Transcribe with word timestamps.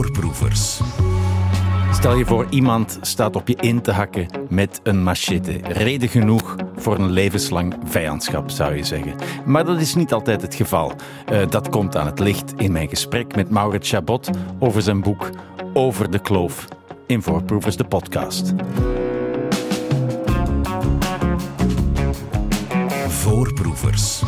Voorproevers. 0.00 0.80
Stel 1.92 2.16
je 2.16 2.26
voor, 2.26 2.46
iemand 2.50 2.98
staat 3.00 3.36
op 3.36 3.48
je 3.48 3.56
in 3.60 3.80
te 3.80 3.92
hakken 3.92 4.26
met 4.48 4.80
een 4.82 5.02
machete. 5.02 5.52
Reden 5.62 6.08
genoeg 6.08 6.56
voor 6.76 6.98
een 6.98 7.10
levenslang 7.10 7.74
vijandschap, 7.84 8.50
zou 8.50 8.74
je 8.74 8.84
zeggen. 8.84 9.14
Maar 9.44 9.64
dat 9.64 9.80
is 9.80 9.94
niet 9.94 10.12
altijd 10.12 10.42
het 10.42 10.54
geval. 10.54 10.92
Uh, 11.32 11.48
dat 11.50 11.68
komt 11.68 11.96
aan 11.96 12.06
het 12.06 12.18
licht 12.18 12.52
in 12.56 12.72
mijn 12.72 12.88
gesprek 12.88 13.36
met 13.36 13.50
Maurits 13.50 13.90
Chabot 13.90 14.30
over 14.58 14.82
zijn 14.82 15.00
boek 15.00 15.30
Over 15.72 16.10
de 16.10 16.18
Kloof 16.18 16.68
in 17.06 17.22
Voorproevers, 17.22 17.76
de 17.76 17.84
podcast. 17.84 18.52
Voorproevers. 23.08 24.22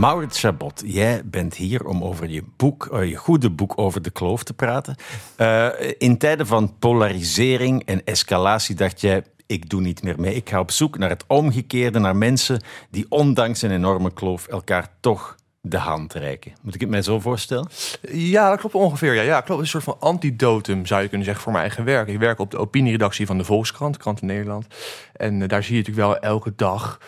Maurits 0.00 0.40
Chabot, 0.40 0.82
jij 0.86 1.22
bent 1.24 1.54
hier 1.54 1.84
om 1.84 2.04
over 2.04 2.28
je 2.28 2.42
boek, 2.56 2.88
uh, 2.92 3.08
je 3.08 3.16
goede 3.16 3.50
boek 3.50 3.72
over 3.76 4.02
de 4.02 4.10
kloof 4.10 4.42
te 4.42 4.54
praten. 4.54 4.96
Uh, 5.38 5.68
in 5.98 6.18
tijden 6.18 6.46
van 6.46 6.78
polarisering 6.78 7.84
en 7.84 8.04
escalatie 8.04 8.74
dacht 8.74 9.00
jij, 9.00 9.24
ik 9.46 9.68
doe 9.68 9.80
niet 9.80 10.02
meer 10.02 10.20
mee. 10.20 10.34
Ik 10.34 10.48
ga 10.48 10.60
op 10.60 10.70
zoek 10.70 10.98
naar 10.98 11.08
het 11.08 11.24
omgekeerde, 11.26 11.98
naar 11.98 12.16
mensen 12.16 12.62
die 12.90 13.06
ondanks 13.08 13.62
een 13.62 13.70
enorme 13.70 14.12
kloof 14.12 14.46
elkaar 14.46 14.88
toch 15.00 15.36
de 15.60 15.78
hand 15.78 16.12
reiken. 16.12 16.52
Moet 16.62 16.74
ik 16.74 16.80
het 16.80 16.90
mij 16.90 17.02
zo 17.02 17.20
voorstellen? 17.20 17.68
Ja, 18.12 18.48
dat 18.48 18.58
klopt 18.58 18.74
ongeveer. 18.74 19.14
Ja, 19.14 19.22
ja 19.22 19.40
klopt. 19.40 19.60
Een 19.60 19.66
soort 19.66 19.84
van 19.84 19.96
antidotum, 20.00 20.86
zou 20.86 21.02
je 21.02 21.08
kunnen 21.08 21.26
zeggen, 21.26 21.44
voor 21.44 21.52
mijn 21.52 21.64
eigen 21.64 21.84
werk. 21.84 22.08
Ik 22.08 22.18
werk 22.18 22.38
op 22.38 22.50
de 22.50 22.58
opinieredactie 22.58 23.26
van 23.26 23.38
de 23.38 23.44
Volkskrant, 23.44 23.96
Krant 23.96 24.20
in 24.20 24.26
Nederland. 24.26 24.66
En 25.12 25.40
uh, 25.40 25.48
daar 25.48 25.62
zie 25.62 25.76
je 25.76 25.78
natuurlijk 25.78 26.06
wel 26.06 26.18
elke 26.18 26.52
dag 26.56 26.98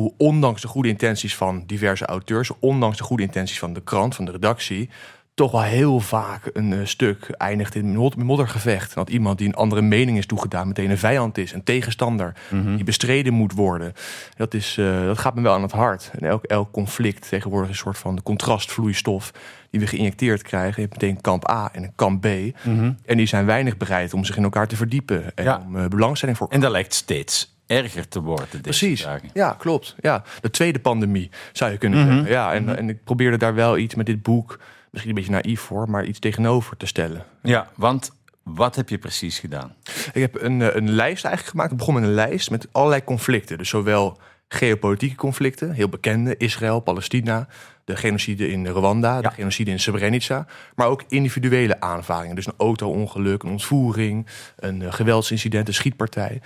hoe 0.00 0.14
ondanks 0.16 0.62
de 0.62 0.68
goede 0.68 0.88
intenties 0.88 1.36
van 1.36 1.62
diverse 1.66 2.06
auteurs, 2.06 2.50
ondanks 2.58 2.96
de 2.96 3.04
goede 3.04 3.22
intenties 3.22 3.58
van 3.58 3.72
de 3.72 3.82
krant, 3.82 4.14
van 4.14 4.24
de 4.24 4.30
redactie, 4.30 4.90
toch 5.34 5.50
wel 5.50 5.62
heel 5.62 6.00
vaak 6.00 6.50
een 6.52 6.72
uh, 6.72 6.86
stuk 6.86 7.30
eindigt 7.30 7.74
in 7.74 7.94
een 7.94 8.12
moddergevecht. 8.16 8.94
Dat 8.94 9.10
iemand 9.10 9.38
die 9.38 9.48
een 9.48 9.54
andere 9.54 9.82
mening 9.82 10.18
is 10.18 10.26
toegedaan 10.26 10.68
meteen 10.68 10.90
een 10.90 10.98
vijand 10.98 11.38
is, 11.38 11.52
een 11.52 11.62
tegenstander 11.62 12.34
mm 12.50 12.62
-hmm. 12.62 12.76
die 12.76 12.84
bestreden 12.84 13.32
moet 13.32 13.52
worden. 13.52 13.92
Dat, 14.36 14.54
is, 14.54 14.76
uh, 14.76 15.04
dat 15.04 15.18
gaat 15.18 15.34
me 15.34 15.40
wel 15.40 15.54
aan 15.54 15.62
het 15.62 15.72
hart. 15.72 16.10
En 16.18 16.28
elk, 16.28 16.44
elk 16.44 16.70
conflict 16.70 17.28
tegenwoordig 17.28 17.70
is 17.70 17.76
een 17.76 17.82
soort 17.82 17.98
van 17.98 18.16
de 18.16 18.22
contrastvloeistof 18.22 19.32
die 19.70 19.80
we 19.80 19.86
geïnjecteerd 19.86 20.42
krijgen. 20.42 20.82
Je 20.82 20.88
hebt 20.88 21.02
meteen 21.02 21.20
kamp 21.20 21.50
A 21.50 21.70
en 21.72 21.82
een 21.82 21.94
kamp 21.94 22.20
B. 22.20 22.26
Mm 22.26 22.52
-hmm. 22.78 22.96
En 23.04 23.16
die 23.16 23.26
zijn 23.26 23.46
weinig 23.46 23.76
bereid 23.76 24.14
om 24.14 24.24
zich 24.24 24.36
in 24.36 24.42
elkaar 24.42 24.68
te 24.68 24.76
verdiepen 24.76 25.36
en 25.36 25.44
ja. 25.44 25.62
om 25.66 25.76
uh, 25.76 25.86
belangstelling 25.86 26.36
voor. 26.38 26.48
En 26.48 26.60
dat 26.60 26.70
lijkt 26.70 26.94
steeds 26.94 27.58
erger 27.70 28.08
te 28.08 28.20
worden. 28.20 28.60
Precies. 28.60 29.02
Dagen. 29.02 29.30
Ja, 29.32 29.52
klopt. 29.58 29.94
Ja, 30.00 30.22
de 30.40 30.50
tweede 30.50 30.78
pandemie 30.80 31.30
zou 31.52 31.70
je 31.72 31.78
kunnen 31.78 31.98
Mhm. 31.98 32.08
zeggen. 32.12 32.30
Ja, 32.30 32.52
en, 32.54 32.76
en 32.76 32.88
ik 32.88 33.04
probeerde 33.04 33.36
daar 33.36 33.54
wel 33.54 33.78
iets 33.78 33.94
met 33.94 34.06
dit 34.06 34.22
boek, 34.22 34.58
misschien 34.90 35.16
een 35.16 35.22
beetje 35.24 35.40
naïef 35.42 35.60
voor, 35.60 35.90
maar 35.90 36.04
iets 36.04 36.18
tegenover 36.18 36.76
te 36.76 36.86
stellen. 36.86 37.24
Ja, 37.42 37.68
want 37.76 38.10
wat 38.42 38.76
heb 38.76 38.88
je 38.88 38.98
precies 38.98 39.38
gedaan? 39.38 39.74
Ik 40.12 40.20
heb 40.20 40.42
een, 40.42 40.62
eh, 40.62 40.74
een 40.74 40.90
lijst 40.90 41.24
eigenlijk 41.24 41.46
gemaakt. 41.56 41.72
Ik 41.72 41.78
begon 41.78 41.94
met 41.94 42.02
een 42.02 42.14
lijst 42.14 42.50
met 42.50 42.68
allerlei 42.72 43.04
conflicten. 43.04 43.58
Dus 43.58 43.68
zowel 43.68 44.18
geopolitieke 44.48 45.14
conflicten, 45.16 45.72
heel 45.72 45.88
bekende, 45.88 46.36
Israël, 46.36 46.80
Palestina, 46.80 47.48
de 47.84 47.96
genocide 47.96 48.48
in 48.50 48.66
Rwanda, 48.66 49.14
Ja. 49.14 49.20
de 49.20 49.30
genocide 49.30 49.70
in 49.70 49.80
Srebrenica, 49.80 50.46
maar 50.74 50.86
ook 50.86 51.02
individuele 51.08 51.80
aanvaringen. 51.80 52.34
Dus 52.36 52.46
een 52.46 52.52
auto-ongeluk, 52.56 53.42
een 53.42 53.50
ontvoering, 53.50 54.26
een 54.56 54.82
eh, 54.82 54.92
geweldsincident, 54.92 55.68
een 55.68 55.74
schietpartij. 55.74 56.40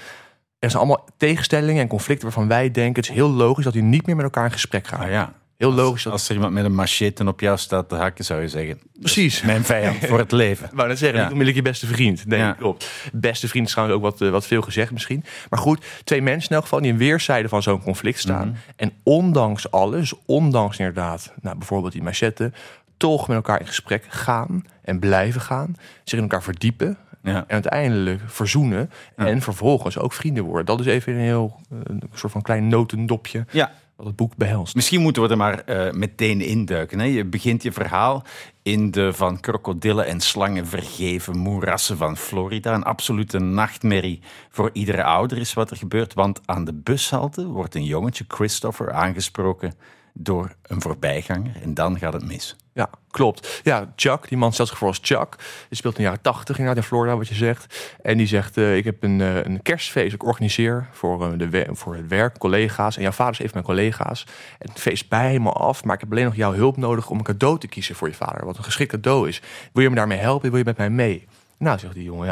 Er 0.65 0.71
zijn 0.71 0.83
allemaal 0.83 1.09
tegenstellingen 1.17 1.83
en 1.83 1.89
conflicten 1.89 2.25
waarvan 2.25 2.49
wij 2.49 2.71
denken 2.71 3.03
het 3.03 3.11
is 3.11 3.17
heel 3.17 3.31
logisch 3.31 3.65
dat 3.65 3.73
die 3.73 3.83
niet 3.83 4.07
meer 4.07 4.17
met 4.17 4.25
elkaar 4.25 4.45
in 4.45 4.53
gesprek 4.53 4.87
gaan. 4.87 5.01
Ah 5.01 5.11
ja, 5.11 5.33
Heel 5.57 5.73
logisch 5.73 6.03
dat 6.03 6.13
als 6.13 6.29
er 6.29 6.35
iemand 6.35 6.53
met 6.53 6.65
een 6.65 6.75
machete 6.75 7.27
op 7.27 7.41
jou 7.41 7.59
staat 7.59 7.89
te 7.89 7.95
hakken, 7.95 8.25
zou 8.25 8.41
je 8.41 8.49
zeggen... 8.49 8.81
Precies. 9.01 9.43
Mijn 9.43 9.65
vijand 9.65 10.07
voor 10.07 10.19
het 10.19 10.33
leven. 10.33 10.67
Ik 10.71 10.77
wou 10.77 10.89
net 10.89 10.99
zeggen, 10.99 11.19
Ja. 11.19 11.25
onmiddellijk 11.25 11.57
je 11.57 11.63
beste 11.63 11.87
vriend. 11.87 12.25
Ja. 12.29 12.53
klopt. 12.53 12.91
Beste 13.13 13.49
vriend 13.49 13.67
is 13.67 13.73
trouwens 13.73 13.99
ook 13.99 14.05
wat, 14.11 14.21
eh, 14.21 14.31
wat 14.31 14.47
veel 14.47 14.63
gezegd 14.63 14.91
misschien. 14.93 15.25
Maar 15.51 15.59
goed, 15.59 15.85
twee 16.05 16.23
mensen 16.23 16.49
in 16.49 16.55
elk 16.55 16.65
geval 16.65 16.81
die 16.81 16.91
in 16.91 16.97
weerszijden 16.99 17.51
van 17.51 17.63
zo'n 17.63 17.83
conflict 17.83 18.19
staan. 18.19 18.49
Mhm. 18.49 18.57
En 18.77 18.93
ondanks 19.03 19.71
alles, 19.71 20.15
ondanks 20.27 20.79
inderdaad, 20.79 21.33
nou, 21.41 21.57
bijvoorbeeld 21.59 21.93
die 21.93 22.03
machette... 22.03 22.53
toch 22.97 23.29
met 23.29 23.37
elkaar 23.37 23.61
in 23.61 23.67
gesprek 23.67 24.05
gaan 24.09 24.65
en 24.83 24.99
blijven 24.99 25.41
gaan. 25.41 25.77
Zich 26.05 26.17
in 26.19 26.25
elkaar 26.25 26.43
verdiepen. 26.43 26.97
Ja. 27.25 27.35
En 27.37 27.45
uiteindelijk 27.49 28.21
verzoenen. 28.27 28.91
Ja. 29.17 29.27
En 29.27 29.41
vervolgens 29.41 29.99
ook 29.99 30.13
vrienden 30.13 30.45
worden. 30.45 30.67
Dat 30.67 30.81
is 30.81 30.87
even 30.87 31.13
een 31.13 31.19
heel 31.19 31.61
eh, 31.71 31.79
een 31.83 32.03
soort 32.15 32.33
van 32.33 32.43
klein 32.43 32.69
notendopje 32.69 33.47
ja, 33.51 33.73
wat 33.97 34.07
het 34.07 34.17
boek 34.17 34.37
behelst. 34.37 34.75
Misschien 34.75 35.01
moeten 35.01 35.23
we 35.23 35.29
er 35.29 35.37
maar 35.37 35.59
eh, 35.59 35.93
meteen 35.93 36.41
induiken. 36.41 36.99
Hè? 36.99 37.05
Je 37.05 37.25
begint 37.25 37.63
je 37.63 37.73
verhaal 37.73 38.23
in 38.63 38.91
de 38.91 39.13
van 39.13 39.41
krokodillen 39.41 40.07
en 40.07 40.21
slangen 40.21 40.67
vergeven 40.67 41.39
moerassen 41.39 41.97
van 41.97 42.17
Florida. 42.17 42.75
Een 42.75 42.85
absolute 42.85 43.39
nachtmerrie 43.39 44.21
voor 44.51 44.71
iedere 44.73 45.05
ouder 45.05 45.39
is 45.39 45.55
wat 45.55 45.71
er 45.71 45.77
gebeurt. 45.77 46.15
Want 46.15 46.41
aan 46.45 46.65
de 46.65 46.75
bushalte 46.75 47.47
wordt 47.47 47.75
een 47.75 47.85
jongetje, 47.85 48.25
Christopher, 48.29 48.93
aangesproken 48.93 49.75
door 50.17 50.55
een 50.67 50.81
voorbijganger. 50.81 51.53
En 51.63 51.75
dan 51.75 51.99
gaat 51.99 52.13
het 52.13 52.27
mis. 52.27 52.57
Ja, 52.73 52.91
klopt. 53.11 53.61
Ja, 53.65 53.93
Chuck, 53.97 54.29
die 54.29 54.39
man 54.39 54.53
stelt 54.53 54.69
zich 54.69 54.79
voor 54.79 54.89
als 54.89 54.99
Chuck. 55.03 55.37
Die 55.69 55.77
speelt 55.79 55.95
in 55.99 56.03
de 56.03 56.09
jaren 56.09 56.23
80 56.23 56.59
inderdaad 56.59 56.83
in 56.83 56.89
Florida, 56.89 57.17
wat 57.17 57.29
je 57.29 57.35
zegt. 57.35 57.95
En 58.03 58.17
die 58.17 58.27
zegt, 58.27 58.57
eh, 58.57 58.77
ik 58.77 58.85
heb 58.85 59.03
een, 59.03 59.21
eh, 59.21 59.37
een 59.45 59.63
kerstfeest 59.63 60.15
ik 60.15 60.25
organiseer 60.25 60.89
voor, 60.93 61.25
eh, 61.33 61.39
de 61.39 61.49
we- 61.49 61.69
voor 61.73 61.95
het 61.97 62.09
werk, 62.09 62.39
collega's. 62.39 62.97
En 62.97 63.03
jouw 63.03 63.11
vader 63.13 63.33
is 63.33 63.39
even 63.39 63.53
mijn 63.53 63.65
collega's. 63.65 64.27
En 64.59 64.69
het 64.69 64.81
feest 64.81 65.09
bij 65.09 65.27
helemaal 65.29 65.57
af, 65.57 65.85
maar 65.85 65.95
ik 65.95 66.01
heb 66.01 66.11
alleen 66.11 66.25
nog 66.25 66.37
jouw 66.37 66.53
hulp 66.53 66.77
nodig 66.77 67.11
om 67.11 67.19
een 67.19 67.25
cadeau 67.25 67.59
te 67.59 67.69
kiezen 67.69 67.95
voor 67.95 68.09
je 68.09 68.15
vader. 68.15 68.45
Wat 68.45 68.57
een 68.57 68.65
geschikt 68.65 68.91
cadeau 68.91 69.29
is. 69.29 69.43
Wil 69.73 69.83
je 69.83 69.89
me 69.91 69.97
daarmee 69.97 70.19
helpen? 70.19 70.49
Wil 70.49 70.59
je 70.59 70.65
met 70.65 70.77
mij 70.77 70.91
mee? 70.91 71.27
Nou, 71.59 71.79
zegt 71.79 71.95
die 71.95 72.05
jongen, 72.05 72.27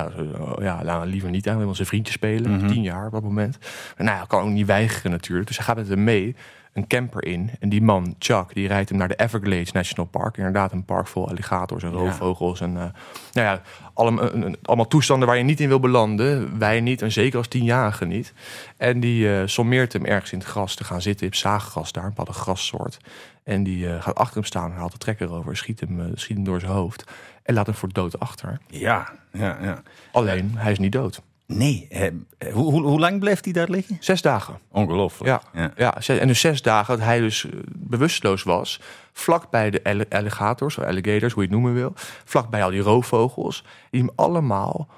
ja, 0.60 0.82
ja 0.82 1.02
liever 1.04 1.30
niet. 1.30 1.44
Hij 1.44 1.56
wil 1.56 1.66
met 1.66 1.76
zijn 1.76 1.88
vriendje 1.88 2.12
spelen, 2.12 2.66
tien 2.66 2.82
jaar 2.82 3.06
op 3.06 3.12
dat 3.12 3.22
moment. 3.22 3.58
Nou, 3.96 4.16
hij 4.16 4.26
kan 4.26 4.42
ook 4.42 4.48
niet 4.50 4.66
weigeren 4.66 5.10
natuurlijk. 5.10 5.46
Dus 5.46 5.56
hij 5.56 5.66
gaat 5.66 5.76
met 5.76 5.88
hem 5.88 6.04
mee, 6.04 6.36
een 6.72 6.86
camper 6.86 7.24
in. 7.24 7.50
En 7.60 7.68
die 7.68 7.82
man, 7.82 8.14
Chuck, 8.18 8.54
die 8.54 8.68
rijdt 8.68 8.88
hem 8.88 8.98
naar 8.98 9.08
de 9.08 9.16
Everglades 9.16 9.72
National 9.72 10.06
Park. 10.06 10.36
Inderdaad, 10.36 10.72
een 10.72 10.84
park 10.84 11.06
vol 11.06 11.28
alligators 11.28 11.82
en 11.82 11.92
roofvogels. 11.92 12.60
En 12.60 12.70
uh, 12.70 12.76
nou 12.76 12.92
ja, 13.32 13.62
allemaal, 13.94 14.34
een, 14.34 14.46
een, 14.46 14.56
allemaal 14.62 14.86
toestanden 14.86 15.28
waar 15.28 15.36
je 15.36 15.42
niet 15.42 15.60
in 15.60 15.68
wil 15.68 15.80
belanden. 15.80 16.58
Wij 16.58 16.80
niet, 16.80 17.02
en 17.02 17.12
zeker 17.12 17.38
als 17.38 17.48
tienjarige 17.48 18.04
niet. 18.04 18.32
En 18.76 19.00
die 19.00 19.26
uh, 19.26 19.42
sommeert 19.44 19.92
hem 19.92 20.04
ergens 20.04 20.32
in 20.32 20.38
het 20.38 20.48
gras 20.48 20.74
te 20.74 20.84
gaan 20.84 21.02
zitten. 21.02 21.26
Je 21.26 21.32
hebt 21.32 21.42
zaaggras 21.42 21.92
daar, 21.92 22.04
een 22.04 22.08
bepaalde 22.08 22.32
grassoort. 22.40 22.98
En 23.44 23.62
die 23.62 23.86
uh, 23.86 24.02
gaat 24.02 24.14
achter 24.14 24.34
hem 24.34 24.44
staan, 24.44 24.72
haalt 24.72 24.92
de 24.92 24.98
trekker 24.98 25.32
over, 25.32 25.56
schiet 25.56 25.80
hem, 25.80 26.10
schiet 26.14 26.36
hem 26.36 26.44
door 26.44 26.60
zijn 26.60 26.72
hoofd. 26.72 27.04
En 27.42 27.54
laat 27.54 27.66
hem 27.66 27.74
voor 27.74 27.92
dood 27.92 28.20
achter. 28.20 28.58
Ja, 28.66 29.12
ja, 29.32 29.58
ja. 29.62 29.82
Alleen, 30.12 30.52
hij 30.54 30.72
is 30.72 30.78
niet 30.78 30.92
dood. 30.92 31.22
Nee, 31.46 31.86
eh, 31.90 32.10
hoe, 32.52 32.72
hoe, 32.72 32.82
hoe, 32.82 33.00
lang 33.00 33.20
blijft 33.20 33.44
hij 33.44 33.52
daar 33.52 33.68
liggen? 33.68 33.96
Zes 34.00 34.22
dagen. 34.22 34.58
Ongelooflijk. 34.70 35.42
Ja, 35.52 35.72
ja. 35.76 36.00
en 36.06 36.26
dus 36.26 36.40
zes 36.40 36.62
dagen 36.62 36.96
dat 36.96 37.06
hij 37.06 37.20
dus 37.20 37.44
uh, 37.44 37.52
bewusteloos 37.66 38.42
was. 38.42 38.80
Vlak 39.12 39.50
bij 39.50 39.70
de 39.70 40.06
alligators, 40.08 40.78
of 40.78 40.84
alligators, 40.84 41.32
hoe 41.32 41.42
je 41.42 41.48
het 41.48 41.58
noemen 41.58 41.74
wil. 41.74 41.92
Vlak 42.24 42.50
bij 42.50 42.64
al 42.64 42.70
die 42.70 42.80
roofvogels. 42.80 43.64
Die 43.90 44.00
hem 44.00 44.10
allemaal 44.14 44.88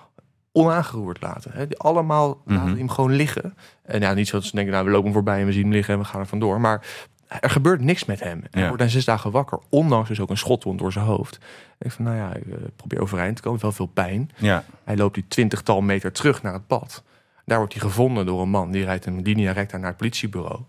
onaangeroerd 0.52 1.20
laten. 1.20 1.50
Hè. 1.54 1.66
Die 1.66 1.78
allemaal 1.78 2.28
mm 2.28 2.42
-hmm. 2.44 2.56
laten 2.56 2.78
hem 2.78 2.88
gewoon 2.88 3.12
liggen. 3.12 3.56
En 3.82 4.00
ja, 4.00 4.14
niet 4.14 4.28
zo 4.28 4.36
dat 4.36 4.46
ze 4.46 4.54
denken, 4.54 4.72
nou, 4.72 4.84
we 4.84 4.90
lopen 4.90 5.04
hem 5.04 5.14
voorbij 5.14 5.40
en 5.40 5.46
we 5.46 5.52
zien 5.52 5.62
hem 5.62 5.72
liggen 5.72 5.94
en 5.94 6.00
we 6.00 6.06
gaan 6.06 6.20
er 6.20 6.26
vandoor. 6.26 6.60
Maar 6.60 6.86
er 7.26 7.50
gebeurt 7.50 7.80
niks 7.80 8.04
met 8.04 8.20
hem. 8.20 8.44
Hij 8.50 8.62
ja. 8.62 8.68
wordt 8.68 8.82
na 8.82 8.88
zes 8.88 9.04
dagen 9.04 9.30
wakker, 9.30 9.58
ondanks 9.68 10.08
dus 10.08 10.20
ook 10.20 10.30
een 10.30 10.36
schotwond 10.36 10.78
door 10.78 10.92
zijn 10.92 11.04
hoofd. 11.04 11.38
Ik 11.78 11.90
van, 11.90 12.04
nou 12.04 12.16
ja, 12.16 12.34
ik 12.34 12.46
uh, 12.46 12.54
probeer 12.76 13.00
overeind 13.00 13.36
te 13.36 13.42
komen, 13.42 13.60
wel 13.60 13.72
veel 13.72 13.86
pijn. 13.86 14.30
Ja. 14.36 14.64
Hij 14.84 14.96
loopt 14.96 15.14
die 15.14 15.24
twintigtal 15.28 15.80
meter 15.80 16.12
terug 16.12 16.42
naar 16.42 16.52
het 16.52 16.66
pad. 16.66 17.02
Daar 17.44 17.58
wordt 17.58 17.72
hij 17.72 17.82
gevonden 17.82 18.26
door 18.26 18.42
een 18.42 18.50
man. 18.50 18.70
Die 18.70 18.84
rijdt 18.84 19.06
een 19.06 19.22
linea 19.22 19.52
recta 19.52 19.76
naar 19.76 19.88
het 19.88 19.96
politiebureau. 19.96 20.60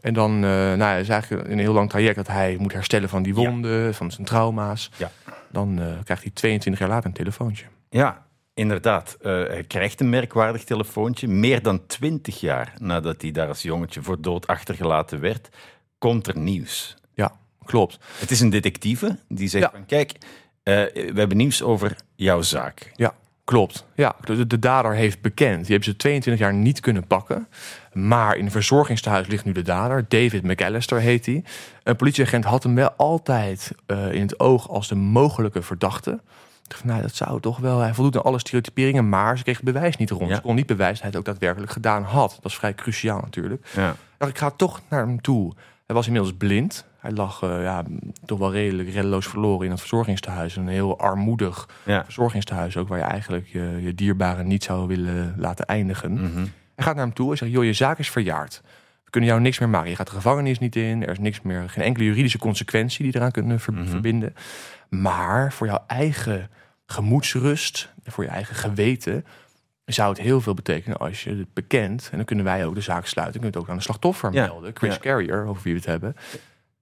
En 0.00 0.14
dan 0.14 0.34
uh, 0.34 0.74
nou, 0.74 1.00
is 1.00 1.08
eigenlijk 1.08 1.48
een 1.48 1.58
heel 1.58 1.72
lang 1.72 1.90
traject 1.90 2.16
dat 2.16 2.26
hij 2.26 2.56
moet 2.58 2.72
herstellen 2.72 3.08
van 3.08 3.22
die 3.22 3.34
wonden, 3.34 3.84
ja. 3.84 3.92
van 3.92 4.10
zijn 4.10 4.26
trauma's. 4.26 4.90
Ja. 4.96 5.10
Dan 5.48 5.80
uh, 5.80 5.86
krijgt 6.04 6.22
hij 6.22 6.32
22 6.34 6.80
jaar 6.80 6.90
later 6.90 7.06
een 7.06 7.16
telefoontje. 7.16 7.64
Ja, 7.90 8.26
inderdaad. 8.54 9.16
Uh, 9.20 9.26
hij 9.46 9.64
krijgt 9.64 10.00
een 10.00 10.10
merkwaardig 10.10 10.64
telefoontje. 10.64 11.28
Meer 11.28 11.62
dan 11.62 11.86
20 11.86 12.40
jaar 12.40 12.74
nadat 12.78 13.22
hij 13.22 13.30
daar 13.30 13.48
als 13.48 13.62
jongetje 13.62 14.02
voor 14.02 14.20
dood 14.20 14.46
achtergelaten 14.46 15.20
werd, 15.20 15.48
komt 16.00 16.26
er 16.26 16.38
nieuws. 16.38 16.96
Ja, 17.14 17.32
klopt. 17.64 17.98
Het 18.18 18.30
is 18.30 18.40
een 18.40 18.50
detectieve 18.50 19.18
die 19.28 19.48
zegt 19.48 19.64
ja. 19.64 19.70
van 19.70 19.86
kijk, 19.86 20.12
uh, 20.12 20.20
we 20.64 21.12
hebben 21.14 21.36
nieuws 21.36 21.62
over 21.62 21.96
jouw 22.14 22.42
zaak. 22.42 22.92
Ja, 22.94 23.14
klopt. 23.44 23.86
Ja, 23.94 24.16
de, 24.24 24.46
de 24.46 24.58
dader 24.58 24.94
heeft 24.94 25.20
bekend. 25.20 25.60
Die 25.60 25.74
hebben 25.74 25.84
ze 25.84 25.96
22 25.96 26.42
jaar 26.42 26.54
niet 26.54 26.80
kunnen 26.80 27.06
pakken. 27.06 27.48
Maar 27.92 28.36
in 28.36 28.44
een 28.44 28.50
verzorgingstehuis 28.50 29.26
ligt 29.26 29.44
nu 29.44 29.52
de 29.52 29.62
dader. 29.62 30.04
David 30.08 30.42
McAllister 30.42 31.00
heet 31.00 31.26
hij. 31.26 31.44
Een 31.82 31.96
politieagent 31.96 32.44
had 32.44 32.62
hem 32.62 32.74
wel 32.74 32.90
altijd 32.90 33.70
uh, 33.86 34.12
in 34.12 34.22
het 34.22 34.40
oog 34.40 34.68
als 34.68 34.88
de 34.88 34.94
mogelijke 34.94 35.62
verdachte. 35.62 36.20
Dacht, 36.66 36.84
nou, 36.84 37.02
dat 37.02 37.14
zou 37.14 37.40
toch 37.40 37.58
wel. 37.58 37.78
Hij 37.78 37.94
voldoet 37.94 38.16
aan 38.16 38.22
alle 38.22 38.38
stereotyperingen, 38.38 39.08
maar 39.08 39.36
ze 39.36 39.42
kreeg 39.42 39.56
het 39.56 39.64
bewijs 39.64 39.96
niet 39.96 40.10
rond. 40.10 40.28
Ja. 40.28 40.34
Ze 40.34 40.40
kon 40.40 40.54
niet 40.54 40.66
bewijzen 40.66 40.94
dat 40.94 41.02
hij 41.02 41.10
het 41.10 41.18
ook 41.18 41.34
daadwerkelijk 41.34 41.72
gedaan 41.72 42.02
had. 42.02 42.38
Dat 42.42 42.50
is 42.50 42.58
vrij 42.58 42.74
cruciaal 42.74 43.20
natuurlijk. 43.20 43.66
Ja. 43.74 43.96
Dacht, 44.18 44.30
ik 44.30 44.38
ga 44.38 44.50
toch 44.50 44.80
naar 44.88 45.06
hem 45.06 45.20
toe. 45.20 45.52
Hij 45.90 45.98
was 45.98 46.08
inmiddels 46.08 46.36
blind. 46.36 46.84
Hij 46.98 47.10
lag 47.12 47.42
eh, 47.42 47.62
ja, 47.62 47.84
toch 48.24 48.38
wel 48.38 48.52
redelijk 48.52 48.88
reddeloos 48.92 49.26
verloren 49.26 49.64
in 49.64 49.70
het 49.70 49.80
verzorgingstehuis. 49.80 50.56
Een 50.56 50.68
heel 50.68 50.98
armoedig 50.98 51.68
Ja. 51.84 52.04
verzorgingstehuis 52.04 52.76
ook, 52.76 52.88
waar 52.88 52.98
je 52.98 53.04
eigenlijk 53.04 53.46
je, 53.46 53.78
je 53.82 53.94
dierbaren 53.94 54.46
niet 54.46 54.64
zou 54.64 54.86
willen 54.86 55.34
laten 55.38 55.66
eindigen. 55.66 56.12
Mhm. 56.12 56.36
Hij 56.74 56.84
gaat 56.84 56.94
naar 56.94 57.04
hem 57.04 57.14
toe 57.14 57.30
en 57.30 57.36
zegt, 57.36 57.50
joh, 57.52 57.64
je 57.64 57.72
zaak 57.72 57.98
is 57.98 58.10
verjaard. 58.10 58.60
We 59.04 59.10
kunnen 59.10 59.30
jou 59.30 59.42
niks 59.42 59.58
meer 59.58 59.68
maken. 59.68 59.90
Je 59.90 59.96
gaat 59.96 60.06
de 60.06 60.12
gevangenis 60.14 60.58
niet 60.58 60.76
in. 60.76 61.02
Er 61.02 61.10
is 61.10 61.18
niks 61.18 61.40
meer, 61.42 61.68
geen 61.70 61.84
enkele 61.84 62.04
juridische 62.04 62.38
consequentie 62.38 63.04
die 63.04 63.16
eraan 63.16 63.30
kunnen 63.30 63.60
ver- 63.60 63.72
Mhm. 63.72 63.86
verbinden. 63.86 64.34
Maar 64.88 65.52
voor 65.52 65.66
jouw 65.66 65.84
eigen 65.86 66.50
gemoedsrust, 66.86 67.92
en 68.04 68.12
voor 68.12 68.24
je 68.24 68.30
eigen 68.30 68.54
geweten, 68.54 69.24
zou 69.92 70.08
het 70.08 70.20
heel 70.20 70.40
veel 70.40 70.54
betekenen 70.54 70.98
als 70.98 71.24
je 71.24 71.30
het 71.36 71.54
bekent. 71.54 72.08
En 72.10 72.16
dan 72.16 72.26
kunnen 72.26 72.44
wij 72.44 72.66
ook 72.66 72.74
de 72.74 72.80
zaak 72.80 73.06
sluiten. 73.06 73.40
Kunnen 73.40 73.52
we 73.52 73.56
het 73.58 73.66
ook 73.66 73.72
aan 73.72 73.76
de 73.78 73.82
slachtoffer 73.86 74.32
Ja, 74.32 74.46
melden. 74.46 74.70
Chris 74.74 74.94
ja. 74.94 75.00
Carrier, 75.00 75.46
over 75.46 75.62
wie 75.62 75.72
we 75.72 75.78
het 75.78 75.88
hebben. 75.88 76.16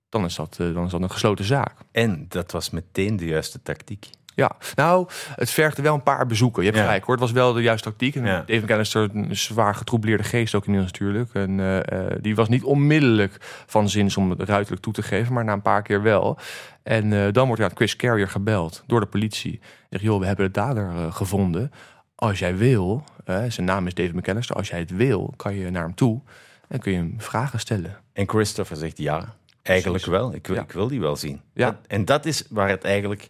Dan 0.09 0.25
is, 0.25 0.35
dat, 0.35 0.57
eh, 0.61 0.75
dan 0.75 0.85
is 0.85 0.91
dat 0.91 1.01
een 1.03 1.11
gesloten 1.11 1.45
zaak. 1.45 1.75
En 1.93 2.27
dat 2.29 2.53
was 2.53 2.71
meteen 2.71 3.17
de 3.17 3.27
juiste 3.27 3.63
tactiek. 3.63 4.07
Ja, 4.35 4.57
nou, 4.75 5.09
het 5.35 5.51
vergde 5.51 5.83
wel 5.83 5.95
een 5.95 6.03
paar 6.03 6.27
bezoeken. 6.27 6.63
Je 6.63 6.69
hebt 6.69 6.81
Ja. 6.81 6.87
gelijk 6.87 7.05
hoor, 7.05 7.15
het 7.15 7.23
was 7.25 7.33
wel 7.33 7.53
de 7.53 7.63
juiste 7.63 7.89
tactiek. 7.89 8.15
En 8.15 8.25
Ja. 8.25 8.43
David 8.47 8.63
McAllister, 8.63 9.11
een 9.13 9.37
zwaar 9.37 9.75
getroubleerde 9.75 10.23
geest 10.23 10.55
ook 10.55 10.65
inmiddels 10.67 10.93
natuurlijk. 10.93 11.35
En 11.35 11.61
eh, 11.61 12.07
eh, 12.11 12.17
die 12.21 12.35
was 12.35 12.49
niet 12.49 12.63
onmiddellijk 12.65 13.37
van 13.67 13.89
zins 13.89 14.17
om 14.17 14.31
het 14.31 14.43
ruiterlijk 14.43 14.83
toe 14.83 14.93
te 14.93 15.03
geven, 15.03 15.33
maar 15.33 15.45
na 15.45 15.53
een 15.53 15.63
paar 15.63 15.83
keer 15.83 16.03
wel. 16.03 16.39
En 16.83 17.33
dan 17.33 17.47
wordt 17.47 17.63
ja, 17.63 17.71
Chris 17.75 17.97
Carrier 17.97 18.29
gebeld 18.29 18.83
door 18.87 19.01
de 19.01 19.07
politie. 19.07 19.61
Zegt, 19.91 20.03
joh, 20.05 20.21
we 20.21 20.27
hebben 20.27 20.45
de 20.47 20.51
dader 20.53 21.13
gevonden. 21.13 21.73
Als 22.21 22.39
jij 22.39 22.57
wil, 22.57 23.05
eh, 23.25 23.45
zijn 23.49 23.67
naam 23.67 23.87
is 23.87 23.95
David 23.95 24.15
McAllister, 24.15 24.57
als 24.57 24.69
jij 24.69 24.79
het 24.79 24.91
wil, 24.91 25.33
kan 25.37 25.55
je 25.55 25.71
naar 25.71 25.83
hem 25.83 25.95
toe 25.95 26.21
en 26.69 26.79
kun 26.81 26.93
je 26.93 26.99
hem 26.99 27.15
vragen 27.19 27.61
stellen. 27.61 27.97
En 28.13 28.29
Christopher 28.29 28.77
zegt 28.77 28.99
ja, 28.99 29.35
eigenlijk 29.63 30.05
Precies. 30.05 30.21
wel. 30.21 30.35
Ik 30.35 30.47
wil, 30.47 30.57
Ja. 30.57 30.63
ik 30.63 30.73
wil 30.73 30.89
die 30.89 31.01
wel 31.01 31.17
zien. 31.17 31.41
Ja. 31.55 31.67
Dat- 31.71 31.77
en 31.87 32.05
dat 32.05 32.27
is 32.27 32.45
waar 32.51 32.69
het 32.69 32.85
eigenlijk 32.85 33.29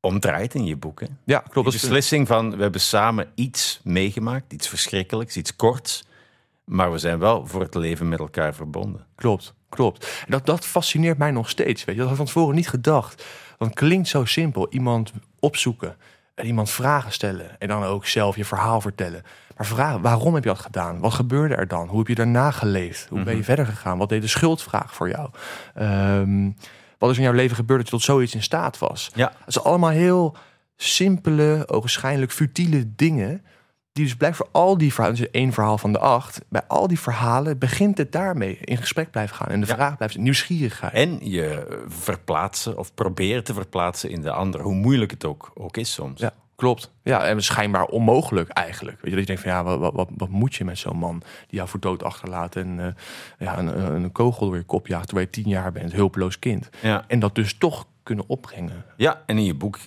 om 0.00 0.20
draait 0.20 0.54
in 0.54 0.64
je 0.64 0.76
boek. 0.76 1.00
Hè? 1.00 1.06
Ja, 1.24 1.38
klopt. 1.48 1.68
Is 1.74 1.80
beslissing 1.80 2.26
van 2.26 2.56
we 2.56 2.62
hebben 2.62 2.80
samen 2.80 3.28
iets 3.34 3.80
meegemaakt, 3.84 4.52
iets 4.52 4.68
verschrikkelijks, 4.68 5.36
iets 5.36 5.56
korts. 5.56 6.04
Maar 6.64 6.92
we 6.92 6.98
zijn 6.98 7.18
wel 7.18 7.46
voor 7.46 7.60
het 7.60 7.74
leven 7.74 8.08
met 8.08 8.18
elkaar 8.18 8.54
verbonden. 8.54 9.06
Klopt, 9.14 9.54
klopt. 9.68 10.04
En 10.24 10.30
dat, 10.30 10.46
dat 10.46 10.66
fascineert 10.66 11.18
mij 11.18 11.30
nog 11.30 11.48
steeds. 11.48 11.84
Weet 11.84 11.94
je, 11.94 12.00
dat 12.00 12.10
had 12.10 12.10
ik 12.10 12.16
van 12.16 12.26
tevoren 12.26 12.54
niet 12.54 12.68
gedacht. 12.68 13.24
Want 13.58 13.70
het 13.70 13.80
klinkt 13.80 14.08
zo 14.08 14.24
simpel. 14.24 14.66
Iemand 14.70 15.12
opzoeken 15.40 15.96
en 16.38 16.46
iemand 16.46 16.70
vragen 16.70 17.12
stellen. 17.12 17.60
En 17.60 17.68
dan 17.68 17.84
ook 17.84 18.06
zelf 18.06 18.36
je 18.36 18.44
verhaal 18.44 18.80
vertellen. 18.80 19.22
Maar 19.56 19.66
vragen, 19.66 20.00
waarom 20.00 20.34
heb 20.34 20.42
je 20.42 20.48
dat 20.48 20.58
gedaan? 20.58 20.98
Wat 20.98 21.12
gebeurde 21.12 21.54
er 21.54 21.68
dan? 21.68 21.88
Hoe 21.88 21.98
heb 21.98 22.08
je 22.08 22.14
daarna 22.14 22.50
geleefd? 22.50 23.06
Hoe 23.08 23.22
ben 23.22 23.36
je 23.36 23.44
verder 23.44 23.66
gegaan? 23.66 23.98
Wat 23.98 24.08
deed 24.08 24.22
de 24.22 24.28
schuldvraag 24.28 24.94
voor 24.94 25.08
jou? 25.08 25.30
Ehm, 25.74 26.50
wat 26.98 27.10
is 27.10 27.16
in 27.16 27.22
jouw 27.22 27.32
leven 27.32 27.56
gebeurd 27.56 27.80
dat 27.80 27.88
je 27.88 27.96
tot 27.96 28.04
zoiets 28.04 28.34
in 28.34 28.42
staat 28.42 28.78
was? 28.78 29.10
Ja. 29.14 29.32
Dat 29.44 29.52
zijn 29.52 29.64
allemaal 29.64 29.90
heel 29.90 30.36
simpele, 30.76 31.64
ogenschijnlijk 31.66 32.32
futiele 32.32 32.94
dingen. 32.94 33.44
Die 33.98 34.06
dus 34.06 34.16
blijkt 34.16 34.36
voor 34.36 34.48
al 34.52 34.78
die 34.78 34.92
verhalen, 34.94 35.16
dus 35.18 35.30
één 35.30 35.52
verhaal 35.52 35.78
van 35.78 35.92
de 35.92 35.98
acht. 35.98 36.40
Bij 36.48 36.62
al 36.68 36.86
die 36.86 36.98
verhalen 37.00 37.58
begint 37.58 37.98
het 37.98 38.12
daarmee 38.12 38.58
in 38.60 38.76
gesprek 38.76 39.10
blijven 39.10 39.36
gaan. 39.36 39.48
En 39.48 39.60
de 39.60 39.66
Ja. 39.66 39.74
vraag 39.74 39.96
blijft 39.96 40.16
nieuwsgierigheid. 40.16 40.92
En 40.92 41.18
je 41.30 41.66
verplaatsen 41.88 42.78
of 42.78 42.94
proberen 42.94 43.44
te 43.44 43.54
verplaatsen 43.54 44.10
in 44.10 44.20
de 44.20 44.30
ander, 44.32 44.60
hoe 44.60 44.74
moeilijk 44.74 45.10
het 45.10 45.24
ook, 45.24 45.50
ook 45.54 45.76
is 45.76 45.92
soms. 45.92 46.20
Ja, 46.20 46.32
klopt. 46.54 46.92
Ja, 47.02 47.24
en 47.26 47.42
schijnbaar 47.42 47.84
onmogelijk 47.84 48.48
eigenlijk. 48.48 49.00
Weet 49.00 49.10
je, 49.10 49.16
dat 49.16 49.20
je 49.20 49.26
denkt 49.26 49.42
van 49.42 49.50
ja, 49.50 49.64
wat, 49.78 49.92
wat, 49.94 50.08
wat, 50.16 50.28
moet 50.28 50.54
je 50.54 50.64
met 50.64 50.78
zo'n 50.78 50.96
man 50.98 51.18
die 51.18 51.56
jou 51.56 51.68
voor 51.68 51.80
dood 51.80 52.02
achterlaat 52.02 52.56
en 52.56 52.80
eh, 52.80 52.86
ja, 53.46 53.58
een, 53.58 53.66
een, 53.66 54.02
een 54.02 54.12
kogel 54.12 54.46
door 54.46 54.56
je 54.56 54.62
kop 54.62 54.86
jaagt 54.86 55.06
terwijl 55.06 55.26
je 55.32 55.42
tien 55.42 55.50
jaar 55.52 55.72
bent, 55.72 55.92
hulpeloos 55.92 56.38
kind. 56.38 56.68
Ja. 56.82 57.04
En 57.06 57.18
dat 57.18 57.34
dus 57.34 57.54
toch 57.58 57.86
kunnen 58.02 58.24
opbrengen. 58.28 58.84
ja, 58.96 59.22
en 59.26 59.38
in 59.38 59.44
je 59.44 59.54
boek 59.54 59.78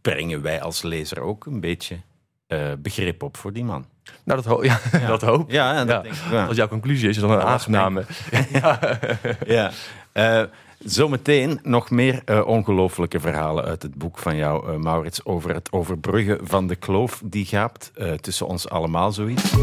brengen 0.00 0.42
wij 0.42 0.62
als 0.62 0.82
lezer 0.82 1.20
ook 1.20 1.46
een 1.46 1.60
beetje 1.60 2.00
eh, 2.46 2.58
begrip 2.78 3.22
op 3.22 3.36
voor 3.36 3.52
die 3.52 3.64
man. 3.64 3.86
Nou, 4.24 4.42
dat, 4.42 4.52
ho 4.52 4.64
ja, 4.70 4.78
dat 5.06 5.22
hoop. 5.22 5.50
Ja, 5.50 5.74
en 5.74 5.86
dat 5.86 5.96
Ja. 5.96 6.02
denk 6.02 6.14
ik. 6.42 6.48
Als 6.48 6.56
jouw 6.56 6.68
conclusie 6.68 7.08
is, 7.08 7.16
is 7.16 7.22
dat 7.22 7.30
een 7.30 7.40
aangename. 7.42 8.04
Ja. 8.52 8.78
Ja. 9.46 9.70
Eh, 10.12 10.42
zometeen 10.78 11.60
nog 11.62 11.90
meer 11.90 12.22
eh, 12.24 12.46
ongelofelijke 12.46 13.20
verhalen 13.20 13.64
uit 13.64 13.82
het 13.82 13.94
boek 13.94 14.18
van 14.18 14.36
jou, 14.36 14.78
Maurits, 14.78 15.24
over 15.24 15.54
het 15.54 15.72
overbruggen 15.72 16.38
van 16.42 16.66
de 16.66 16.76
kloof 16.76 17.22
die 17.24 17.44
gaapt 17.44 17.90
eh, 17.94 18.12
tussen 18.12 18.46
ons 18.46 18.68
allemaal 18.68 19.12
zoiets. 19.12 19.54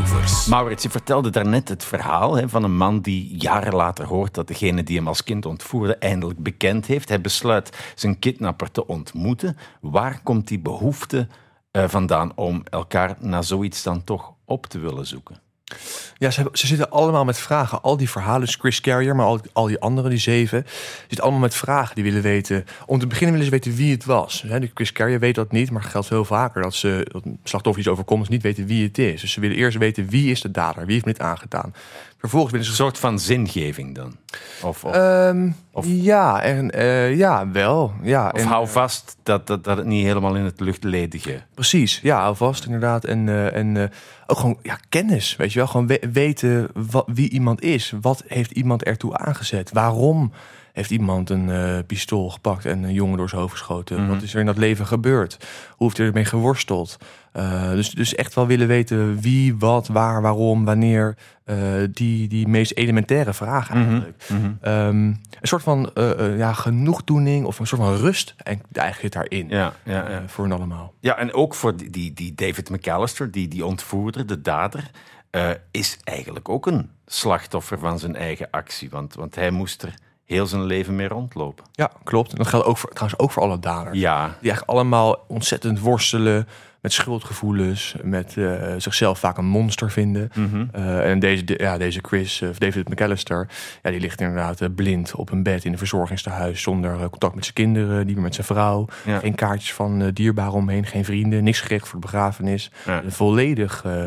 Voorproevers. 0.00 0.46
Maurits, 0.46 0.82
je 0.82 0.90
vertelde 0.90 1.30
daarnet 1.30 1.68
het 1.68 1.84
verhaal 1.84 2.36
hè, 2.36 2.48
van 2.48 2.64
een 2.64 2.76
man 2.76 3.00
die 3.00 3.36
jaren 3.36 3.74
later 3.74 4.06
hoort 4.06 4.34
dat 4.34 4.48
degene 4.48 4.82
die 4.82 4.96
hem 4.96 5.08
als 5.08 5.24
kind 5.24 5.46
ontvoerde 5.46 5.96
eindelijk 5.96 6.42
bekend 6.42 6.86
heeft. 6.86 7.08
Hij 7.08 7.20
besluit 7.20 7.92
zijn 7.94 8.18
kidnapper 8.18 8.70
te 8.70 8.86
ontmoeten. 8.86 9.56
Waar 9.80 10.20
komt 10.22 10.48
die 10.48 10.58
behoefte 10.58 11.26
eh, 11.70 11.84
vandaan 11.88 12.32
om 12.34 12.62
elkaar 12.64 13.16
na 13.18 13.42
zoiets 13.42 13.82
dan 13.82 14.04
toch 14.04 14.34
op 14.44 14.66
te 14.66 14.78
willen 14.78 15.06
zoeken? 15.06 15.49
Ja, 16.18 16.30
ze, 16.30 16.48
ze 16.52 16.66
zitten 16.66 16.90
allemaal 16.90 17.24
met 17.24 17.38
vragen. 17.38 17.82
Al 17.82 17.96
die 17.96 18.10
verhalen, 18.10 18.40
dus 18.40 18.54
Chris 18.54 18.80
Carrier, 18.80 19.16
maar 19.16 19.26
al, 19.26 19.40
al 19.52 19.66
die 19.66 19.80
anderen, 19.80 20.10
die 20.10 20.18
zeven, 20.18 20.66
zitten 21.00 21.20
allemaal 21.20 21.40
met 21.40 21.54
vragen. 21.54 21.94
Die 21.94 22.04
willen 22.04 22.22
weten. 22.22 22.64
Om 22.86 22.98
te 22.98 23.06
beginnen 23.06 23.36
willen 23.36 23.50
ze 23.50 23.56
weten 23.56 23.76
wie 23.76 23.92
het 23.92 24.04
was. 24.04 24.44
Die 24.58 24.70
Chris 24.74 24.92
Carrier 24.92 25.18
weet 25.18 25.34
dat 25.34 25.52
niet, 25.52 25.70
maar 25.70 25.82
geldt 25.82 26.08
heel 26.08 26.24
vaker 26.24 26.62
dat 26.62 26.74
ze 26.74 27.06
dat 27.12 27.24
een 27.24 27.38
slachtoffer 27.44 27.82
iets 27.82 27.92
overkomt, 27.92 28.28
niet 28.28 28.42
weten 28.42 28.66
wie 28.66 28.84
het 28.84 28.98
is. 28.98 29.20
Dus 29.20 29.32
ze 29.32 29.40
willen 29.40 29.56
eerst 29.56 29.78
weten 29.78 30.08
wie 30.08 30.30
is 30.30 30.40
de 30.40 30.50
dader, 30.50 30.84
wie 30.84 30.94
heeft 30.94 31.04
dit 31.04 31.20
aangedaan. 31.20 31.74
Vervolgens 32.20 32.68
Een 32.68 32.74
soort 32.74 32.98
van 32.98 33.18
zingeving 33.18 33.94
dan? 33.94 34.16
Of, 34.62 34.84
of, 34.84 34.94
Ehm, 34.94 35.50
Of- 35.72 35.84
ja, 35.88 36.42
en 36.42 36.70
eh, 36.70 37.16
ja, 37.16 37.50
wel. 37.50 37.92
Ja, 38.02 38.30
of 38.34 38.40
en, 38.40 38.46
hou 38.46 38.68
vast 38.68 39.16
dat, 39.22 39.46
dat, 39.46 39.64
dat 39.64 39.76
het 39.76 39.86
niet 39.86 40.04
helemaal 40.04 40.34
in 40.36 40.44
het 40.44 40.60
luchtledige... 40.60 41.42
Precies, 41.54 42.00
ja, 42.02 42.24
alvast 42.24 42.64
inderdaad. 42.64 43.04
En, 43.04 43.28
eh, 43.28 43.56
en 43.56 43.76
eh, 43.76 43.88
ook 44.26 44.38
gewoon 44.38 44.58
ja, 44.62 44.78
kennis, 44.88 45.36
weet 45.36 45.52
je 45.52 45.58
wel. 45.58 45.68
Gewoon 45.68 45.86
we- 45.86 46.08
weten 46.12 46.68
wat, 46.90 47.04
wie 47.14 47.30
iemand 47.30 47.62
is. 47.62 47.92
Wat 48.00 48.22
heeft 48.26 48.50
iemand 48.50 48.82
ertoe 48.82 49.16
aangezet? 49.16 49.70
Waarom 49.72 50.32
heeft 50.72 50.90
iemand 50.90 51.30
een 51.30 51.50
eh, 51.50 51.78
pistool 51.86 52.30
gepakt 52.30 52.64
en 52.64 52.82
een 52.82 52.92
jongen 52.92 53.16
door 53.16 53.28
zijn 53.28 53.40
hoofd 53.40 53.52
geschoten? 53.52 54.08
Wat 54.08 54.22
is 54.22 54.34
er 54.34 54.40
in 54.40 54.46
dat 54.46 54.58
leven 54.58 54.86
gebeurd? 54.86 55.36
Hoe 55.70 55.86
heeft 55.86 55.96
hij 55.96 56.06
ermee 56.06 56.24
geworsteld? 56.24 56.96
Eh, 57.32 57.70
dus, 57.70 57.90
dus 57.90 58.14
echt 58.14 58.34
wel 58.34 58.46
willen 58.46 58.66
weten 58.66 59.20
wie, 59.20 59.56
wat, 59.56 59.88
waar, 59.88 60.22
waarom, 60.22 60.64
wanneer. 60.64 61.16
eh, 61.44 61.56
die, 61.92 62.28
die 62.28 62.48
meest 62.48 62.72
elementaire 62.72 63.32
vragen 63.32 63.74
eigenlijk. 63.74 64.24
Ehm, 64.60 64.96
een 64.96 65.18
soort 65.42 65.62
van 65.62 65.90
ja, 66.36 66.52
genoegdoening 66.52 67.46
of 67.46 67.58
een 67.58 67.66
soort 67.66 67.80
van 67.80 67.96
rust 67.96 68.34
en 68.36 68.60
eigenlijk 68.72 69.00
zit 69.00 69.12
daarin. 69.12 69.48
Ja, 69.48 69.72
ja, 69.82 70.10
ja. 70.10 70.22
voor 70.26 70.44
hen 70.44 70.52
allemaal. 70.56 70.94
Ja, 71.00 71.16
en 71.16 71.32
ook 71.32 71.54
voor 71.54 71.76
die, 71.76 72.12
die, 72.12 72.34
David 72.34 72.70
McAllister, 72.70 73.30
die, 73.30 73.48
die 73.48 73.64
ontvoerder, 73.64 74.26
de 74.26 74.40
dader, 74.40 74.90
is 75.70 75.98
eigenlijk 76.04 76.48
ook 76.48 76.66
een 76.66 76.90
slachtoffer 77.06 77.78
van 77.78 77.98
zijn 77.98 78.16
eigen 78.16 78.48
actie. 78.50 78.90
Want, 78.90 79.14
want 79.14 79.34
hij 79.34 79.50
moest 79.50 79.82
er 79.82 79.94
heel 80.30 80.46
zijn 80.46 80.64
leven 80.64 80.96
mee 80.96 81.08
rondlopen. 81.08 81.64
Ja, 81.72 81.90
klopt. 82.04 82.30
En 82.32 82.36
dat 82.38 82.46
geldt 82.46 82.66
ook 82.66 82.76
voor, 82.78 82.90
trouwens 82.90 83.20
ook 83.20 83.30
voor 83.30 83.42
alle 83.42 83.58
daders. 83.58 83.98
Ja, 83.98 84.24
Die 84.24 84.32
eigenlijk 84.50 84.70
allemaal 84.70 85.24
ontzettend 85.28 85.80
worstelen 85.80 86.48
met 86.80 86.92
schuldgevoelens, 86.92 87.94
met 88.02 88.36
eh, 88.36 88.74
zichzelf 88.78 89.18
vaak 89.18 89.36
een 89.38 89.44
monster 89.46 89.90
vinden. 89.90 90.30
Eh, 90.72 91.10
en 91.10 91.18
deze, 91.18 91.44
de- 91.44 91.54
ja, 91.58 91.78
deze 91.78 91.98
Chris, 92.02 92.42
of 92.42 92.58
David 92.58 92.88
McAllister, 92.88 93.48
ja, 93.82 93.90
die 93.90 94.00
ligt 94.00 94.20
inderdaad 94.20 94.60
eh, 94.60 94.68
blind 94.74 95.14
op 95.14 95.30
een 95.30 95.42
bed 95.42 95.64
in 95.64 95.72
een 95.72 95.78
verzorgingstehuis 95.78 96.62
zonder 96.62 96.92
eh, 97.00 97.08
contact 97.08 97.34
met 97.34 97.42
zijn 97.44 97.54
kinderen, 97.56 98.06
niet 98.06 98.14
meer 98.14 98.24
met 98.24 98.34
zijn 98.34 98.46
vrouw. 98.46 98.86
Ja. 99.04 99.18
Geen 99.18 99.34
kaartjes 99.34 99.72
van 99.74 100.02
eh, 100.02 100.08
dierbaren 100.12 100.52
omheen, 100.52 100.86
geen 100.86 101.04
vrienden, 101.04 101.44
niks 101.44 101.60
geregeld 101.60 101.88
voor 101.90 102.00
de 102.00 102.06
begrafenis. 102.06 102.70
Ja. 102.86 103.02
Een 103.02 103.12
volledig 103.12 103.82
eh, 103.84 104.04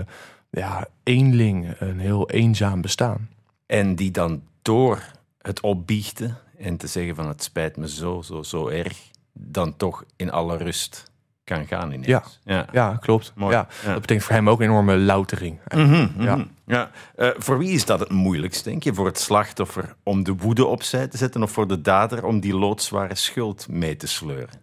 ja, 0.50 0.86
eenling, 1.04 1.76
een 1.80 2.00
heel 2.00 2.30
eenzaam 2.30 2.82
bestaan. 2.82 3.30
en 3.66 3.96
die 3.96 4.12
dan 4.12 4.42
door 4.62 5.04
het 5.44 5.62
opbiechten 5.62 6.38
en 6.58 6.78
te 6.78 6.88
zeggen 6.88 7.16
van 7.16 7.28
het 7.28 7.44
spijt 7.44 7.78
me 7.78 7.90
zo, 7.90 8.22
zo, 8.22 8.44
zo 8.44 8.68
erg, 8.68 8.98
dan 9.34 9.78
toch 9.78 10.04
in 10.16 10.32
alle 10.32 10.58
rust 10.58 11.12
kan 11.44 11.68
gaan 11.68 11.92
ineens. 11.92 12.08
Ja. 12.08 12.24
ja. 12.44 12.68
Ja, 12.72 12.98
klopt. 13.00 13.32
Mooi. 13.36 13.54
Ja. 13.54 13.68
Ja. 13.84 13.92
Dat 13.92 14.02
betekent 14.02 14.26
voor 14.26 14.36
hem 14.36 14.50
ook 14.50 14.60
een 14.60 14.66
enorme 14.66 14.98
loutering. 14.98 15.60
Mhm, 15.76 16.08
mhm. 16.16 16.24
Ja. 16.24 16.46
ja. 16.66 16.92
Eh, 17.16 17.30
voor 17.38 17.58
wie 17.58 17.72
is 17.72 17.86
dat 17.86 18.00
het 18.00 18.10
moeilijkst, 18.10 18.64
denk 18.64 18.84
je? 18.84 18.94
Voor 18.94 19.06
het 19.06 19.20
slachtoffer 19.20 19.96
om 20.04 20.24
de 20.24 20.36
woede 20.36 20.66
opzij 20.66 21.08
te 21.08 21.18
zetten 21.18 21.44
of 21.44 21.52
voor 21.52 21.68
de 21.68 21.82
dader 21.82 22.26
om 22.26 22.40
die 22.40 22.56
loodzware 22.56 23.16
schuld 23.16 23.68
mee 23.70 23.96
te 23.96 24.08
sleuren? 24.08 24.63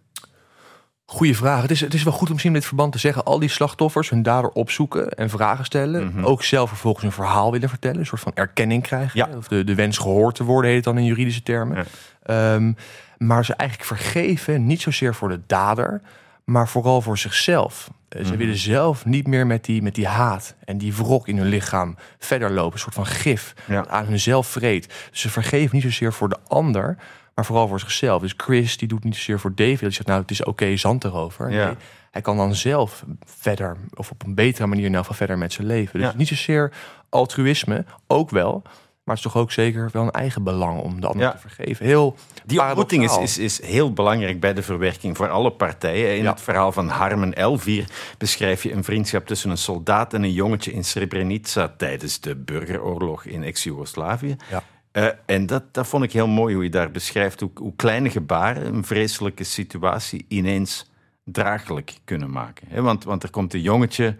Goeie 1.11 1.35
vraag. 1.37 1.61
Het 1.61 1.71
is, 1.71 1.81
het 1.81 1.93
is 1.93 2.03
wel 2.03 2.13
goed 2.13 2.27
om 2.27 2.31
misschien 2.31 2.53
in 2.53 2.59
dit 2.59 2.67
verband 2.67 2.91
te 2.91 2.99
zeggen... 2.99 3.23
al 3.23 3.39
die 3.39 3.49
slachtoffers 3.49 4.09
hun 4.09 4.23
dader 4.23 4.49
opzoeken 4.49 5.09
en 5.09 5.29
vragen 5.29 5.65
stellen. 5.65 6.23
Ook 6.25 6.43
zelf 6.43 6.69
vervolgens 6.69 7.05
een 7.05 7.11
verhaal 7.11 7.51
willen 7.51 7.69
vertellen. 7.69 7.99
Een 7.99 8.05
soort 8.05 8.21
van 8.21 8.31
erkenning 8.35 8.83
krijgen. 8.83 9.11
Ja. 9.19 9.37
Of 9.37 9.47
de, 9.47 9.63
de 9.63 9.75
wens 9.75 9.97
gehoord 9.97 10.35
te 10.35 10.43
worden, 10.43 10.67
heet 10.69 10.85
het 10.85 10.85
dan 10.93 10.97
in 10.97 11.05
juridische 11.05 11.43
termen. 11.43 11.77
Ja. 11.77 12.53
Ehm, 12.55 12.73
maar 13.17 13.45
ze 13.45 13.53
eigenlijk 13.55 13.89
vergeven, 13.89 14.65
niet 14.65 14.81
zozeer 14.81 15.15
voor 15.15 15.29
de 15.29 15.39
dader... 15.47 16.01
maar 16.43 16.67
vooral 16.67 17.01
voor 17.01 17.17
zichzelf. 17.17 17.89
Eh, 18.09 18.25
Ze 18.25 18.35
willen 18.37 18.57
zelf 18.57 19.05
niet 19.05 19.27
meer 19.27 19.47
met 19.47 19.65
die, 19.65 19.81
met 19.81 19.95
die 19.95 20.07
haat 20.07 20.55
en 20.65 20.77
die 20.77 20.95
wrok 20.95 21.27
in 21.27 21.37
hun 21.37 21.47
lichaam 21.47 21.95
verder 22.19 22.51
lopen. 22.51 22.73
Een 22.73 22.79
soort 22.79 22.95
van 22.95 23.05
gif 23.05 23.53
Ja. 23.67 23.87
aan 23.87 24.05
hunzelf 24.05 24.47
vreet. 24.47 24.87
Dus 25.09 25.21
ze 25.21 25.29
vergeven 25.29 25.69
niet 25.75 25.83
zozeer 25.83 26.13
voor 26.13 26.29
de 26.29 26.37
ander, 26.47 26.97
maar 27.35 27.45
vooral 27.45 27.67
voor 27.67 27.79
zichzelf. 27.79 28.21
Dus 28.21 28.33
Chris 28.37 28.77
die 28.77 28.87
doet 28.87 29.03
niet 29.03 29.15
zozeer 29.15 29.39
voor 29.39 29.55
David. 29.55 29.79
Die 29.79 29.89
zegt 29.91 30.07
nou 30.07 30.21
het 30.21 30.31
is 30.31 30.43
oké, 30.43 30.75
zand 30.77 31.03
erover. 31.03 31.51
Ja. 31.51 31.65
Nee, 31.65 31.75
hij 32.11 32.21
kan 32.21 32.37
dan 32.37 32.55
zelf 32.55 33.03
verder, 33.25 33.77
of 33.93 34.11
op 34.11 34.23
een 34.23 34.35
betere 34.35 34.67
manier 34.67 34.85
in 34.85 34.95
geval 34.95 35.15
verder 35.15 35.37
met 35.37 35.53
zijn 35.53 35.67
leven. 35.67 35.99
Dus 35.99 36.09
Ja. 36.11 36.17
niet 36.17 36.27
zozeer 36.27 36.71
altruïsme, 37.09 37.85
ook 38.07 38.29
wel. 38.29 38.61
Maar 39.03 39.15
het 39.15 39.25
is 39.25 39.31
toch 39.31 39.41
ook 39.41 39.51
zeker 39.51 39.89
wel 39.91 40.03
een 40.03 40.11
eigen 40.11 40.43
belang 40.43 40.79
om 40.79 41.01
de 41.01 41.07
ander 41.07 41.21
Ja. 41.25 41.31
te 41.31 41.37
vergeven. 41.37 41.85
Heel 41.85 42.15
Die 42.45 42.61
ontmoeting 42.61 43.03
is, 43.03 43.17
is, 43.17 43.37
is 43.37 43.61
heel 43.65 43.93
belangrijk 43.93 44.39
bij 44.39 44.53
de 44.53 44.61
verwerking 44.63 45.17
voor 45.17 45.29
alle 45.29 45.51
partijen. 45.51 46.17
In 46.17 46.23
Ja. 46.23 46.29
het 46.31 46.41
verhaal 46.41 46.71
van 46.71 46.87
Harmen 46.89 47.33
Elvier 47.33 47.85
beschrijf 48.17 48.63
je 48.63 48.73
een 48.73 48.83
vriendschap 48.83 49.27
tussen 49.27 49.49
een 49.49 49.57
soldaat 49.57 50.13
en 50.13 50.23
een 50.23 50.33
jongetje 50.33 50.71
in 50.71 50.83
Srebrenica 50.83 51.73
tijdens 51.77 52.19
de 52.19 52.35
burgeroorlog 52.35 53.25
in 53.25 53.43
ex-Jugoslavië. 53.43 54.35
Ja. 54.49 54.63
Eh, 54.91 55.07
en 55.25 55.45
dat, 55.45 55.73
dat 55.73 55.87
vond 55.87 56.03
ik 56.03 56.11
heel 56.11 56.27
mooi 56.27 56.53
hoe 56.53 56.63
je 56.63 56.69
daar 56.69 56.91
beschrijft 56.91 57.39
hoe, 57.39 57.75
kleine 57.75 58.09
gebaren 58.09 58.65
een 58.65 58.83
vreselijke 58.83 59.43
situatie 59.43 60.25
ineens 60.27 60.91
draaglijk 61.23 61.93
kunnen 62.03 62.31
maken. 62.31 62.83
want, 62.83 63.03
want 63.03 63.23
er 63.23 63.29
komt 63.29 63.53
een 63.53 63.61
jongetje. 63.61 64.15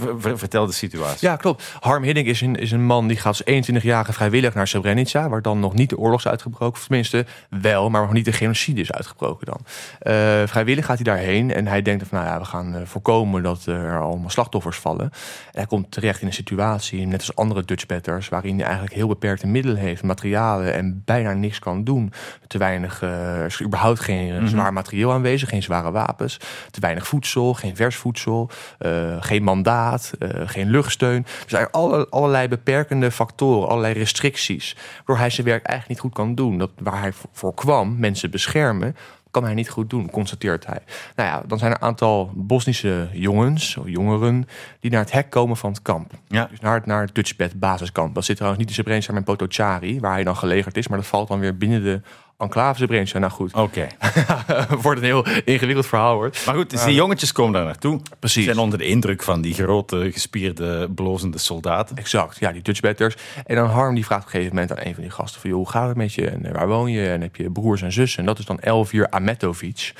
Ver- 0.00 0.20
ver- 0.20 0.38
vertel 0.38 0.66
de 0.66 0.72
situatie. 0.72 1.28
Ja, 1.28 1.36
klopt. 1.36 1.76
Harm 1.80 2.02
Hiddink 2.02 2.26
is 2.26 2.40
een, 2.40 2.56
is 2.56 2.70
een 2.70 2.84
man 2.84 3.08
die 3.08 3.16
gaat 3.16 3.26
als 3.26 3.70
21-jarige 3.70 4.12
vrijwillig 4.12 4.54
naar 4.54 4.68
Srebrenica, 4.68 5.28
waar 5.28 5.42
dan 5.42 5.60
nog 5.60 5.74
niet 5.74 5.90
de 5.90 5.98
oorlog 5.98 6.18
is 6.18 6.28
uitgebroken. 6.28 6.76
Of 6.78 6.86
tenminste 6.86 7.26
wel, 7.50 7.90
maar 7.90 8.02
nog 8.02 8.12
niet 8.12 8.24
de 8.24 8.32
genocide 8.32 8.80
is 8.80 8.92
uitgebroken 8.92 9.46
dan. 9.46 9.60
Eh, 9.98 10.46
vrijwillig 10.46 10.84
gaat 10.84 10.96
hij 10.96 11.04
daarheen 11.04 11.54
en 11.54 11.66
hij 11.66 11.82
denkt 11.82 12.06
van, 12.08 12.18
nou 12.18 12.30
ja, 12.30 12.38
we 12.38 12.44
gaan 12.44 12.74
eh, 12.74 12.80
voorkomen 12.84 13.42
dat 13.42 13.66
er 13.66 14.00
allemaal 14.00 14.30
slachtoffers 14.30 14.76
vallen. 14.76 15.04
En 15.04 15.10
hij 15.52 15.66
komt 15.66 15.90
terecht 15.90 16.20
in 16.20 16.26
een 16.26 16.32
situatie, 16.32 17.06
net 17.06 17.18
als 17.18 17.36
andere 17.36 17.64
Dutchbatters, 17.64 18.28
waarin 18.28 18.54
hij 18.54 18.64
eigenlijk 18.64 18.94
heel 18.94 19.08
beperkte 19.08 19.46
middelen 19.46 19.76
heeft, 19.76 20.02
materialen 20.02 20.74
en 20.74 21.02
bijna 21.04 21.32
niks 21.32 21.58
kan 21.58 21.84
doen. 21.84 22.12
Te 22.46 22.58
weinig, 22.58 23.02
eh, 23.02 23.38
er 23.38 23.46
is 23.46 23.62
überhaupt 23.62 24.00
geen 24.00 24.34
eh, 24.34 24.44
zwaar 24.44 24.72
materieel 24.72 25.12
aanwezig, 25.12 25.48
geen 25.48 25.62
zware 25.62 25.90
wapens, 25.90 26.36
te 26.70 26.80
weinig 26.80 27.06
voedsel, 27.06 27.54
geen 27.54 27.76
vers 27.76 27.96
voedsel, 27.96 28.50
eh, 28.78 29.16
geen 29.20 29.42
mandaat, 29.42 29.76
eh, 29.86 30.28
geen 30.44 30.70
luchtsteun. 30.70 31.22
Dus 31.22 31.52
eigenlijk 31.52 31.74
alle, 31.74 32.06
allerlei 32.08 32.48
beperkende 32.48 33.10
factoren, 33.10 33.68
allerlei 33.68 33.94
restricties, 33.94 34.76
waardoor 34.96 35.18
hij 35.18 35.30
zijn 35.30 35.46
werk 35.46 35.64
eigenlijk 35.66 35.88
niet 35.88 36.12
goed 36.12 36.24
kan 36.24 36.34
doen. 36.34 36.58
Dat 36.58 36.70
waar 36.78 37.00
hij 37.00 37.12
voor- 37.12 37.30
voor 37.32 37.54
kwam, 37.54 37.98
mensen 37.98 38.30
beschermen, 38.30 38.96
kan 39.30 39.44
hij 39.44 39.54
niet 39.54 39.70
goed 39.70 39.90
doen, 39.90 40.10
constateert 40.10 40.66
hij. 40.66 40.80
Nou 41.16 41.28
ja, 41.28 41.42
dan 41.46 41.58
zijn 41.58 41.70
er 41.70 41.76
een 41.76 41.86
aantal 41.86 42.30
Bosnische 42.34 43.08
jongens, 43.12 43.76
of 43.76 43.88
jongeren, 43.88 44.48
die 44.80 44.90
naar 44.90 45.00
het 45.00 45.12
hek 45.12 45.30
komen 45.30 45.56
van 45.56 45.70
het 45.70 45.82
kamp. 45.82 46.12
Ja. 46.28 46.46
Dus 46.50 46.60
naar 46.60 46.74
het, 46.74 46.86
naar 46.86 47.02
het 47.02 47.14
Dutchbed 47.14 47.58
basiskamp. 47.60 48.14
Dat 48.14 48.24
zit 48.24 48.36
trouwens 48.36 48.60
niet 48.60 48.70
in 48.70 48.76
Srebrenica, 48.76 49.10
maar 49.12 49.20
in 49.20 49.26
Potocari, 49.26 50.00
waar 50.00 50.12
hij 50.12 50.24
dan 50.24 50.36
gelegerd 50.36 50.76
is. 50.76 50.88
Maar 50.88 50.98
dat 50.98 51.06
valt 51.06 51.28
dan 51.28 51.38
weer 51.38 51.56
binnen 51.56 51.82
de 51.82 52.00
enclave 52.38 52.78
Srebrenica. 52.78 53.18
Nou 53.18 53.32
goed, 53.32 53.54
Oké. 53.54 53.86
wordt 54.82 55.00
een 55.00 55.06
heel 55.06 55.26
ingewikkeld 55.44 55.86
verhaal 55.86 56.14
hoor. 56.14 56.30
Maar 56.46 56.54
goed, 56.54 56.70
dus 56.70 56.84
die 56.84 56.94
jongetjes 56.94 57.32
komen 57.32 57.52
daar 57.52 57.64
naartoe. 57.64 58.00
Precies. 58.18 58.44
Zijn 58.44 58.58
onder 58.58 58.78
de 58.78 58.84
indruk 58.84 59.22
van 59.22 59.40
die 59.40 59.54
grote, 59.54 60.08
gespierde, 60.12 60.88
blozende 60.94 61.38
soldaten. 61.38 61.96
Exact, 61.96 62.38
ja, 62.38 62.52
die 62.52 62.62
Dutchbatters. 62.62 63.16
En 63.46 63.56
dan 63.56 63.68
Harm 63.68 63.94
die 63.94 64.04
vraagt 64.04 64.20
op 64.20 64.26
een 64.26 64.32
gegeven 64.32 64.54
moment 64.54 64.78
aan 64.78 64.86
een 64.86 64.94
van 64.94 65.02
die 65.02 65.12
gasten 65.12 65.40
van... 65.40 65.50
joh, 65.50 65.58
hoe 65.58 65.68
gaat 65.68 65.88
het 65.88 65.96
met 65.96 66.14
je 66.14 66.30
en 66.30 66.46
eh, 66.46 66.52
waar 66.52 66.68
woon 66.68 66.90
je 66.90 67.08
en 67.08 67.20
heb 67.20 67.36
je 67.36 67.50
broers 67.50 67.82
en 67.82 67.92
zussen? 67.92 68.20
En 68.20 68.26
dat 68.26 68.38
is 68.38 68.44
dan 68.44 68.60
Elvir 68.60 69.10
Ametovic. 69.10 69.92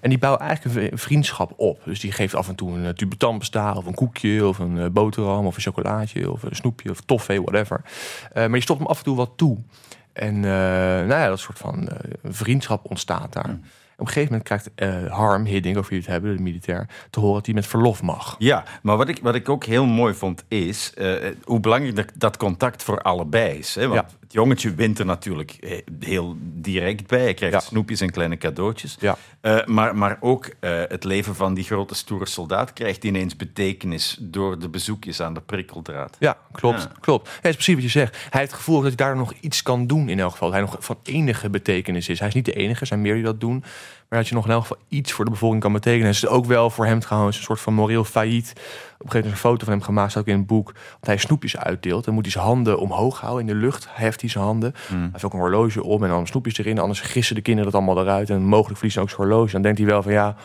En 0.00 0.08
die 0.08 0.18
bouwt 0.18 0.40
eigenlijk 0.40 0.92
een 0.92 0.98
vriendschap 0.98 1.52
op. 1.56 1.80
Dus 1.84 2.00
die 2.00 2.12
geeft 2.12 2.34
af 2.34 2.48
en 2.48 2.54
toe 2.54 2.72
een 2.72 2.84
eh, 2.84 2.90
tube 2.90 3.16
tandpasta 3.16 3.72
of 3.72 3.86
een 3.86 3.94
koekje... 3.94 4.46
of 4.46 4.58
een 4.58 4.78
eh, 4.78 4.86
boterham 4.90 5.46
of 5.46 5.56
een 5.56 5.62
chocolaatje 5.62 6.30
of 6.30 6.42
een 6.42 6.56
snoepje 6.56 6.90
of 6.90 7.00
toffee, 7.00 7.42
whatever. 7.42 7.80
Maar 8.34 8.50
die 8.50 8.62
stopt 8.62 8.78
hem 8.78 8.88
af 8.88 8.98
en 8.98 9.04
toe 9.04 9.16
wat 9.16 9.30
toe. 9.36 9.58
En 10.18 10.34
eh, 10.34 10.50
nou 11.06 11.08
ja, 11.08 11.28
dat 11.28 11.38
soort 11.38 11.58
van 11.58 11.88
eh, 11.88 11.96
vriendschap 12.22 12.90
ontstaat 12.90 13.32
daar. 13.32 13.58
Op 14.00 14.06
een 14.06 14.12
gegeven 14.12 14.30
moment 14.32 14.48
krijgt 14.48 14.70
eh, 14.74 15.12
Harm 15.12 15.44
Hiddink, 15.44 15.76
of 15.76 15.84
jullie 15.88 16.02
het 16.04 16.12
hebben, 16.12 16.36
de 16.36 16.42
militair... 16.42 16.88
te 17.10 17.20
horen 17.20 17.34
dat 17.34 17.46
hij 17.46 17.54
met 17.54 17.66
verlof 17.66 18.02
mag. 18.02 18.36
Ja, 18.38 18.64
maar 18.82 18.96
wat 18.96 19.08
ik, 19.08 19.18
wat 19.22 19.34
ik 19.34 19.48
ook 19.48 19.64
heel 19.64 19.86
mooi 19.86 20.14
vond 20.14 20.44
is 20.48 20.92
eh, 20.94 21.14
hoe 21.44 21.60
belangrijk 21.60 21.96
dat, 21.96 22.10
dat 22.14 22.36
contact 22.36 22.82
voor 22.82 23.00
allebei 23.02 23.58
is. 23.58 23.74
Hè? 23.74 23.86
Want 23.88 24.00
Ja. 24.10 24.16
het 24.20 24.32
jongetje 24.32 24.74
wint 24.74 24.98
er 24.98 25.06
natuurlijk 25.06 25.50
eh, 25.50 25.78
heel 26.00 26.36
direct 26.40 27.06
bij. 27.06 27.20
Hij 27.20 27.34
krijgt 27.34 27.54
Ja. 27.54 27.60
snoepjes 27.60 28.00
en 28.00 28.10
kleine 28.10 28.36
cadeautjes. 28.36 28.96
Ja. 29.00 29.16
Maar, 29.66 29.96
maar 29.96 30.16
ook 30.20 30.50
het 30.88 31.04
leven 31.04 31.34
van 31.34 31.54
die 31.54 31.64
grote 31.64 31.94
stoere 31.94 32.26
soldaat 32.26 32.72
krijgt 32.72 33.04
ineens 33.04 33.36
betekenis 33.36 34.16
door 34.20 34.58
de 34.58 34.68
bezoekjes 34.68 35.20
aan 35.22 35.34
de 35.34 35.40
prikkeldraad. 35.40 36.16
Ja, 36.18 36.36
klopt. 36.52 36.82
Ja. 36.82 36.90
klopt. 37.00 37.28
Het 37.34 37.44
is 37.44 37.54
precies 37.54 37.74
wat 37.74 37.82
je 37.82 37.88
zegt. 37.88 38.16
Hij 38.16 38.40
heeft 38.40 38.50
het 38.50 38.60
gevoel 38.60 38.76
dat 38.76 38.86
hij 38.86 38.96
daar 38.96 39.16
nog 39.16 39.32
iets 39.40 39.62
kan 39.62 39.86
doen 39.86 40.08
in 40.08 40.20
elk 40.20 40.30
geval. 40.30 40.50
Dat 40.50 40.56
hij 40.60 40.66
nog 40.70 40.76
van 40.84 40.98
enige 41.02 41.50
betekenis 41.50 42.08
is. 42.08 42.18
Hij 42.18 42.28
is 42.28 42.34
niet 42.34 42.44
de 42.44 42.52
enige, 42.52 42.84
zijn 42.84 43.00
meer 43.02 43.14
die 43.14 43.22
dat 43.22 43.40
doen. 43.40 43.64
Maar 44.08 44.18
dat 44.18 44.28
je 44.28 44.34
nog 44.34 44.44
in 44.44 44.50
elk 44.50 44.60
geval 44.60 44.78
iets 44.88 45.12
voor 45.12 45.24
de 45.24 45.30
bevolking 45.30 45.62
kan 45.62 45.72
betekenen. 45.72 46.06
Het 46.06 46.14
is 46.14 46.26
ook 46.26 46.44
wel 46.44 46.70
voor 46.70 46.86
hem 46.86 47.00
trouwens 47.00 47.36
een 47.36 47.42
soort 47.42 47.60
van 47.60 47.74
moreel 47.74 48.04
failliet. 48.04 48.50
Op 48.50 48.56
een 48.58 48.64
gegeven 48.70 49.08
moment 49.08 49.24
is 49.24 49.30
een 49.30 49.36
foto 49.36 49.64
van 49.64 49.72
hem 49.72 49.82
gemaakt, 49.82 50.10
staat 50.10 50.22
ook 50.22 50.28
in 50.28 50.38
het 50.38 50.46
boek. 50.46 50.72
Dat 50.72 51.06
hij 51.06 51.16
snoepjes 51.16 51.56
uitdeelt. 51.56 52.04
Dan 52.04 52.14
moet 52.14 52.22
hij 52.22 52.32
zijn 52.32 52.44
handen 52.44 52.78
omhoog 52.78 53.20
houden 53.20 53.48
in 53.48 53.54
de 53.54 53.60
lucht. 53.60 53.86
Heft 53.90 54.20
hij 54.20 54.30
zijn 54.30 54.44
handen. 54.44 54.74
Hij 54.88 55.08
heeft 55.12 55.24
ook 55.24 55.32
een 55.32 55.38
horloge 55.38 55.82
om 55.82 56.02
en 56.02 56.08
dan 56.08 56.26
snoepjes 56.26 56.58
erin. 56.58 56.78
Anders 56.78 57.00
gissen 57.00 57.34
de 57.34 57.40
kinderen 57.42 57.72
dat 57.72 57.80
allemaal 57.80 58.02
eruit. 58.04 58.30
En 58.30 58.42
mogelijk 58.42 58.74
verliezen 58.74 59.02
ook 59.02 59.08
zijn 59.10 59.20
horloge. 59.20 59.52
Dan 59.52 59.62
denkt 59.62 59.78
hij 59.78 59.86
wel 59.86 60.02
van 60.02 60.12
ja... 60.12 60.36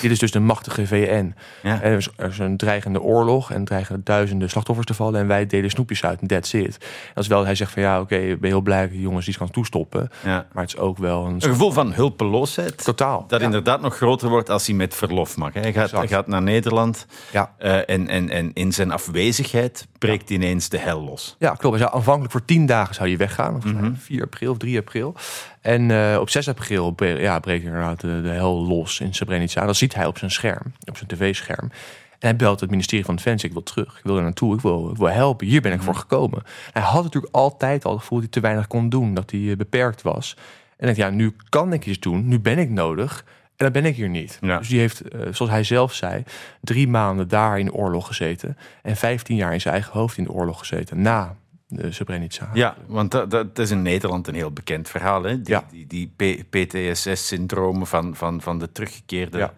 Dit 0.00 0.10
is 0.10 0.18
dus 0.18 0.30
de 0.30 0.40
machtige 0.40 0.86
VN. 0.86 1.34
Ja. 1.62 1.82
Er, 1.82 1.96
is, 1.96 2.08
er 2.16 2.28
is 2.28 2.38
een 2.38 2.56
dreigende 2.56 3.00
oorlog 3.00 3.50
en 3.52 3.64
dreigen 3.64 4.00
duizenden 4.04 4.50
slachtoffers 4.50 4.86
te 4.86 4.94
vallen. 4.94 5.20
En 5.20 5.26
wij 5.26 5.46
delen 5.46 5.70
snoepjes 5.70 6.04
uit 6.04 6.20
en 6.20 6.26
that's 6.26 6.52
it. 6.52 6.78
Dat 7.14 7.22
is 7.24 7.28
wel, 7.30 7.44
hij 7.44 7.54
zegt 7.54 7.72
van 7.72 7.82
ja, 7.82 8.00
oké, 8.00 8.16
ik 8.16 8.40
ben 8.40 8.50
heel 8.50 8.60
blij 8.60 8.88
dat 8.88 8.98
jongens 9.00 9.24
die 9.26 9.36
kan 9.36 9.50
toestoppen. 9.50 10.10
Ja. 10.24 10.46
Maar 10.52 10.62
het 10.64 10.72
is 10.74 10.78
ook 10.80 10.98
wel 10.98 11.24
een 11.26 11.34
Een 11.34 11.42
gevoel 11.42 11.72
van 11.72 11.92
hulpeloosheid. 11.92 12.84
totaal. 12.84 13.24
Dat 13.28 13.40
ja. 13.40 13.46
inderdaad 13.46 13.80
nog 13.80 13.96
groter 13.96 14.28
wordt 14.28 14.50
als 14.50 14.66
hij 14.66 14.76
met 14.76 14.94
verlof 14.94 15.36
mag. 15.36 15.52
hè. 15.54 15.60
Hij 15.60 15.72
gaat, 15.72 15.90
hij 15.90 16.08
gaat 16.08 16.26
naar 16.26 16.42
Nederland 16.42 17.06
Ja. 17.32 17.52
eh, 17.58 17.88
en, 17.88 18.08
en, 18.08 18.30
en 18.30 18.50
in 18.52 18.72
zijn 18.72 18.90
afwezigheid 18.90 19.86
breekt 19.98 20.30
ineens 20.30 20.68
de 20.68 20.78
hel 20.78 21.02
los. 21.02 21.36
Ja, 21.38 21.50
klopt. 21.54 21.76
Hij 21.76 21.84
zou 21.84 21.96
aanvankelijk 21.98 22.32
voor 22.32 22.44
tien 22.44 22.66
dagen 22.66 22.94
zou 22.94 23.08
hij 23.08 23.18
weggaan. 23.18 23.56
Of 23.56 23.64
Mhm. 23.64 23.94
4 23.94 24.22
april 24.22 24.50
of 24.50 24.58
3 24.58 24.78
april. 24.78 25.14
En 25.60 25.90
eh, 25.90 26.18
op 26.20 26.30
6 26.30 26.48
april 26.48 26.94
ja, 26.96 27.38
breekt 27.38 27.64
inderdaad 27.64 28.00
de, 28.00 28.20
de 28.22 28.28
hel 28.28 28.66
los 28.66 29.00
in 29.00 29.14
Srebrenica. 29.14 29.66
Dat 29.66 29.76
ziet 29.86 29.94
hij 29.94 30.06
op 30.06 30.18
zijn 30.18 30.30
scherm, 30.30 30.72
op 30.84 30.96
zijn 30.96 31.08
tv-scherm. 31.08 31.70
En 32.18 32.28
hij 32.28 32.36
belt 32.36 32.60
het 32.60 32.70
ministerie 32.70 33.04
van 33.04 33.16
Defensie. 33.16 33.48
Ik 33.48 33.54
wil 33.54 33.62
terug. 33.62 33.98
Ik 33.98 34.04
wil 34.04 34.16
er 34.16 34.22
naartoe. 34.22 34.54
Ik 34.54 34.60
wil, 34.60 34.90
ik 34.90 34.96
wil 34.96 35.08
helpen. 35.08 35.46
Hier 35.46 35.60
ben 35.60 35.72
ik 35.72 35.82
voor 35.82 35.94
gekomen. 35.94 36.42
Hij 36.72 36.82
had 36.82 37.02
natuurlijk 37.02 37.34
altijd 37.34 37.84
al 37.84 37.90
het 37.92 38.00
gevoel 38.00 38.18
dat 38.20 38.26
hij 38.32 38.40
te 38.40 38.46
weinig 38.46 38.66
kon 38.66 38.88
doen. 38.88 39.14
Dat 39.14 39.30
hij 39.30 39.50
eh, 39.50 39.56
beperkt 39.56 40.02
was. 40.02 40.36
En 40.76 40.86
dacht, 40.86 40.98
ja, 40.98 41.10
nu 41.10 41.36
kan 41.48 41.72
ik 41.72 41.86
iets 41.86 42.00
doen. 42.00 42.28
Nu 42.28 42.38
ben 42.40 42.58
ik 42.58 42.70
nodig. 42.70 43.24
En 43.56 43.64
dan 43.64 43.72
ben 43.72 43.84
ik 43.84 43.96
hier 43.96 44.08
niet. 44.08 44.38
Ja. 44.40 44.58
Dus 44.58 44.68
die 44.68 44.78
heeft, 44.78 45.00
eh, 45.00 45.20
zoals 45.30 45.52
hij 45.52 45.64
zelf 45.64 45.94
zei, 45.94 46.24
drie 46.60 46.88
maanden 46.88 47.28
daar 47.28 47.58
in 47.58 47.64
de 47.64 47.72
oorlog 47.72 48.06
gezeten. 48.06 48.56
En 48.82 48.96
15 48.96 49.36
jaar 49.36 49.52
in 49.52 49.60
zijn 49.60 49.74
eigen 49.74 49.92
hoofd 49.92 50.16
in 50.18 50.24
de 50.24 50.32
oorlog 50.32 50.58
gezeten. 50.58 51.02
Na 51.02 51.36
de 51.68 51.92
Srebrenica. 51.92 52.50
Ja, 52.54 52.76
want 52.86 53.10
dat, 53.10 53.30
dat 53.30 53.58
is 53.58 53.70
in 53.70 53.82
Nederland 53.82 54.28
een 54.28 54.34
heel 54.34 54.50
bekend 54.52 54.88
verhaal. 54.88 55.22
Hè? 55.22 55.42
Die, 55.42 55.54
Ja. 55.54 55.64
die, 55.70 55.86
die 56.16 56.44
PTSS-syndromen 56.50 57.86
van, 57.86 58.16
van, 58.16 58.40
van 58.40 58.58
de 58.58 58.72
teruggekeerde 58.72 59.38
Ja. 59.38 59.52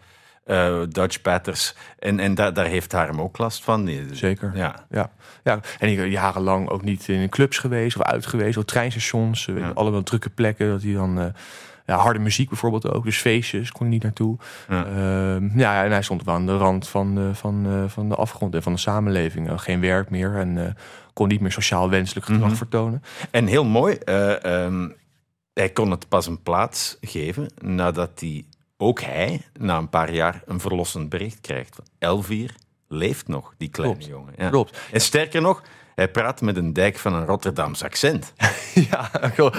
Eh, 0.48 0.80
Dutch 0.88 1.22
Batters. 1.22 1.74
En, 1.98 2.20
en 2.20 2.34
daar, 2.34 2.52
daar 2.54 2.66
heeft 2.66 2.92
Harm 2.92 3.20
ook 3.20 3.38
last 3.38 3.64
van. 3.64 3.90
Zeker. 4.12 4.50
Ja. 4.54 4.74
Ja, 4.90 5.10
ja. 5.44 5.60
En 5.78 6.10
jarenlang 6.10 6.68
ook 6.68 6.82
niet 6.82 7.08
in 7.08 7.28
clubs 7.28 7.58
geweest 7.58 7.96
of 7.96 8.02
uit 8.02 8.26
geweest, 8.26 8.56
of 8.56 8.64
treinstations, 8.64 9.44
Ja. 9.44 9.70
allemaal 9.74 10.02
drukke 10.02 10.30
plekken. 10.30 10.68
Dat 10.68 10.82
hij 10.82 10.92
dan 10.92 11.20
eh, 11.20 11.26
ja, 11.86 11.96
harde 11.96 12.18
muziek 12.18 12.48
bijvoorbeeld 12.48 12.90
ook, 12.90 13.04
dus 13.04 13.18
feestjes 13.18 13.72
kon 13.72 13.80
hij 13.86 13.90
niet 13.94 14.02
naartoe. 14.02 14.36
Ja. 14.68 14.84
Ehm, 14.86 15.58
ja, 15.58 15.84
en 15.84 15.90
hij 15.90 16.02
stond 16.02 16.24
wel 16.24 16.34
aan 16.34 16.46
de 16.46 16.56
rand 16.56 16.88
van, 16.88 17.18
eh, 17.18 17.34
van, 17.34 17.66
eh, 17.66 17.82
van 17.86 18.08
de 18.08 18.14
afgrond 18.14 18.54
en 18.54 18.62
van 18.62 18.72
de 18.72 18.78
samenleving. 18.78 19.50
Geen 19.60 19.80
werk 19.80 20.10
meer 20.10 20.34
en 20.36 20.76
kon 21.12 21.28
niet 21.28 21.40
meer 21.40 21.52
sociaal 21.52 21.90
wenselijk 21.90 22.26
gedrag 22.26 22.48
Mhm. 22.48 22.56
vertonen. 22.56 23.02
En 23.30 23.46
heel 23.46 23.64
mooi, 23.64 23.94
eh, 23.94 24.44
ehm, 24.64 24.88
hij 25.52 25.68
kon 25.70 25.90
het 25.90 26.08
pas 26.08 26.26
een 26.26 26.42
plaats 26.42 26.96
geven 27.00 27.46
nadat 27.62 28.10
hij, 28.20 28.44
ook 28.78 29.00
hij, 29.00 29.40
na 29.58 29.78
een 29.78 29.88
paar 29.88 30.12
jaar 30.12 30.42
een 30.46 30.60
verlossend 30.60 31.08
bericht 31.08 31.40
krijgt. 31.40 31.78
Elvier 31.98 32.54
leeft 32.88 33.28
nog, 33.28 33.54
die 33.56 33.68
kleine 33.68 33.96
Klopt. 33.96 34.10
jongen. 34.12 34.34
Ja. 34.36 34.48
Klopt. 34.48 34.78
En 34.92 35.00
sterker 35.00 35.42
nog, 35.42 35.62
Hij 35.98 36.08
praat 36.08 36.40
met 36.40 36.56
een 36.56 36.72
dijk 36.72 36.98
van 36.98 37.14
een 37.14 37.26
Rotterdams 37.26 37.84
accent. 37.84 38.32
Ja, 38.90 39.10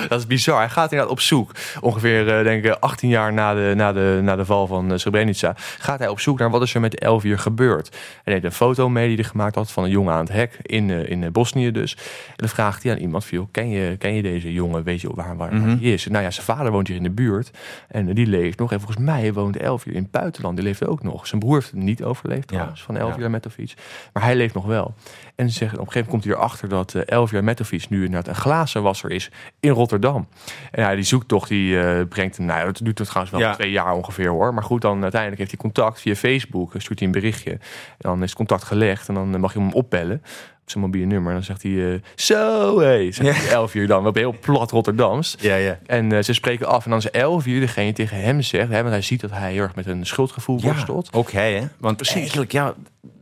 dat 0.08 0.20
is 0.20 0.28
bizar. 0.28 0.58
Hij 0.58 0.70
gaat 0.70 0.92
inderdaad 0.92 1.14
op 1.14 1.20
zoek. 1.20 1.52
Ongeveer, 1.80 2.38
eh, 2.38 2.44
denk 2.44 2.66
ik, 2.66 2.72
18 2.72 3.10
jaar 3.10 3.34
na 3.34 3.54
de, 3.54 3.74
na 3.76 3.94
de, 3.94 4.20
na 4.24 4.36
de 4.36 4.46
val 4.46 4.68
van 4.68 4.92
eh, 4.92 4.98
Srebrenica. 4.98 5.54
Gaat 5.58 6.00
hij 6.00 6.08
op 6.08 6.20
zoek 6.20 6.40
naar 6.40 6.50
wat 6.50 6.62
is 6.62 6.74
er 6.74 6.82
met 6.82 7.00
Elvier 7.00 7.40
gebeurd. 7.40 7.90
Hij 8.24 8.34
heeft 8.34 8.46
een 8.46 8.52
foto 8.52 8.90
mee 8.90 9.08
die 9.08 9.16
hij 9.16 9.26
gemaakt 9.26 9.56
had 9.56 9.72
van 9.72 9.84
een 9.84 9.90
jongen 9.90 10.14
aan 10.14 10.20
het 10.20 10.32
hek. 10.32 10.60
In, 10.62 10.90
eh, 10.90 11.10
in 11.10 11.32
Bosnië 11.32 11.72
dus. 11.72 11.96
En 12.28 12.34
dan 12.36 12.50
vraagt 12.50 12.84
hij 12.84 12.92
aan 12.92 12.98
iemand 12.98 13.26
van, 13.26 13.48
ken 13.52 13.70
je, 13.70 13.98
ken 13.98 14.14
je 14.14 14.22
deze 14.22 14.54
jongen? 14.54 14.84
Weet 14.84 15.02
je 15.02 15.10
waar, 15.16 15.38
waar, 15.38 15.52
hij 15.52 15.78
is? 15.80 16.08
Nou 16.08 16.24
ja, 16.24 16.32
zijn 16.32 16.46
vader 16.46 16.72
woont 16.72 16.88
hier 16.88 16.98
in 16.98 17.04
de 17.04 17.12
buurt. 17.12 17.52
En 17.88 18.14
die 18.14 18.28
leeft 18.28 18.60
nog. 18.60 18.72
En 18.72 18.80
volgens 18.80 19.06
mij 19.06 19.34
woont 19.34 19.58
Elvier 19.58 19.94
in 19.94 20.02
het 20.02 20.12
buitenland. 20.12 20.56
Die 20.56 20.66
leeft 20.66 20.86
ook 20.86 21.04
nog. 21.04 21.28
Zijn 21.28 21.40
broer 21.40 21.56
heeft 21.56 21.72
het 21.72 21.80
niet 21.80 22.04
overleefd 22.04 22.48
trouwens, 22.48 22.82
van 22.84 22.98
Elvier 22.98 23.24
ja. 23.24 23.30
Metovic. 23.30 23.74
Maar 24.14 24.24
hij 24.24 24.36
leeft 24.36 24.54
nog 24.54 24.66
wel. 24.66 24.94
En 25.40 25.50
ze 25.50 25.58
zeggen, 25.58 25.80
op 25.80 25.86
een 25.86 25.92
gegeven 25.92 26.12
moment 26.12 26.24
komt 26.24 26.24
hij 26.24 26.34
erachter 26.34 26.70
dat 26.70 26.94
uh, 26.94 27.18
Elvier 27.18 27.44
Metovic 27.44 27.90
nu 27.90 28.06
inderdaad 28.06 28.28
een 28.28 28.42
glazenwasser 28.42 29.12
is 29.12 29.32
in 29.60 29.70
Rotterdam. 29.70 30.28
En 30.72 30.84
ja, 30.84 30.96
die 30.96 31.04
zoektocht 31.04 31.50
die 31.50 31.80
eh, 31.80 32.08
brengt 32.08 32.38
hem, 32.38 32.46
nou 32.46 32.66
dat 32.66 32.80
duurt 32.84 32.98
het 32.98 33.08
trouwens 33.08 33.36
wel 33.38 33.46
Ja. 33.46 33.54
twee 33.54 33.72
jaar 33.72 33.94
ongeveer 33.94 34.30
hoor. 34.30 34.54
Maar 34.54 34.64
goed, 34.64 34.82
dan 34.82 35.02
uiteindelijk 35.02 35.40
heeft 35.40 35.52
hij 35.52 35.60
contact 35.60 36.02
via 36.02 36.16
Facebook, 36.16 36.74
eh, 36.76 36.82
stuurt 36.82 37.00
hij 37.00 37.08
een 37.08 37.14
berichtje. 37.14 37.52
En 37.52 37.60
dan 37.98 38.18
is 38.24 38.30
het 38.30 38.36
contact 38.38 38.64
gelegd 38.64 39.08
en 39.08 39.14
dan 39.14 39.34
eh, 39.34 39.40
mag 39.40 39.54
je 39.54 39.60
hem 39.60 39.72
opbellen 39.74 40.16
op 40.16 40.59
zijn 40.72 40.84
mobiele 40.84 41.08
nummer. 41.08 41.28
En 41.30 41.36
dan 41.36 41.44
zegt 41.46 41.64
hij, 41.64 41.94
eh, 41.94 42.00
zo 42.16 42.80
hé, 42.80 43.12
zegt 43.12 43.42
hij 43.42 43.52
Elvier 43.54 43.88
dan, 43.88 44.08
op 44.08 44.16
heel 44.16 44.36
plat 44.42 44.72
Rotterdams. 44.72 45.36
Ja, 45.40 45.56
ja. 45.56 45.80
En 45.86 46.12
eh, 46.12 46.24
ze 46.24 46.34
spreken 46.34 46.68
af 46.68 46.84
en 46.84 46.90
dan 46.90 47.00
is 47.00 47.10
Elvier 47.12 47.60
degene 47.60 47.94
tegen 47.94 48.22
hem 48.22 48.42
zegt, 48.42 48.70
hè, 48.70 48.78
want 48.80 48.90
hij 48.90 49.02
ziet 49.02 49.22
dat 49.22 49.32
hij 49.32 49.52
heel 49.52 49.62
erg 49.64 49.76
met 49.76 49.86
een 49.86 50.06
schuldgevoel 50.06 50.62
worstelt. 50.62 51.14
ook 51.14 51.32
hij, 51.32 51.54
hè? 51.54 51.68
Want 51.78 51.96
Precies. 51.98 52.16
eigenlijk, 52.16 52.52
ja, 52.52 52.74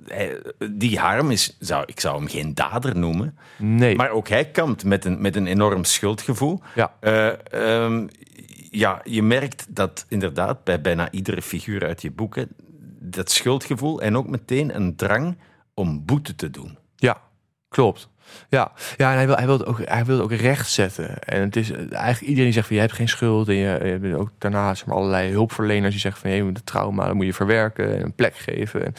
hij- 0.07 0.41
die 0.71 0.99
Harm 0.99 1.31
is, 1.31 1.55
zou, 1.59 1.83
ik 1.85 1.99
zou 1.99 2.17
hem 2.17 2.27
geen 2.27 2.53
dader 2.53 2.97
noemen. 2.97 3.37
Nee, 3.57 3.95
Maar 3.95 4.09
ook 4.09 4.27
hij 4.27 4.45
kampt 4.45 4.83
met 4.85 5.05
een, 5.05 5.21
met 5.21 5.35
een 5.35 5.47
enorm 5.47 5.83
schuldgevoel. 5.83 6.61
ja. 6.75 6.93
Eh, 6.99 7.83
ehm, 7.83 8.07
ja, 8.71 9.01
je 9.03 9.23
merkt 9.23 9.65
dat 9.69 10.05
inderdaad 10.09 10.63
bij 10.63 10.81
bijna 10.81 11.11
iedere 11.11 11.41
figuur 11.41 11.85
uit 11.85 12.01
je 12.01 12.11
boeken 12.11 12.47
dat 12.99 13.31
schuldgevoel 13.31 14.01
en 14.01 14.17
ook 14.17 14.27
meteen 14.27 14.75
een 14.75 14.95
drang 14.95 15.37
om 15.73 16.05
boete 16.05 16.35
te 16.35 16.49
doen. 16.49 16.77
Ja, 16.95 17.17
klopt. 17.69 18.09
Ja, 18.49 18.71
ja 18.97 19.11
en 19.11 19.17
hij 19.17 19.25
wil, 19.25 19.35
hij 19.35 19.45
wil 19.45 19.57
het 19.57 19.67
ook, 19.67 19.81
hij 19.85 20.05
wil 20.05 20.15
het 20.15 20.23
ook 20.23 20.39
recht 20.39 20.69
zetten. 20.69 21.19
En 21.19 21.41
het 21.41 21.55
is 21.55 21.71
eigenlijk 21.71 22.21
iedereen 22.21 22.43
die 22.43 22.53
zegt 22.53 22.67
van 22.67 22.75
je 22.75 22.81
hebt 22.81 22.93
geen 22.93 23.09
schuld. 23.09 23.47
En 23.47 23.55
je, 23.55 23.79
je 23.83 23.89
hebt 23.89 24.13
ook 24.13 24.29
daarna 24.37 24.73
zeg 24.73 24.85
maar, 24.85 24.95
allerlei 24.95 25.31
hulpverleners 25.31 25.91
die 25.91 26.01
zeggen 26.01 26.21
van 26.21 26.31
hé, 26.31 26.51
de 26.51 26.63
trauma 26.63 27.05
dat 27.05 27.13
moet 27.13 27.25
je 27.25 27.33
verwerken 27.33 27.95
en 27.95 28.03
een 28.03 28.13
plek 28.13 28.35
geven. 28.35 28.85
En 28.85 28.93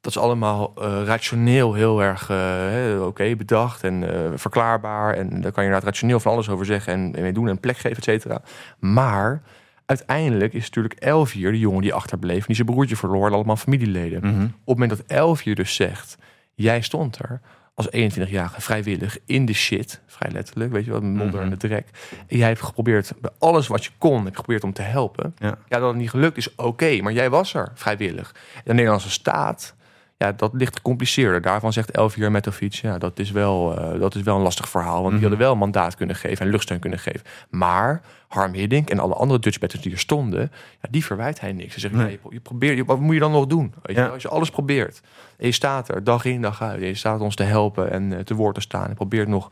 dat 0.00 0.14
is 0.14 0.22
allemaal 0.22 0.72
eh, 0.76 1.02
rationeel 1.04 1.74
heel 1.74 2.02
erg 2.02 2.30
eh, 2.30 3.06
oké 3.06 3.36
bedacht 3.36 3.82
en 3.84 4.14
eh, 4.14 4.30
verklaarbaar. 4.34 5.14
En 5.14 5.28
daar 5.28 5.52
kan 5.52 5.64
je 5.64 5.68
inderdaad 5.68 5.84
rationeel 5.84 6.20
van 6.20 6.32
alles 6.32 6.48
over 6.48 6.66
zeggen 6.66 6.92
en, 6.92 7.14
en 7.14 7.22
mee 7.22 7.32
doen 7.32 7.44
en 7.44 7.50
een 7.50 7.60
plek 7.60 7.76
geven, 7.76 7.96
et 7.96 8.04
cetera. 8.04 8.42
Maar 8.78 9.42
uiteindelijk 9.86 10.52
is 10.52 10.64
natuurlijk 10.64 10.94
Elvier, 10.94 11.52
de 11.52 11.58
jongen 11.58 11.82
die 11.82 11.94
achterbleef, 11.94 12.38
en 12.38 12.46
die 12.46 12.56
zijn 12.56 12.68
broertje 12.68 12.96
verloor, 12.96 13.26
en 13.26 13.32
allemaal 13.32 13.56
familieleden. 13.56 14.18
Op 14.18 14.24
het 14.34 14.78
moment 14.78 14.90
dat 14.90 15.02
Elvier 15.06 15.54
dus 15.54 15.74
zegt, 15.74 16.16
jij 16.54 16.80
stond 16.80 17.18
er 17.18 17.40
als 17.76 17.86
21-jarige 17.86 18.60
vrijwillig 18.60 19.18
in 19.24 19.46
de 19.46 19.52
shit, 19.52 20.00
vrij 20.06 20.30
letterlijk, 20.32 20.72
weet 20.72 20.84
je 20.84 20.90
wel, 20.90 21.00
de 21.00 21.06
modder 21.06 21.40
en 21.40 21.50
de 21.50 21.56
drek. 21.56 21.86
En 22.26 22.36
jij 22.36 22.48
hebt 22.48 22.62
geprobeerd, 22.62 23.12
bij 23.20 23.30
alles 23.38 23.66
wat 23.66 23.84
je 23.84 23.90
kon, 23.98 24.16
heb 24.16 24.28
je 24.28 24.36
geprobeerd 24.36 24.64
om 24.64 24.72
te 24.72 24.82
helpen. 24.82 25.34
Ja. 25.38 25.58
Ja, 25.68 25.78
dat 25.78 25.88
het 25.88 25.96
niet 25.96 26.10
gelukt 26.10 26.36
is, 26.36 26.54
oké, 26.54 27.00
maar 27.02 27.12
jij 27.12 27.30
was 27.30 27.54
er 27.54 27.72
vrijwillig. 27.74 28.34
En 28.54 28.62
de 28.64 28.72
Nederlandse 28.72 29.10
staat, 29.10 29.74
ja, 30.18 30.32
dat 30.32 30.50
ligt 30.54 30.76
gecompliceerder. 30.76 31.40
Daarvan 31.42 31.72
zegt 31.72 31.90
Elvier 31.90 32.30
Metovic, 32.30 32.72
ja, 32.72 32.98
dat 32.98 33.18
is, 33.18 33.30
wel, 33.30 33.78
eh, 33.78 34.00
dat 34.00 34.14
is 34.14 34.22
wel 34.22 34.36
een 34.36 34.42
lastig 34.42 34.68
verhaal. 34.68 35.00
Want 35.00 35.12
die 35.12 35.20
hadden 35.20 35.38
wel 35.38 35.52
een 35.52 35.58
mandaat 35.58 35.94
kunnen 35.94 36.16
geven 36.16 36.44
en 36.44 36.50
luchtsteun 36.50 36.78
kunnen 36.78 36.98
geven. 36.98 37.20
Maar 37.50 38.02
Harm 38.28 38.52
Hiddink 38.52 38.90
en 38.90 38.98
alle 38.98 39.14
andere 39.14 39.38
Dutch 39.38 39.58
batters 39.58 39.82
die 39.82 39.92
er 39.92 39.98
stonden, 39.98 40.52
ja, 40.82 40.88
die 40.90 41.04
verwijt 41.04 41.40
hij 41.40 41.52
niks. 41.52 41.76
Ze 41.76 41.88
Nee. 41.88 42.10
ja, 42.22 42.28
je, 42.30 42.40
probeert, 42.40 42.76
je, 42.76 42.84
wat 42.84 43.00
moet 43.00 43.14
je 43.14 43.20
dan 43.20 43.32
nog 43.32 43.46
doen? 43.46 43.74
Weet 43.82 43.96
je, 43.96 44.00
Ja. 44.00 44.02
wel? 44.02 44.12
Als 44.12 44.22
je 44.22 44.28
alles 44.28 44.50
probeert. 44.50 45.00
En 45.38 45.46
je 45.46 45.52
staat 45.52 45.88
er 45.88 46.04
dag 46.04 46.24
in, 46.24 46.42
dag 46.42 46.62
uit. 46.62 46.80
Je 46.80 46.94
staat 46.94 47.20
ons 47.20 47.34
te 47.34 47.42
helpen 47.42 47.90
en 47.90 48.12
eh, 48.12 48.18
te 48.24 48.34
woord 48.34 48.54
te 48.54 48.60
staan. 48.60 48.88
En 48.88 48.94
probeert 48.94 49.28
nog 49.28 49.48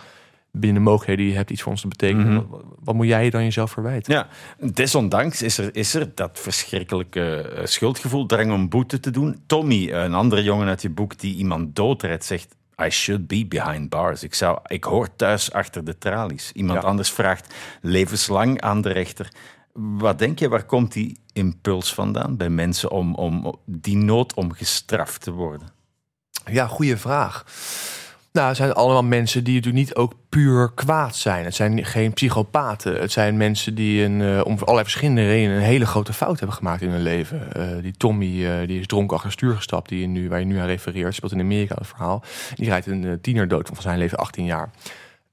binnen 0.57 0.83
de 0.83 0.89
mogelijkheden 0.89 1.23
die 1.25 1.33
je 1.33 1.39
hebt 1.39 1.51
iets 1.51 1.63
voor 1.63 1.73
ons 1.73 1.81
te 1.81 1.89
betekenen. 1.89 2.27
Mhm. 2.27 2.35
wat, 2.37 2.47
wat- 2.51 2.65
wat 2.85 2.95
moet 2.95 3.07
jij 3.07 3.31
dan 3.31 3.43
jezelf 3.43 3.71
verwijten? 3.71 4.15
Ja, 4.15 4.29
desondanks 4.73 5.43
is 5.43 5.59
er, 5.59 5.77
is 5.77 5.95
er 5.95 6.15
dat 6.15 6.39
verschrikkelijke 6.39 7.41
eh, 7.41 7.65
schuldgevoel, 7.67 8.27
drang 8.27 8.53
om 8.53 8.69
boete 8.69 9.01
te 9.01 9.11
doen. 9.11 9.43
Tommy, 9.47 9.93
een 9.93 10.15
andere 10.15 10.43
jongen 10.43 10.69
uit 10.69 10.83
je 10.83 10.91
boek 10.91 11.19
die 11.19 11.37
iemand 11.37 11.77
doodrijdt, 11.77 12.25
zegt... 12.25 12.55
I 12.87 12.91
should 12.91 13.27
be 13.27 13.47
behind 13.47 13.89
bars. 13.89 14.23
Ik, 14.23 14.35
zou, 14.35 14.59
ik 14.67 14.85
hoor 14.85 15.17
thuis 15.17 15.53
achter 15.53 15.85
de 15.85 15.99
tralies. 15.99 16.53
Iemand 16.53 16.83
Ja. 16.83 16.89
anders 16.89 17.11
vraagt 17.11 17.55
levenslang 17.81 18.61
aan 18.61 18.81
de 18.81 18.93
rechter. 18.93 19.29
Wat 19.73 20.19
denk 20.19 20.39
je, 20.39 20.49
waar 20.49 20.65
komt 20.65 20.93
die 20.93 21.19
impuls 21.33 21.95
vandaan 21.95 22.37
bij 22.37 22.49
mensen 22.51 22.91
om, 22.91 23.15
om 23.15 23.55
die 23.67 23.97
nood 23.97 24.35
om 24.35 24.53
gestraft 24.53 25.21
te 25.21 25.31
worden? 25.31 25.69
Ja, 26.51 26.67
goede 26.67 26.97
vraag. 26.97 27.45
Nou, 28.35 28.49
het 28.49 28.57
zijn 28.57 28.73
allemaal 28.73 29.03
mensen 29.03 29.45
die 29.45 29.55
natuurlijk 29.55 29.85
niet 29.85 29.95
ook 29.95 30.13
puur 30.29 30.73
kwaad 30.75 31.17
zijn. 31.17 31.45
Het 31.45 31.55
zijn 31.55 31.85
geen 31.85 32.13
psychopaten. 32.13 33.01
Het 33.01 33.13
zijn 33.13 33.37
mensen 33.37 33.75
die 33.75 34.03
een, 34.03 34.21
eh, 34.21 34.45
om 34.45 34.59
allerlei 34.59 34.83
verschillende 34.83 35.27
redenen 35.27 35.57
een 35.57 35.63
hele 35.63 35.87
grote 35.87 36.13
fout 36.13 36.39
hebben 36.39 36.57
gemaakt 36.57 36.83
in 36.83 36.91
hun 36.91 37.03
leven. 37.03 37.53
Eh, 37.53 37.83
die 37.83 37.97
Tommy, 37.97 38.47
eh, 38.47 38.67
die 38.67 38.81
is 38.81 38.87
dronken 38.87 39.17
achter 39.17 39.33
stuur 39.33 39.55
gestapt, 39.55 39.89
die 39.89 40.07
nu, 40.07 40.29
waar 40.29 40.39
je 40.39 40.45
nu 40.45 40.59
aan 40.59 40.67
refereert. 40.67 41.15
Speelt 41.15 41.33
in 41.33 41.41
Amerika 41.41 41.75
het 41.75 41.87
verhaal. 41.87 42.23
Die 42.55 42.69
rijdt 42.69 42.87
een 42.87 43.19
tiener 43.21 43.49
dood 43.49 43.67
van 43.73 43.83
zijn 43.83 43.99
leven 43.99 44.19
18 44.19 44.45
jaar. 44.45 44.71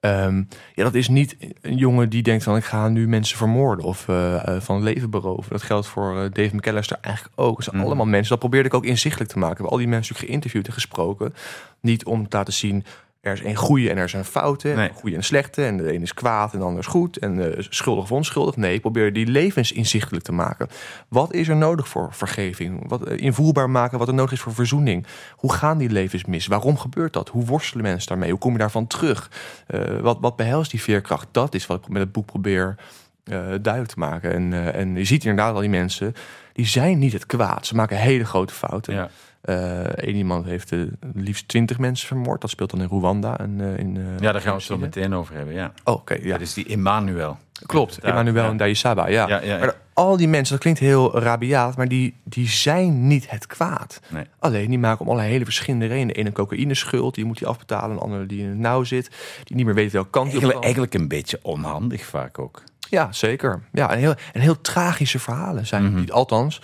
Ehm, 0.01 0.43
ja, 0.75 0.83
dat 0.83 0.93
is 0.93 1.07
niet 1.07 1.37
een 1.61 1.77
jongen 1.77 2.09
die 2.09 2.23
denkt 2.23 2.43
van 2.43 2.55
ik 2.55 2.63
ga 2.63 2.87
nu 2.89 3.07
mensen 3.07 3.37
vermoorden 3.37 3.85
of 3.85 4.07
eh, 4.07 4.47
eh, 4.47 4.61
van 4.61 4.83
leven 4.83 5.09
beroven. 5.09 5.51
Dat 5.51 5.61
geldt 5.61 5.87
voor 5.87 6.17
eh, 6.23 6.31
Dave 6.31 6.55
McAllister 6.55 6.97
eigenlijk 7.01 7.39
ook. 7.39 7.55
Het 7.55 7.63
zijn 7.63 7.75
Mhm. 7.75 7.85
allemaal 7.85 8.05
mensen. 8.05 8.29
Dat 8.29 8.39
probeerde 8.39 8.67
ik 8.67 8.73
ook 8.73 8.85
inzichtelijk 8.85 9.29
te 9.31 9.37
maken. 9.37 9.55
We 9.55 9.61
hebben 9.61 9.77
al 9.77 9.83
die 9.83 9.95
mensen 9.95 10.15
geïnterviewd 10.15 10.67
en 10.67 10.73
gesproken. 10.73 11.33
Niet 11.81 12.05
om 12.05 12.27
te 12.27 12.37
laten 12.37 12.53
zien 12.53 12.85
er 13.21 13.33
is 13.33 13.43
een 13.43 13.55
goede 13.55 13.89
en 13.89 13.97
er 13.97 14.09
zijn 14.09 14.25
fouten. 14.25 14.75
Nee. 14.75 14.89
Een 14.89 14.95
goede 14.95 15.15
en 15.15 15.23
slechte. 15.23 15.65
En 15.65 15.77
de 15.77 15.93
een 15.93 16.01
is 16.01 16.13
kwaad 16.13 16.53
en 16.53 16.59
de 16.59 16.65
ander 16.65 16.79
is 16.79 16.87
goed. 16.87 17.17
En 17.17 17.55
schuldig 17.69 18.03
of 18.03 18.11
onschuldig. 18.11 18.55
Nee, 18.55 18.73
ik 18.73 18.81
probeer 18.81 19.13
die 19.13 19.27
levens 19.27 19.71
inzichtelijk 19.71 20.25
te 20.25 20.31
maken. 20.31 20.67
Wat 21.07 21.33
is 21.33 21.47
er 21.47 21.55
nodig 21.55 21.87
voor 21.87 22.13
vergeving? 22.13 22.83
Wat 22.87 23.03
eh, 23.03 23.17
invoerbaar 23.17 23.69
maken 23.69 23.97
wat 23.99 24.07
er 24.07 24.13
nodig 24.13 24.31
is 24.31 24.39
voor 24.39 24.53
verzoening. 24.53 25.05
Hoe 25.35 25.53
gaan 25.53 25.77
die 25.77 25.89
levens 25.89 26.25
mis? 26.25 26.47
Waarom 26.47 26.77
gebeurt 26.77 27.13
dat? 27.13 27.29
Hoe 27.29 27.45
worstelen 27.45 27.83
mensen 27.83 28.07
daarmee? 28.07 28.29
Hoe 28.29 28.39
kom 28.39 28.51
je 28.51 28.57
daarvan 28.57 28.87
terug? 28.87 29.31
Eh, 29.67 29.99
wat, 29.99 30.17
wat 30.21 30.35
behelst 30.35 30.71
die 30.71 30.81
veerkracht? 30.81 31.27
Dat 31.31 31.53
is 31.53 31.67
wat 31.67 31.79
ik 31.79 31.89
met 31.89 32.01
het 32.01 32.11
boek 32.11 32.25
probeer 32.25 32.75
eh, 33.23 33.33
duidelijk 33.37 33.93
te 33.93 33.99
maken. 33.99 34.33
En, 34.33 34.73
en 34.73 34.95
je 34.95 35.05
ziet 35.05 35.23
inderdaad 35.25 35.53
al 35.53 35.61
die 35.61 35.69
mensen, 35.69 36.13
die 36.53 36.65
zijn 36.65 36.99
niet 36.99 37.13
het 37.13 37.25
kwaad. 37.25 37.65
Ze 37.65 37.75
maken 37.75 37.97
hele 37.97 38.25
grote 38.25 38.53
fouten. 38.53 38.93
Ja. 38.93 39.09
Eén 39.41 40.15
iemand 40.15 40.45
heeft 40.45 40.71
eh, 40.71 40.79
liefst 41.13 41.47
twintig 41.47 41.77
mensen 41.77 42.07
vermoord. 42.07 42.41
Dat 42.41 42.49
speelt 42.49 42.69
dan 42.69 42.81
in 42.81 42.87
Rwanda. 42.87 43.37
En, 43.39 43.55
eh, 43.61 43.77
in, 43.77 43.97
eh, 43.97 44.03
Ja, 44.19 44.31
daar 44.31 44.41
gaan 44.41 44.51
we 44.51 44.57
het 44.57 44.63
zo 44.67 44.77
meteen 44.77 45.13
over 45.13 45.35
hebben. 45.35 45.53
Ja. 45.53 45.71
Oh, 45.83 45.93
Oké, 45.93 46.13
ja. 46.21 46.31
Dat 46.31 46.41
is 46.41 46.53
die 46.53 46.67
Emmanuel. 46.67 47.37
Klopt, 47.65 47.95
Inderdaad, 47.95 48.19
Emmanuel 48.19 48.43
ja. 48.45 48.49
en 48.51 48.57
Dayisaba, 48.57 49.07
ja. 49.07 49.27
Ja, 49.27 49.41
ja, 49.41 49.53
ja. 49.53 49.59
Maar 49.59 49.75
al 49.93 50.17
die 50.17 50.27
mensen, 50.27 50.51
dat 50.53 50.61
klinkt 50.61 50.79
heel 50.79 51.19
rabiaat, 51.19 51.77
maar 51.77 51.87
die, 51.87 52.15
die 52.23 52.47
zijn 52.47 53.07
niet 53.07 53.29
het 53.29 53.47
kwaad. 53.47 53.99
Nee. 54.07 54.23
Alleen, 54.39 54.69
die 54.69 54.79
maken 54.79 55.01
om 55.01 55.07
allerlei 55.07 55.31
hele 55.31 55.45
verschillende 55.45 55.85
redenen. 55.85 56.07
De 56.07 56.13
ene 56.13 56.27
een 56.27 56.33
cocaïneschuld, 56.33 57.15
die 57.15 57.25
moet 57.25 57.39
hij 57.39 57.47
afbetalen. 57.47 57.95
Een 57.95 58.01
andere 58.01 58.25
die 58.25 58.41
in 58.41 58.49
het 58.49 58.57
nauw 58.57 58.83
zit, 58.83 59.09
die 59.43 59.55
niet 59.55 59.65
meer 59.65 59.75
weet 59.75 59.91
welke 59.91 60.09
kant 60.09 60.31
hij 60.33 60.53
op 60.55 60.61
Eigenlijk, 60.63 60.93
een 60.93 61.07
beetje 61.07 61.39
onhandig 61.41 62.05
vaak 62.05 62.39
ook. 62.39 62.63
Ja, 62.89 63.11
zeker. 63.11 63.61
Ja, 63.71 63.91
en 63.91 63.97
heel, 63.97 64.13
en 64.33 64.41
heel 64.41 64.61
tragische 64.61 65.19
verhalen 65.19 65.65
zijn 65.67 65.83
Mhm. 65.83 65.99
die, 65.99 66.13
althans, 66.13 66.61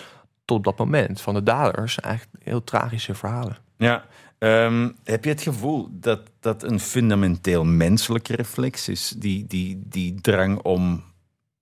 tot 0.48 0.56
op 0.58 0.64
dat 0.64 0.78
moment 0.78 1.20
van 1.20 1.34
de 1.34 1.42
daders, 1.42 2.00
eigenlijk 2.00 2.44
heel 2.44 2.64
tragische 2.64 3.14
verhalen. 3.14 3.56
Ja. 3.76 4.04
Ehm, 4.38 4.88
heb 5.04 5.24
je 5.24 5.30
het 5.30 5.42
gevoel 5.42 5.88
dat 5.90 6.20
dat 6.40 6.62
een 6.62 6.80
fundamenteel 6.80 7.64
menselijke 7.64 8.36
reflex 8.36 8.88
is? 8.88 9.14
Die, 9.16 9.44
die, 9.46 9.80
die 9.86 10.20
drang 10.20 10.58
om 10.62 11.02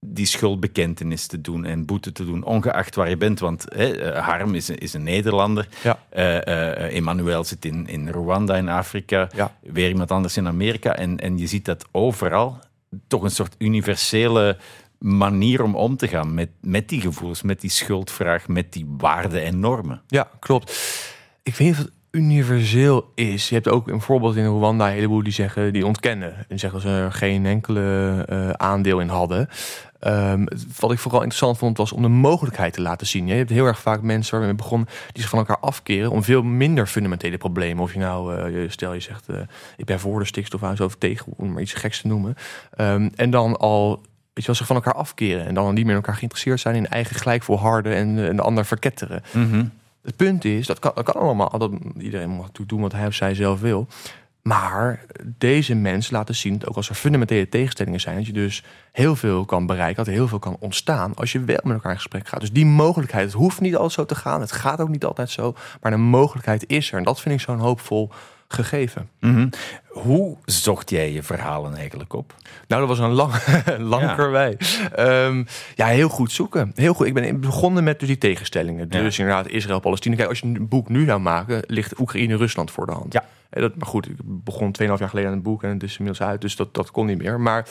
die 0.01 0.27
schuldbekentenis 0.27 1.27
te 1.27 1.41
doen 1.41 1.65
en 1.65 1.85
boete 1.87 2.13
te 2.13 2.25
doen, 2.25 2.45
ongeacht 2.45 2.95
waar 2.95 3.09
je 3.09 3.17
bent. 3.17 3.39
Want 3.41 3.65
hè, 3.69 3.87
eh, 3.99 4.27
Harm 4.27 4.55
is, 4.55 4.69
een- 4.69 4.79
is 4.79 4.93
een 4.93 5.03
Nederlander. 5.03 5.69
Ja. 5.83 5.99
Eh, 6.09 6.47
eh, 6.47 6.97
Emmanuel 6.97 7.45
zit 7.45 7.65
in, 7.65 7.87
in 7.87 8.09
Rwanda 8.09 8.57
in 8.57 8.69
Afrika. 8.69 9.29
Ja. 9.35 9.57
Weer 9.63 9.89
iemand 9.89 10.11
anders 10.11 10.37
in 10.37 10.47
Amerika. 10.47 10.97
En, 10.97 11.19
en 11.21 11.39
je 11.39 11.47
ziet 11.47 11.65
dat 11.65 11.85
overal 11.93 12.59
toch 13.07 13.23
een 13.23 13.31
soort 13.31 13.55
universele 13.59 14.57
manier 14.99 15.63
om 15.63 15.75
om 15.75 15.97
te 15.97 16.09
gaan 16.09 16.35
met, 16.35 16.49
met 16.61 16.89
die 16.89 17.01
gevoelens, 17.01 17.43
met 17.43 17.61
die 17.61 17.71
schuldvraag, 17.71 18.49
met 18.49 18.73
die 18.73 18.87
waarden 18.99 19.43
en 19.43 19.61
normen. 19.61 20.03
Ja, 20.07 20.31
klopt. 20.41 20.71
Ik 21.43 21.55
weet 21.55 21.69
niet 21.69 21.77
het 21.77 21.91
universeel 22.11 23.13
is. 23.15 23.49
Je 23.49 23.55
hebt 23.55 23.69
ook 23.69 23.89
een 23.89 24.01
voorbeeld 24.01 24.37
in 24.37 24.47
Rwanda 24.47 24.87
een 24.87 24.93
heleboel 24.93 25.23
die 25.23 25.33
zeggen 25.33 25.73
die 25.73 25.87
ontkennen 25.87 26.47
en 26.49 26.59
zeggen 26.59 26.81
ze 26.81 26.89
er 26.89 27.13
geen 27.13 27.47
enkele 27.47 28.25
eh, 28.29 28.51
aandeel 28.51 29.01
in 29.01 29.09
hadden. 29.09 29.49
Ehm, 29.99 30.45
wat 30.81 30.93
ik 30.93 30.99
vooral 30.99 31.21
interessant 31.21 31.59
vond 31.59 31.77
was 31.77 31.93
om 31.93 32.03
de 32.03 32.09
mogelijkheid 32.09 32.73
te 32.73 32.81
laten 32.81 33.07
zien. 33.07 33.27
Je 33.27 33.35
hebt 33.35 33.51
heel 33.51 33.67
erg 33.67 33.81
vaak 33.81 34.03
mensen 34.03 34.39
waar 34.39 34.49
we 34.49 34.55
begonnen 34.55 34.89
die 35.13 35.23
zich 35.23 35.31
van 35.31 35.39
elkaar 35.39 35.59
afkeren 35.59 36.11
om 36.11 36.23
veel 36.23 36.43
minder 36.43 36.87
fundamentele 36.87 37.37
problemen. 37.37 37.83
Of 37.83 37.93
je 37.93 37.99
nou, 37.99 38.51
uh, 38.51 38.71
stel 38.71 38.93
je 38.93 39.01
zegt, 39.01 39.29
uh, 39.31 39.37
ik 39.77 39.85
ben 39.85 40.01
voor 40.01 40.19
de 40.19 40.27
stikstof 40.27 40.81
of 40.81 40.95
tegen, 40.95 41.33
om 41.37 41.53
maar 41.53 41.63
iets 41.63 41.73
geks 41.73 42.01
te 42.01 42.07
noemen. 42.07 42.35
Um, 42.79 43.11
en 43.15 43.31
dan 43.31 43.57
al 43.57 44.03
weet 44.37 44.45
je 44.45 44.53
wel, 44.53 44.55
zich 44.55 44.67
van 44.67 44.77
elkaar 44.77 44.95
afkeren 44.95 45.47
en 45.47 45.55
dan 45.55 45.75
niet 45.75 45.87
meer 45.87 45.95
elkaar 45.95 46.15
geïnteresseerd 46.15 46.61
zijn 46.61 46.75
in 46.75 46.87
eigen 46.87 47.17
gelijk 47.17 47.43
volharden 47.43 47.95
en, 47.95 48.29
en 48.29 48.37
de 48.37 48.43
ander 48.43 48.65
verketteren. 48.65 49.23
Mm 49.33 49.73
Het 50.03 50.17
punt 50.17 50.45
is, 50.45 50.67
dat 50.67 50.79
kan, 50.79 50.93
dat 50.95 51.05
kan 51.05 51.15
allemaal, 51.23 51.59
dat 51.59 51.73
iedereen 51.99 52.31
mag 52.31 52.51
doen 52.67 52.81
wat 52.81 52.93
hij 52.93 53.07
of 53.07 53.15
zij 53.15 53.35
zelf 53.35 53.61
wil. 53.61 53.87
Maar 54.43 55.05
deze 55.25 55.75
mensen 55.75 56.15
laten 56.15 56.35
zien, 56.35 56.67
ook 56.67 56.77
als 56.77 56.89
er 56.89 56.95
fundamentele 56.95 57.49
tegenstellingen 57.49 58.01
zijn, 58.01 58.17
dat 58.17 58.27
je 58.27 58.33
dus 58.33 58.63
heel 58.93 59.17
veel 59.17 59.45
kan 59.45 59.67
bereiken, 59.67 59.97
dat 59.97 60.07
er 60.07 60.13
heel 60.13 60.29
veel 60.29 60.39
kan 60.39 60.57
ontstaan 60.61 61.15
als 61.15 61.33
je 61.33 61.45
wel 61.45 61.61
met 61.63 61.75
elkaar 61.75 61.91
in 61.91 61.97
gesprek 61.97 62.29
gaat. 62.29 62.41
Dus 62.41 62.53
die 62.53 62.67
mogelijkheid, 62.67 63.25
het 63.25 63.35
hoeft 63.35 63.61
niet 63.61 63.75
altijd 63.75 63.93
zo 63.93 64.05
te 64.05 64.15
gaan, 64.15 64.41
het 64.41 64.53
gaat 64.53 64.81
ook 64.81 64.89
niet 64.89 65.05
altijd 65.05 65.31
zo, 65.31 65.55
maar 65.81 65.91
de 65.91 65.97
mogelijkheid 65.97 66.65
is 66.67 66.93
er. 66.93 66.99
En 66.99 67.05
dat 67.05 67.21
vind 67.21 67.35
ik 67.35 67.41
zo'n 67.41 67.59
hoopvol 67.59 68.11
gegeven. 68.49 69.09
Mhm. 69.21 69.49
Hoe 69.89 70.37
zocht 70.45 70.91
jij 70.91 71.13
je 71.13 71.23
verhalen 71.23 71.75
eigenlijk 71.75 72.13
op? 72.13 72.35
Nou, 72.69 72.87
dat 72.87 72.97
was 72.97 72.99
een 72.99 73.15
lang, 73.15 73.33
lang 73.93 74.03
ja. 74.03 74.15
karwei. 74.15 74.57
Ehm, 74.95 75.45
ja, 75.75 75.87
heel 75.87 76.09
goed 76.09 76.33
zoeken. 76.33 76.73
Heel 76.75 76.95
goed. 76.95 77.07
Ik 77.07 77.15
ben 77.15 77.41
begonnen 77.41 77.85
met 77.85 77.99
dus 77.99 78.09
die 78.09 78.19
tegenstellingen. 78.19 78.89
Dus 78.89 79.19
inderdaad, 79.19 79.49
Israël, 79.49 79.81
Palestina. 79.81 80.17
Kijk, 80.17 80.29
als 80.29 80.39
je 80.39 80.47
een 80.47 80.69
boek 80.69 80.89
nu 80.89 81.05
zou 81.05 81.21
maken, 81.21 81.63
ligt 81.67 82.01
Oekraïne, 82.01 82.37
Rusland 82.37 82.71
voor 82.71 82.87
de 82.87 82.93
hand. 82.93 83.13
Ja. 83.13 83.25
Dat, 83.51 83.77
maar 83.77 83.87
goed, 83.87 84.07
ik 84.07 84.15
begon 84.19 84.75
2,5 84.83 84.87
jaar 84.87 85.09
geleden 85.09 85.31
aan 85.31 85.37
het 85.37 85.43
boek 85.43 85.63
en 85.63 85.71
het 85.71 85.83
is 85.83 85.99
inmiddels 85.99 86.29
uit, 86.29 86.41
dus 86.41 86.57
dat, 86.57 86.75
dat 86.75 86.91
kon 86.91 87.07
niet 87.07 87.19
meer. 87.19 87.41
Maar 87.41 87.67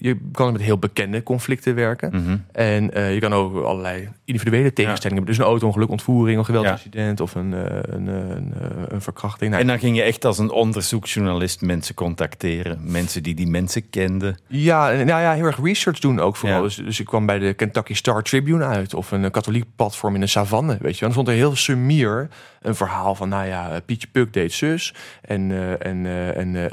je 0.00 0.18
kan 0.32 0.52
met 0.52 0.60
heel 0.60 0.78
bekende 0.78 1.22
conflicten 1.22 1.74
werken. 1.74 2.10
Mhm. 2.12 2.36
En 2.52 2.98
uh, 2.98 3.14
je 3.14 3.20
kan 3.20 3.32
ook 3.32 3.64
allerlei 3.64 4.08
individuele 4.24 4.72
tegenstellingen 4.72 5.16
hebben. 5.16 5.34
Dus 5.34 5.38
een 5.38 5.50
auto-ongeluk, 5.50 5.90
ontvoering, 5.90 6.38
een 6.38 6.44
geweldsincident 6.44 7.18
ja. 7.18 7.24
of 7.24 7.34
een, 7.34 7.52
een, 7.52 8.06
een, 8.06 8.52
een, 8.88 9.00
verkrachting. 9.00 9.50
Nou, 9.50 9.62
en 9.62 9.68
dan 9.68 9.78
ging 9.78 9.96
je 9.96 10.02
echt 10.02 10.24
als 10.24 10.38
een 10.38 10.50
onderzoeksjournalist 10.50 11.60
mensen 11.60 11.94
contacteren. 11.94 12.78
Mensen 12.82 13.22
die 13.22 13.34
die 13.34 13.46
mensen 13.46 13.90
kenden. 13.90 14.38
Ja, 14.46 14.90
nou 14.90 15.06
ja, 15.06 15.32
heel 15.32 15.44
erg 15.44 15.62
research 15.62 15.98
doen 15.98 16.20
ook 16.20 16.36
vooral. 16.36 16.62
Dus, 16.62 16.76
dus 16.76 17.00
ik 17.00 17.06
kwam 17.06 17.26
bij 17.26 17.38
de 17.38 17.54
Kentucky 17.54 17.94
Star 17.94 18.22
Tribune 18.22 18.64
uit. 18.64 18.94
Of 18.94 19.10
een 19.10 19.30
katholiek 19.30 19.64
platform 19.76 20.14
in 20.14 20.20
de 20.20 20.26
savanne, 20.26 20.76
weet 20.80 20.94
je. 20.94 21.00
Dan 21.00 21.12
stond 21.12 21.28
er 21.28 21.34
heel 21.34 21.56
sumier 21.56 22.28
een 22.60 22.74
verhaal 22.74 23.14
van, 23.14 23.28
nou 23.28 23.46
ja, 23.46 23.80
Pietje 23.86 24.08
Puk 24.12 24.32
deed 24.32 24.52
zus. 24.52 24.94
En, 25.22 25.50
uh, 25.50 25.86
en, 25.86 26.06
en 26.36 26.70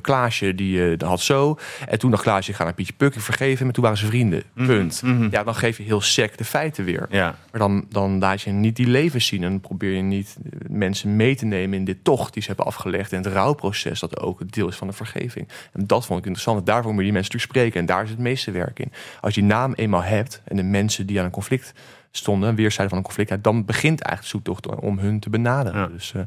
Klaasje 0.00 0.54
die 0.54 0.96
had 1.04 1.20
zo. 1.20 1.58
En 1.88 1.98
toen 1.98 2.10
dacht 2.10 2.24
Klaasje, 2.26 2.52
ga 2.52 2.64
naar 2.64 2.74
Pietje 2.74 2.92
Puk, 2.92 3.14
ik 3.14 3.20
vergeven. 3.20 3.64
Maar 3.64 3.74
toen 3.74 3.82
waren 3.82 3.98
ze 3.98 4.06
vrienden, 4.06 4.42
punt. 4.54 5.02
Mm 5.02 5.16
-hmm. 5.16 5.28
Ja, 5.30 5.44
dan 5.44 5.54
geef 5.54 5.76
je 5.76 5.82
heel 5.82 6.00
sec 6.00 6.38
de 6.38 6.44
feiten 6.44 6.84
weer. 6.84 7.06
Ja. 7.10 7.34
Maar 7.50 7.60
dan, 7.60 7.86
dan 7.88 8.18
laat 8.18 8.42
je 8.42 8.50
niet 8.50 8.76
die 8.76 8.86
levens 8.86 9.26
zien. 9.26 9.42
En 9.42 9.50
dan 9.50 9.60
probeer 9.60 9.92
je 9.92 10.02
niet 10.02 10.36
mensen 10.68 11.16
mee 11.16 11.36
te 11.36 11.44
nemen 11.44 11.78
in 11.78 11.84
dit 11.84 12.04
tocht 12.04 12.32
die 12.32 12.42
ze 12.42 12.48
hebben 12.48 12.66
afgelegd. 12.66 13.12
En 13.12 13.22
het 13.22 13.32
rouwproces 13.32 14.00
dat 14.00 14.20
ook 14.20 14.38
het 14.38 14.52
deel 14.52 14.68
is 14.68 14.76
van 14.76 14.86
de 14.86 14.92
vergeving. 14.92 15.48
En 15.72 15.86
dat 15.86 16.06
vond 16.06 16.18
ik 16.18 16.24
interessant. 16.24 16.58
En 16.58 16.64
daarvoor 16.64 16.92
moet 16.92 17.04
je 17.04 17.04
die 17.04 17.12
mensen 17.12 17.32
natuurlijk 17.32 17.58
spreken. 17.58 17.80
En 17.80 17.86
daar 17.86 18.04
is 18.04 18.10
het 18.10 18.18
meeste 18.18 18.50
werk 18.50 18.78
in. 18.78 18.92
Als 19.20 19.34
je 19.34 19.40
die 19.40 19.50
naam 19.50 19.72
eenmaal 19.72 20.02
hebt 20.02 20.42
en 20.44 20.56
de 20.56 20.62
mensen 20.62 21.06
die 21.06 21.18
aan 21.18 21.24
een 21.24 21.30
conflict 21.30 21.72
stonden, 22.10 22.54
weerszijden 22.54 22.88
van 22.88 22.98
een 22.98 23.04
conflict, 23.04 23.42
dan 23.42 23.64
begint 23.64 24.00
eigenlijk 24.00 24.22
de 24.22 24.50
zoektocht 24.50 24.80
om 24.80 24.98
hun 24.98 25.20
te 25.20 25.30
benaderen. 25.30 25.80
Ja. 25.80 25.86
Dus 25.86 26.12
uh, 26.16 26.22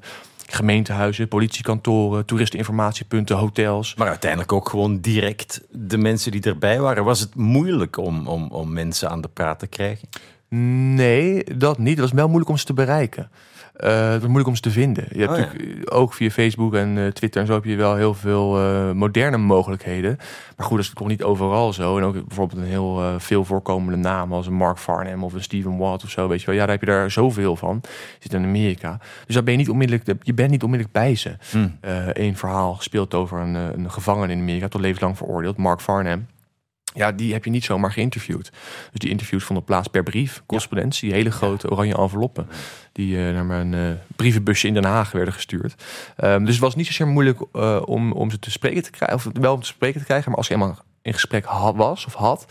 gemeentehuizen, 0.53 1.27
politiekantoren, 1.27 2.25
toeristeninformatiepunten, 2.25 3.38
hotels. 3.38 3.95
Maar 3.95 4.07
uiteindelijk 4.07 4.51
ook 4.51 4.69
gewoon 4.69 4.99
direct 4.99 5.62
de 5.71 5.97
mensen 5.97 6.31
die 6.31 6.41
erbij 6.41 6.79
waren. 6.79 7.03
Was 7.03 7.19
het 7.19 7.35
moeilijk 7.35 7.97
om, 7.97 8.27
om, 8.27 8.47
om 8.51 8.73
mensen 8.73 9.09
aan 9.09 9.21
de 9.21 9.27
praat 9.27 9.59
te 9.59 9.67
krijgen? 9.67 10.09
Nee, 10.95 11.43
dat 11.43 11.77
niet. 11.77 11.89
Het 11.89 11.99
was 11.99 12.12
wel 12.12 12.27
moeilijk 12.27 12.49
om 12.49 12.57
ze 12.57 12.65
te 12.65 12.73
bereiken. 12.73 13.29
Uh, 13.84 14.10
het 14.10 14.20
was 14.20 14.24
moeilijk 14.24 14.48
om 14.48 14.56
ze 14.56 14.62
te 14.62 14.72
vinden. 14.72 15.06
Je 15.12 15.20
hebt 15.20 15.32
Oh, 15.32 15.38
ja. 15.38 15.46
natuurlijk 15.46 15.94
ook 15.94 16.13
via 16.13 16.30
Facebook 16.30 16.74
en 16.74 16.98
uh, 16.98 17.08
Twitter 17.08 17.42
en 17.42 17.48
zo 17.48 17.54
heb 17.54 17.63
je 17.63 17.76
wel 17.76 17.96
heel 17.96 18.13
veel 18.13 18.60
uh, 18.62 18.92
moderne 18.92 19.38
mogelijkheden. 19.38 20.18
Maar 20.58 20.65
goed, 20.65 20.78
dat 20.78 20.86
is 20.86 20.94
toch 20.94 21.08
niet 21.08 21.24
overal 21.24 21.74
zo. 21.74 21.98
En 21.98 22.04
ook 22.04 22.28
bijvoorbeeld 22.28 22.62
een 22.62 22.68
heel 22.68 23.02
veel 23.18 23.46
voorkomende 23.46 23.98
naam 23.98 24.34
als 24.34 24.48
een 24.48 24.54
Mark 24.54 24.78
Farnham 24.78 25.24
of 25.24 25.34
een 25.34 25.44
Stephen 25.44 25.78
Watt 25.78 26.04
of 26.04 26.10
zo. 26.10 26.28
Weet 26.28 26.39
je 26.39 26.46
wel, 26.46 26.56
ja, 26.56 26.62
daar 26.62 26.72
heb 26.72 26.80
je 26.80 26.92
daar 26.92 27.12
zoveel 27.12 27.56
van. 27.56 27.82
Zit 28.20 28.34
in 28.34 28.44
Amerika. 28.44 29.00
Dus 29.26 29.36
daar 29.36 29.44
ben 29.44 29.54
je 29.54 29.60
niet 29.60 29.70
onmiddellijk, 29.70 30.20
je 30.22 30.34
bent 30.34 30.52
niet 30.52 30.63
onmiddellijk 30.63 30.98
bij 30.98 31.15
ze. 31.15 31.36
Hmm. 31.52 31.78
Een 32.13 32.38
verhaal 32.38 32.74
gespeeld 32.74 33.13
over 33.13 33.39
een, 33.39 33.54
een 33.56 33.92
gevangene 33.92 34.34
in 34.34 34.39
Amerika, 34.39 34.68
tot 34.68 34.82
levenslang 34.82 35.18
veroordeeld, 35.18 35.58
Mark 35.58 35.82
Farnham. 35.82 36.26
Ja, 36.93 37.12
die 37.12 37.34
heb 37.34 37.43
je 37.43 37.49
niet 37.49 37.63
zomaar 37.63 37.91
geïnterviewd. 37.91 38.52
Dus 38.91 38.99
die 38.99 39.10
interviews 39.10 39.43
vonden 39.43 39.63
plaats 39.63 39.88
per 39.88 40.04
brief, 40.04 40.43
correspondentie, 40.45 41.13
hele 41.13 41.32
grote 41.32 41.71
oranje 41.71 41.97
enveloppen. 41.97 42.49
Die 42.91 43.15
uh, 43.15 43.34
naar 43.34 43.45
mijn 43.45 43.73
uh, 43.73 43.91
brievenbusje 44.15 44.67
in 44.67 44.73
Den 44.73 44.86
Haag 44.86 45.12
werden 45.12 45.34
gestuurd. 45.34 45.84
Um, 46.23 46.45
dus 46.45 46.54
het 46.54 46.63
was 46.63 46.75
niet 46.75 46.86
zozeer 46.86 47.08
moeilijk 47.08 47.39
uh, 47.54 47.82
om, 47.86 48.12
om 48.12 48.32
ze 48.32 48.39
te 48.39 48.52
spreken 48.52 48.84
te 48.84 48.91
krijgen, 48.91 49.17
of 49.17 49.28
wel 49.34 49.54
om 49.54 49.62
te 49.62 49.67
spreken 49.67 49.99
te 49.99 50.06
krijgen. 50.06 50.30
Maar 50.30 50.38
als 50.38 50.47
je 50.47 50.54
eenmaal 50.54 50.78
in 51.02 51.13
gesprek 51.13 51.45
had, 51.45 51.75
was 51.75 52.06
of 52.06 52.13
had, 52.13 52.45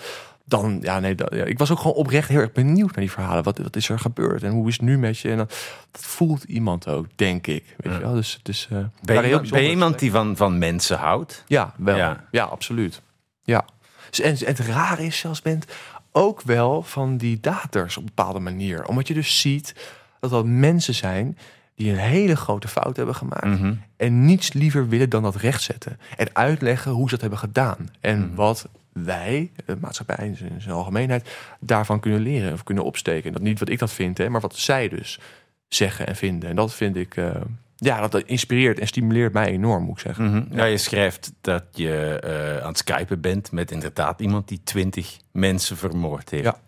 dan, 0.44 0.78
ja, 0.82 1.00
nee, 1.00 1.14
dat, 1.14 1.34
ja, 1.34 1.44
ik 1.44 1.58
was 1.58 1.70
ook 1.70 1.78
gewoon 1.78 1.96
oprecht 1.96 2.28
heel 2.28 2.40
erg 2.40 2.52
benieuwd 2.52 2.90
naar 2.90 3.04
die 3.04 3.10
verhalen. 3.10 3.44
Wat, 3.44 3.58
wat 3.58 3.76
is 3.76 3.88
er 3.88 3.98
gebeurd 3.98 4.42
en 4.42 4.50
hoe 4.50 4.68
is 4.68 4.72
het 4.72 4.82
nu 4.82 4.98
met 4.98 5.18
je? 5.18 5.30
En 5.30 5.36
dat, 5.36 5.48
dat 5.90 6.02
voelt 6.04 6.42
iemand 6.42 6.88
ook, 6.88 7.06
denk 7.14 7.46
ik. 7.46 7.74
Weet 7.76 7.92
je 7.92 8.00
wel? 8.00 8.14
Dus 8.14 8.34
het 8.38 8.48
is. 8.48 8.68
Uh, 8.72 8.78
ben 9.02 9.28
je, 9.28 9.40
ben 9.50 9.62
je 9.62 9.70
iemand 9.70 9.98
die 9.98 10.10
van, 10.10 10.36
van 10.36 10.58
mensen 10.58 10.98
houdt? 10.98 11.44
Ja, 11.46 11.74
wel. 11.76 11.96
Ja, 11.96 12.24
ja 12.30 12.44
absoluut. 12.44 13.02
Ja. 13.42 13.64
En, 14.10 14.36
en 14.36 14.46
het 14.46 14.58
rare 14.58 15.04
is 15.04 15.18
zelfs, 15.18 15.42
bent 15.42 15.66
ook 16.12 16.42
wel 16.42 16.82
van 16.82 17.16
die 17.16 17.40
daters 17.40 17.96
op 17.96 18.02
een 18.02 18.12
bepaalde 18.14 18.38
manier. 18.40 18.86
Omdat 18.86 19.08
je 19.08 19.14
dus 19.14 19.40
ziet 19.40 19.74
dat 20.20 20.30
dat 20.30 20.46
mensen 20.46 20.94
zijn 20.94 21.38
die 21.74 21.90
een 21.90 21.98
hele 21.98 22.36
grote 22.36 22.68
fout 22.68 22.96
hebben 22.96 23.14
gemaakt. 23.14 23.44
Mm 23.44 23.56
-hmm. 23.56 23.80
En 23.96 24.24
niets 24.24 24.52
liever 24.52 24.88
willen 24.88 25.10
dan 25.10 25.22
dat 25.22 25.36
rechtzetten. 25.36 25.98
En 26.16 26.28
uitleggen 26.32 26.92
hoe 26.92 27.04
ze 27.04 27.10
dat 27.10 27.20
hebben 27.20 27.38
gedaan. 27.38 27.88
En 28.00 28.14
Mhm. 28.14 28.22
mm 28.22 28.26
-hmm. 28.26 28.36
wat 28.36 28.68
wij, 28.92 29.50
de 29.66 29.76
maatschappij 29.80 30.26
in 30.26 30.36
zijn, 30.36 30.74
algemeenheid, 30.74 31.28
daarvan 31.60 32.00
kunnen 32.00 32.20
leren 32.20 32.52
of 32.52 32.62
kunnen 32.62 32.84
opsteken. 32.84 33.32
Dat 33.32 33.42
niet 33.42 33.58
wat 33.58 33.68
ik 33.68 33.78
dat 33.78 33.92
vind, 33.92 34.18
hè, 34.18 34.28
maar 34.28 34.40
wat 34.40 34.56
zij 34.56 34.88
dus 34.88 35.20
zeggen 35.68 36.06
en 36.06 36.16
vinden. 36.16 36.50
En 36.50 36.56
dat 36.56 36.74
vind 36.74 36.96
ik. 36.96 37.16
Uh, 37.16 37.30
ja, 37.80 38.08
dat 38.08 38.22
inspireert 38.22 38.78
en 38.78 38.86
stimuleert 38.86 39.32
mij 39.32 39.46
enorm, 39.46 39.84
moet 39.84 39.96
ik 39.96 40.02
zeggen. 40.02 40.24
Mm 40.24 40.32
-hmm. 40.32 40.56
ja. 40.56 40.64
je 40.64 40.78
schrijft 40.78 41.32
dat 41.40 41.64
je 41.72 42.22
uh, 42.24 42.62
aan 42.62 42.68
het 42.68 42.78
skypen 42.78 43.20
bent 43.20 43.52
met 43.52 43.70
inderdaad 43.70 44.20
iemand 44.20 44.48
die 44.48 44.60
twintig 44.64 45.16
mensen 45.32 45.76
vermoord 45.76 46.30
heeft. 46.30 46.44
Ja. 46.44 46.60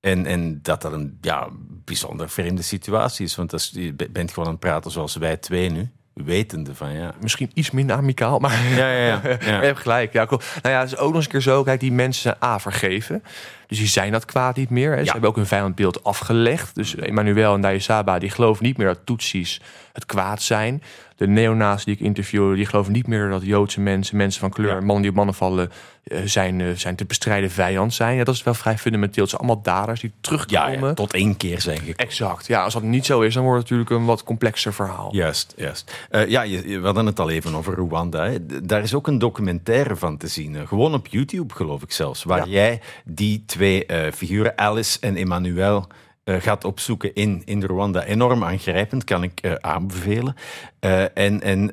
En, 0.00 0.26
en 0.26 0.62
dat 0.62 0.82
dat 0.82 0.92
een 0.92 1.18
ja, 1.20 1.48
bijzonder 1.84 2.30
vreemde 2.30 2.62
situatie 2.62 3.24
is. 3.24 3.34
Want 3.34 3.52
als, 3.52 3.70
je 3.74 3.94
bent 3.94 4.30
gewoon 4.30 4.48
aan 4.48 4.54
het 4.54 4.60
praten 4.60 4.90
zoals 4.90 5.16
wij 5.16 5.36
twee 5.36 5.70
nu. 5.70 5.90
Wetende 6.14 6.74
van 6.74 6.92
ja. 6.92 7.14
Misschien 7.20 7.50
iets 7.54 7.70
minder 7.70 7.96
amicaal, 7.96 8.38
maar. 8.38 8.62
Ja, 8.76 8.90
ja, 8.90 9.06
ja. 9.06 9.20
ja. 9.24 9.36
je 9.40 9.66
hebt 9.66 9.78
gelijk. 9.78 10.12
Ja, 10.12 10.26
cool. 10.26 10.40
Nou 10.62 10.74
ja, 10.74 10.80
het 10.80 10.92
is 10.92 10.96
ook 10.96 11.06
nog 11.06 11.14
eens 11.14 11.24
een 11.24 11.30
keer 11.30 11.40
zo. 11.40 11.62
Kijk, 11.62 11.80
die 11.80 11.92
mensen 11.92 12.36
A 12.42 12.58
vergeven. 12.58 13.22
Dus 13.66 13.78
die 13.78 13.86
zijn 13.86 14.12
dat 14.12 14.24
kwaad 14.24 14.56
niet 14.56 14.70
meer. 14.70 14.96
Hè. 14.96 15.04
Ze 15.04 15.10
hebben 15.10 15.30
ook 15.30 15.36
hun 15.36 15.46
vijandbeeld 15.46 16.04
afgelegd. 16.04 16.74
Dus 16.74 16.94
Emmanuel 16.94 17.54
en 17.54 17.60
Dayasaba, 17.60 18.18
die 18.18 18.30
geloven 18.30 18.64
niet 18.64 18.76
meer 18.76 18.86
dat 18.86 19.00
Tutsis 19.04 19.60
het 19.92 20.06
kwaad 20.06 20.42
zijn. 20.42 20.82
De 21.16 21.26
neonazi 21.26 21.84
die 21.84 21.94
ik 21.94 22.00
interview, 22.00 22.54
die 22.54 22.66
geloven 22.66 22.92
niet 22.92 23.06
meer 23.06 23.28
dat 23.28 23.42
Joodse 23.44 23.80
mensen, 23.80 24.16
mensen 24.16 24.40
van 24.40 24.50
kleur, 24.50 24.68
Ja. 24.74 24.80
mannen 24.80 25.00
die 25.00 25.10
op 25.10 25.16
mannen 25.16 25.34
vallen, 25.34 25.70
eh, 26.04 26.18
zijn, 26.24 26.60
eh, 26.60 26.66
zijn 26.74 26.96
te 26.96 27.04
bestrijden 27.04 27.50
vijand 27.50 27.94
zijn. 27.94 28.16
Ja, 28.16 28.24
dat 28.24 28.34
is 28.34 28.42
wel 28.42 28.54
vrij 28.54 28.78
fundamenteel. 28.78 29.22
Het 29.22 29.30
zijn 29.30 29.42
allemaal 29.42 29.62
daders 29.62 30.00
die 30.00 30.12
terugkomen. 30.20 30.88
ja, 30.88 30.94
tot 30.94 31.12
één 31.12 31.36
keer 31.36 31.60
zijn 31.60 31.76
gekomen. 31.76 31.96
Exact. 31.96 32.46
Ja, 32.46 32.62
als 32.62 32.72
dat 32.72 32.82
niet 32.82 33.06
zo 33.06 33.20
is, 33.20 33.34
dan 33.34 33.42
wordt 33.42 33.60
het 33.60 33.70
natuurlijk 33.70 34.00
een 34.00 34.06
wat 34.06 34.22
complexer 34.24 34.74
verhaal. 34.74 35.08
Juist, 35.14 35.54
juist. 35.56 36.06
Uh, 36.10 36.28
ja, 36.28 36.42
je, 36.42 36.62
we 36.80 36.84
hadden 36.84 37.06
het 37.06 37.20
al 37.20 37.30
even 37.30 37.54
over 37.54 37.74
Rwanda. 37.74 38.24
Hè. 38.24 38.66
Daar 38.66 38.82
is 38.82 38.94
ook 38.94 39.06
een 39.06 39.18
documentaire 39.18 39.96
van 39.96 40.16
te 40.16 40.26
zien. 40.28 40.66
Gewoon 40.68 40.94
op 40.94 41.06
YouTube, 41.06 41.54
geloof 41.54 41.82
ik 41.82 41.92
zelfs. 41.92 42.22
Waar 42.24 42.48
jij 42.48 42.80
die 43.04 43.42
twee 43.46 43.86
figuren, 44.14 44.58
Alice 44.58 44.98
en 45.00 45.16
Emmanuel, 45.16 45.86
uh, 46.24 46.40
gaat 46.40 46.64
opzoeken 46.64 47.14
in, 47.14 47.42
in 47.44 47.62
Rwanda. 47.62 48.04
Enorm 48.04 48.44
aangrijpend, 48.44 49.04
kan 49.04 49.22
ik 49.22 49.44
uh, 49.44 49.54
aanbevelen. 49.54 50.34
Uh, 50.80 51.18
en 51.18 51.40
en 51.40 51.70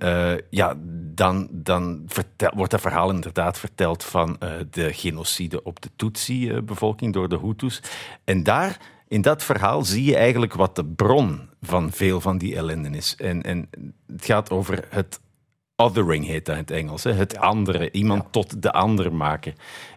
ja, 0.49 0.75
dan, 1.13 1.47
dan 1.51 2.03
vertel, 2.07 2.51
wordt 2.55 2.71
dat 2.71 2.81
verhaal 2.81 3.09
inderdaad 3.09 3.59
verteld 3.59 4.03
van 4.03 4.37
de 4.69 4.93
genocide 4.93 5.63
op 5.63 5.81
de 5.81 5.89
Tutsi-bevolking 5.95 7.13
door 7.13 7.29
de 7.29 7.39
Hutus. 7.39 7.81
En 8.23 8.43
daar, 8.43 8.77
in 9.07 9.21
dat 9.21 9.43
verhaal, 9.43 9.83
zie 9.83 10.03
je 10.03 10.15
eigenlijk 10.15 10.53
wat 10.53 10.75
de 10.75 10.85
bron 10.85 11.49
van 11.61 11.91
veel 11.91 12.21
van 12.21 12.37
die 12.37 12.55
ellende 12.55 12.89
is. 12.89 13.15
En, 13.15 13.41
en 13.41 13.69
het 14.07 14.25
gaat 14.25 14.49
over 14.49 14.85
het 14.89 15.19
othering 15.75 16.25
heet 16.25 16.45
dat 16.45 16.55
in 16.55 16.61
het 16.61 16.71
Engels. 16.71 17.03
Hè? 17.03 17.13
Het 17.13 17.37
andere, 17.37 17.91
iemand 17.91 18.31
tot 18.31 18.61
de 18.61 18.71
ander 18.71 19.13
maken. 19.13 19.53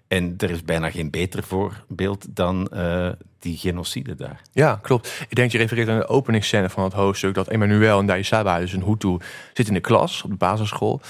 En 0.09 0.35
er 0.39 0.51
is 0.51 0.65
bijna 0.65 0.91
geen 0.91 1.11
beter 1.11 1.43
voorbeeld 1.43 2.27
dan 2.29 2.71
uh, 2.75 3.09
die 3.39 3.57
genocide 3.57 4.15
daar. 4.15 4.41
Ja, 4.53 4.79
klopt. 4.83 5.25
Ik 5.29 5.37
denk, 5.37 5.53
je 5.53 5.59
refereert 5.59 5.89
aan 5.89 5.99
de 5.99 6.09
openingsscène 6.09 6.71
van 6.71 6.85
het 6.85 6.93
hoofdstuk... 6.93 7.35
dat 7.35 7.49
Emmanuel 7.49 7.99
en 7.99 8.07
Daisaba, 8.07 8.59
dus 8.59 8.73
een 8.73 8.85
Hutu, 8.85 9.17
zit 9.53 9.69
in 9.69 9.75
de 9.75 9.81
klas 9.81 10.23
op 10.23 10.31
de 10.31 10.37
basisschool... 10.37 11.01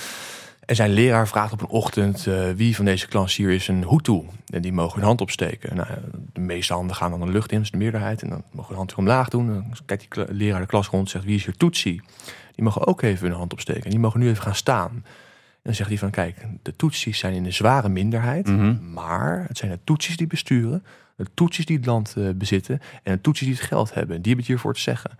En 0.64 0.76
zijn 0.76 0.90
leraar 0.90 1.28
vraagt 1.28 1.52
op 1.52 1.60
een 1.60 1.68
ochtend 1.68 2.26
uh, 2.26 2.50
wie 2.50 2.76
van 2.76 2.84
deze 2.84 3.08
klas 3.08 3.36
hier 3.36 3.50
is 3.50 3.68
een 3.68 3.88
Hutu. 3.88 4.22
En 4.46 4.62
die 4.62 4.72
mogen 4.72 4.96
hun 4.96 5.06
hand 5.06 5.20
opsteken. 5.20 5.76
Nou, 5.76 5.88
de 6.32 6.40
meeste 6.40 6.72
handen 6.72 6.96
gaan 6.96 7.10
dan 7.10 7.20
de 7.20 7.32
lucht 7.32 7.50
in, 7.50 7.56
dat 7.56 7.64
is 7.64 7.70
de 7.70 7.76
meerderheid. 7.76 8.22
En 8.22 8.28
dan 8.28 8.42
mogen 8.50 8.70
de 8.70 8.76
hand 8.76 8.90
weer 8.90 8.98
omlaag 8.98 9.28
doen. 9.28 9.46
Dan 9.46 9.72
kijkt 9.86 10.14
die 10.14 10.24
leraar 10.34 10.60
de 10.60 10.66
klas 10.66 10.88
rond 10.88 11.04
en 11.04 11.10
zegt 11.10 11.24
wie 11.24 11.34
is 11.34 11.44
hier 11.44 11.56
Tutsi. 11.56 12.00
Die 12.54 12.64
mogen 12.64 12.86
ook 12.86 13.02
even 13.02 13.26
hun 13.28 13.36
hand 13.36 13.52
opsteken. 13.52 13.84
En 13.84 13.90
die 13.90 13.98
mogen 13.98 14.20
nu 14.20 14.28
even 14.28 14.42
gaan 14.42 14.54
staan. 14.54 15.04
En 15.64 15.70
dan 15.70 15.74
zegt 15.74 15.88
hij 15.88 15.98
van 15.98 16.10
kijk, 16.10 16.36
de 16.62 16.76
Tutsis 16.76 17.18
zijn 17.18 17.34
in 17.34 17.42
de 17.42 17.50
zware 17.50 17.88
minderheid. 17.88 18.46
Mhm. 18.46 18.92
Maar 18.92 19.44
het 19.48 19.58
zijn 19.58 19.70
de 19.70 19.78
Tutsis 19.84 20.16
die 20.16 20.26
besturen. 20.26 20.84
De 21.16 21.26
Tutsis 21.34 21.66
die 21.66 21.76
het 21.76 21.86
land 21.86 22.14
uh, 22.18 22.28
bezitten. 22.34 22.80
En 23.02 23.14
de 23.14 23.20
Tutsis 23.20 23.46
die 23.46 23.56
het 23.56 23.64
geld 23.66 23.94
hebben. 23.94 24.16
Die 24.16 24.26
hebben 24.26 24.36
het 24.36 24.46
hiervoor 24.46 24.74
te 24.74 24.80
zeggen. 24.80 25.10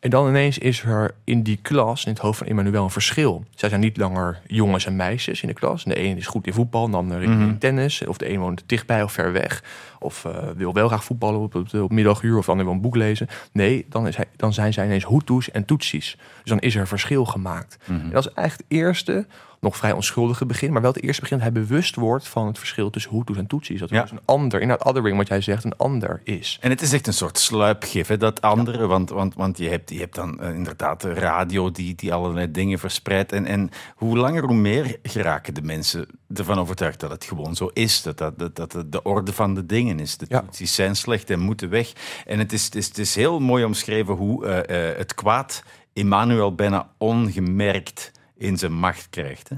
En 0.00 0.10
dan 0.10 0.28
ineens 0.28 0.58
is 0.58 0.82
er 0.82 1.14
in 1.24 1.42
die 1.42 1.56
klas, 1.62 2.04
in 2.04 2.12
het 2.12 2.20
hoofd 2.20 2.38
van 2.38 2.46
Emmanuel, 2.46 2.84
een 2.84 2.90
verschil. 2.90 3.44
Zij 3.54 3.68
zijn 3.68 3.80
niet 3.80 3.96
langer 3.96 4.40
jongens 4.46 4.86
en 4.86 4.96
meisjes 4.96 5.42
in 5.42 5.48
de 5.48 5.54
klas. 5.54 5.84
De 5.84 5.98
een 5.98 6.16
is 6.16 6.26
goed 6.26 6.46
in 6.46 6.52
voetbal, 6.52 6.90
de 6.90 6.96
ander 6.96 7.22
in 7.22 7.38
Mhm. 7.38 7.58
tennis. 7.58 8.06
Of 8.06 8.16
de 8.16 8.30
een 8.30 8.38
woont 8.38 8.62
dichtbij 8.66 9.02
of 9.02 9.12
ver 9.12 9.32
weg. 9.32 9.62
Of 9.98 10.24
uh, 10.24 10.32
wil 10.56 10.72
wel 10.72 10.86
graag 10.88 11.04
voetballen 11.04 11.40
op, 11.40 11.54
op, 11.54 11.74
op 11.74 11.90
middaguur. 11.92 12.38
Of 12.38 12.44
de 12.44 12.50
ander 12.50 12.66
wil 12.66 12.74
een 12.74 12.80
boek 12.80 12.96
lezen. 12.96 13.28
Nee, 13.52 13.86
dan, 13.88 14.06
is 14.06 14.16
hij, 14.16 14.26
dan 14.36 14.52
zijn 14.52 14.72
zij 14.72 14.84
ineens 14.84 15.06
Hutus 15.06 15.50
en 15.50 15.64
Tutsis. 15.64 16.16
Dus 16.40 16.50
dan 16.50 16.58
is 16.58 16.74
er 16.74 16.88
verschil 16.88 17.24
gemaakt. 17.24 17.76
Mhm. 17.86 18.00
En 18.00 18.10
dat 18.10 18.26
is 18.26 18.32
eigenlijk 18.32 18.68
het 18.70 18.78
eerste, 18.78 19.26
nog 19.64 19.76
vrij 19.76 19.92
onschuldige 19.92 20.46
begin. 20.46 20.72
Maar 20.72 20.82
wel 20.82 20.92
het 20.92 21.02
eerste 21.02 21.20
begin 21.20 21.38
dat 21.38 21.46
hij 21.52 21.62
bewust 21.62 21.94
wordt 21.94 22.28
van 22.28 22.46
het 22.46 22.58
verschil 22.58 22.90
tussen 22.90 23.12
Hutus 23.12 23.36
en 23.36 23.46
Tutsis. 23.46 23.80
Dat 23.80 23.90
Ja. 23.90 24.02
dus 24.02 24.10
een 24.10 24.20
ander, 24.24 24.60
in 24.60 24.68
dat 24.68 24.84
othering 24.84 25.16
wat 25.16 25.28
jij 25.28 25.40
zegt, 25.40 25.64
een 25.64 25.76
ander 25.76 26.20
is. 26.24 26.58
En 26.60 26.70
het 26.70 26.82
is 26.82 26.92
echt 26.92 27.06
een 27.06 27.12
soort 27.12 27.38
sluipgif, 27.38 28.06
hè, 28.08 28.16
dat 28.16 28.40
andere. 28.40 28.86
Want, 28.86 29.10
want, 29.10 29.34
want 29.34 29.58
je, 29.58 29.68
hebt, 29.68 29.90
je 29.90 29.98
hebt 29.98 30.14
dan 30.14 30.40
eh, 30.40 30.54
inderdaad 30.54 31.00
de 31.00 31.12
radio 31.14 31.70
die, 31.70 31.94
die 31.94 32.12
allerlei 32.12 32.50
dingen 32.50 32.78
verspreidt. 32.78 33.32
En, 33.32 33.46
en 33.46 33.70
hoe 33.96 34.16
langer, 34.18 34.44
hoe 34.44 34.54
meer 34.56 34.96
geraken 35.02 35.54
de 35.54 35.62
mensen 35.62 36.06
ervan 36.34 36.58
overtuigd 36.58 37.00
dat 37.00 37.10
het 37.10 37.24
gewoon 37.24 37.54
zo 37.56 37.70
is. 37.72 38.02
Dat 38.02 38.18
dat, 38.18 38.38
dat, 38.38 38.56
dat 38.56 38.72
het 38.72 38.92
de 38.92 39.02
orde 39.02 39.32
van 39.32 39.54
de 39.54 39.66
dingen 39.66 40.00
is. 40.00 40.16
De 40.16 40.26
Ja. 40.28 40.40
Tutsis 40.40 40.74
zijn 40.74 40.96
slecht 40.96 41.30
en 41.30 41.40
moeten 41.40 41.68
weg. 41.70 41.92
En 42.26 42.38
het 42.38 42.52
is, 42.52 42.64
het 42.64 42.74
is, 42.74 42.86
het 42.86 42.98
is 42.98 43.14
heel 43.14 43.40
mooi 43.40 43.64
omschreven 43.64 44.14
hoe 44.14 44.46
eh, 44.46 44.90
eh, 44.90 44.96
het 44.96 45.14
kwaad 45.14 45.62
Emmanuel 45.92 46.54
bijna 46.54 46.88
ongemerkt 46.98 48.12
in 48.36 48.56
zijn 48.58 48.72
macht 48.72 49.06
krijgt. 49.10 49.48
Hè? 49.48 49.56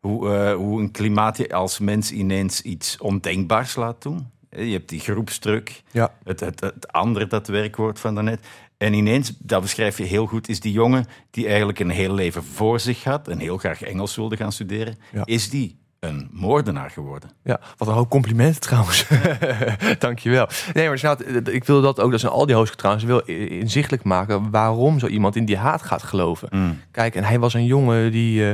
Hoe, 0.00 0.34
eh, 0.34 0.54
hoe 0.54 0.80
een 0.80 0.90
klimaat 0.90 1.36
je 1.36 1.54
als 1.54 1.78
mens 1.78 2.12
ineens 2.12 2.62
iets 2.62 2.98
ondenkbaars 2.98 3.76
laat 3.76 4.02
doen. 4.02 4.26
Je 4.50 4.62
hebt 4.72 4.88
die 4.88 5.00
groepsdruk, 5.00 5.82
Ja. 5.92 6.14
het, 6.24 6.40
het, 6.40 6.60
het 6.60 6.92
andere, 6.92 7.26
dat 7.26 7.46
werkwoord 7.46 8.00
van 8.00 8.14
daarnet. 8.14 8.46
En 8.76 8.92
ineens, 8.92 9.32
dat 9.38 9.60
beschrijf 9.62 9.98
je 9.98 10.04
heel 10.04 10.26
goed, 10.26 10.48
is 10.48 10.60
die 10.60 10.72
jongen 10.72 11.06
die 11.30 11.46
eigenlijk 11.46 11.78
een 11.78 11.90
heel 11.90 12.14
leven 12.14 12.44
voor 12.44 12.80
zich 12.80 13.04
had 13.04 13.28
en 13.28 13.38
heel 13.38 13.56
graag 13.58 13.82
Engels 13.82 14.16
wilde 14.16 14.36
gaan 14.36 14.52
studeren, 14.52 14.98
Ja. 15.12 15.22
is 15.26 15.50
die 15.50 15.78
een 16.00 16.28
moordenaar 16.32 16.90
geworden. 16.90 17.30
Ja, 17.42 17.60
wat 17.76 17.88
een 17.88 17.94
hoop 17.94 18.10
complimenten 18.10 18.60
trouwens. 18.60 19.06
Dankjewel. 19.98 20.48
Nee, 20.72 20.88
maar 20.88 21.16
ik 21.50 21.64
wil 21.64 21.80
dat 21.80 22.00
ook, 22.00 22.10
dat 22.10 22.20
zijn 22.20 22.32
al 22.32 22.46
die 22.46 22.54
hoofdstukken 22.54 22.98
trouwens, 22.98 23.26
wil 23.26 23.36
inzichtelijk 23.58 24.02
maken 24.02 24.50
waarom 24.50 24.98
zo 24.98 25.06
iemand 25.06 25.36
in 25.36 25.44
die 25.44 25.56
haat 25.56 25.82
gaat 25.82 26.02
geloven. 26.02 26.48
Mm. 26.50 26.80
Kijk, 26.90 27.14
en 27.14 27.24
hij 27.24 27.38
was 27.38 27.54
een 27.54 27.64
jongen 27.64 28.12
die, 28.12 28.42
eh, 28.42 28.50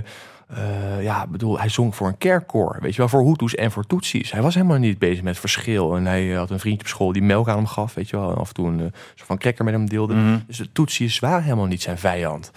eh, 0.48 1.02
ja, 1.02 1.26
bedoel, 1.26 1.59
hij 1.59 1.68
zong 1.68 1.96
voor 1.96 2.07
een 2.07 2.18
kerkkoor, 2.18 2.76
weet 2.80 2.92
je 2.92 2.98
wel, 2.98 3.09
voor 3.09 3.24
Hutus 3.24 3.54
en 3.54 3.70
voor 3.70 3.87
Tutsis. 3.87 4.33
Hij 4.33 4.42
was 4.42 4.54
helemaal 4.54 4.78
niet 4.78 4.98
bezig 4.98 5.22
met 5.22 5.38
verschil. 5.38 5.96
En 5.96 6.07
hij 6.07 6.33
eh, 6.33 6.38
had 6.38 6.50
een 6.50 6.61
vriendje 6.61 6.83
op 6.83 6.88
school 6.88 7.12
die 7.12 7.22
melk 7.22 7.48
aan 7.48 7.57
hem 7.57 7.66
gaf, 7.66 7.94
weet 7.94 8.09
je 8.09 8.16
wel, 8.16 8.30
en 8.30 8.37
af 8.37 8.48
en 8.48 8.54
toe 8.54 8.66
een 8.66 8.92
soort 9.14 9.26
van 9.26 9.38
cracker 9.38 9.64
met 9.64 9.74
hem 9.74 9.88
deelde. 9.88 10.14
Mhm. 10.14 10.38
Dus 10.46 10.57
de 10.57 10.72
Tutsis 10.72 11.18
waren 11.18 11.42
helemaal 11.42 11.66
niet 11.66 11.83
zijn 11.83 11.98
vijand. 11.98 12.50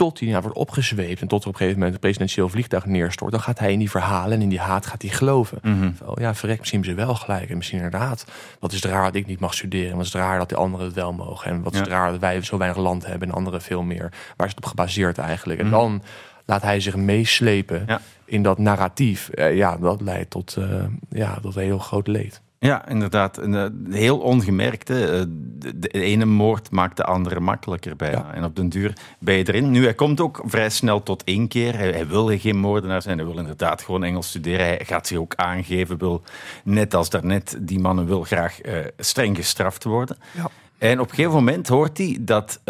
Tot 0.00 0.20
hij 0.20 0.28
nou 0.28 0.42
wordt 0.42 0.56
opgezweept 0.56 1.20
en 1.20 1.28
tot 1.28 1.42
er 1.42 1.48
op 1.48 1.52
een 1.52 1.58
gegeven 1.58 1.78
moment 1.78 1.94
een 1.94 2.00
presidentieel 2.00 2.48
vliegtuig 2.48 2.86
neerstort, 2.86 3.30
dan 3.32 3.40
gaat 3.40 3.58
hij 3.58 3.72
in 3.72 3.78
die 3.78 3.90
verhalen 3.90 4.32
en 4.36 4.42
in 4.42 4.48
die 4.48 4.58
haat 4.60 4.86
gaat 4.86 5.02
hij 5.02 5.10
geloven. 5.10 5.58
Wel, 6.04 6.20
ja, 6.20 6.34
verrek, 6.34 6.58
misschien 6.58 6.80
hebben 6.84 6.98
ze 7.00 7.06
wel 7.06 7.14
gelijk. 7.14 7.50
En 7.50 7.56
misschien 7.56 7.76
inderdaad, 7.82 8.24
wat 8.60 8.72
is 8.72 8.82
het 8.82 8.92
raar 8.92 9.04
dat 9.04 9.14
ik 9.14 9.26
niet 9.26 9.40
mag 9.40 9.54
studeren? 9.54 9.96
Wat 9.96 10.06
is 10.06 10.12
het 10.12 10.22
raar 10.22 10.38
dat 10.38 10.48
de 10.48 10.56
anderen 10.56 10.86
het 10.86 10.94
wel 10.94 11.12
mogen? 11.12 11.50
En 11.50 11.62
wat 11.62 11.72
is 11.72 11.78
het 11.78 11.88
raar 11.88 12.10
dat 12.10 12.20
wij 12.20 12.42
zo 12.42 12.58
weinig 12.58 12.78
land 12.80 13.06
hebben 13.06 13.28
en 13.28 13.34
anderen 13.34 13.62
veel 13.62 13.82
meer? 13.82 14.12
Waar 14.36 14.46
is 14.46 14.54
het 14.54 14.64
op 14.64 14.70
gebaseerd 14.70 15.18
eigenlijk? 15.18 15.58
En 15.60 15.66
Mhm. 15.66 15.74
dan 15.74 16.02
laat 16.44 16.62
hij 16.62 16.80
zich 16.80 16.96
meeslepen 16.96 17.84
Ja. 17.86 18.00
in 18.24 18.42
dat 18.42 18.58
narratief. 18.58 19.28
Eh, 19.28 19.56
ja, 19.56 19.76
dat 19.76 20.00
leidt 20.00 20.30
tot, 20.30 20.56
eh, 20.56 20.84
ja, 21.10 21.38
tot 21.42 21.54
heel 21.54 21.78
groot 21.78 22.06
leed. 22.06 22.40
Ja, 22.62 22.88
inderdaad. 22.88 23.38
Eh, 23.38 23.66
heel 23.90 24.18
ongemerkt. 24.18 24.88
hè. 24.88 25.18
Eh, 25.20 25.24
De, 25.60 25.78
de 25.78 25.88
ene 25.88 26.24
moord 26.24 26.70
maakt 26.70 26.96
de 26.96 27.04
andere 27.04 27.40
makkelijker 27.40 27.96
bijna. 27.96 28.16
Ja. 28.16 28.34
En 28.34 28.44
op 28.44 28.56
den 28.56 28.68
duur 28.68 28.92
ben 29.18 29.34
je 29.34 29.48
erin. 29.48 29.70
Nu, 29.70 29.82
hij 29.84 29.94
komt 29.94 30.20
ook 30.20 30.42
vrij 30.44 30.70
snel 30.70 31.02
tot 31.02 31.24
één 31.24 31.48
keer. 31.48 31.76
Hij, 31.76 31.90
hij 31.90 32.06
wil 32.06 32.38
geen 32.38 32.56
moordenaar 32.56 33.02
zijn. 33.02 33.18
Hij 33.18 33.26
wil 33.26 33.38
inderdaad 33.38 33.82
gewoon 33.82 34.04
Engels 34.04 34.28
studeren. 34.28 34.66
Hij 34.66 34.80
gaat 34.84 35.06
zich 35.06 35.18
ook 35.18 35.34
aangeven. 35.34 35.98
Wil, 35.98 36.22
net 36.64 36.94
als 36.94 37.10
daarnet, 37.10 37.56
die 37.60 37.78
mannen 37.78 38.06
wil 38.06 38.22
graag 38.22 38.60
eh, 38.60 38.78
streng 38.98 39.36
gestraft 39.36 39.84
worden. 39.84 40.16
Ja. 40.30 40.50
En 40.78 41.00
op 41.00 41.08
een 41.08 41.14
gegeven 41.14 41.34
moment 41.34 41.68
hoort 41.68 41.98
hij 41.98 42.18
dat 42.20 42.60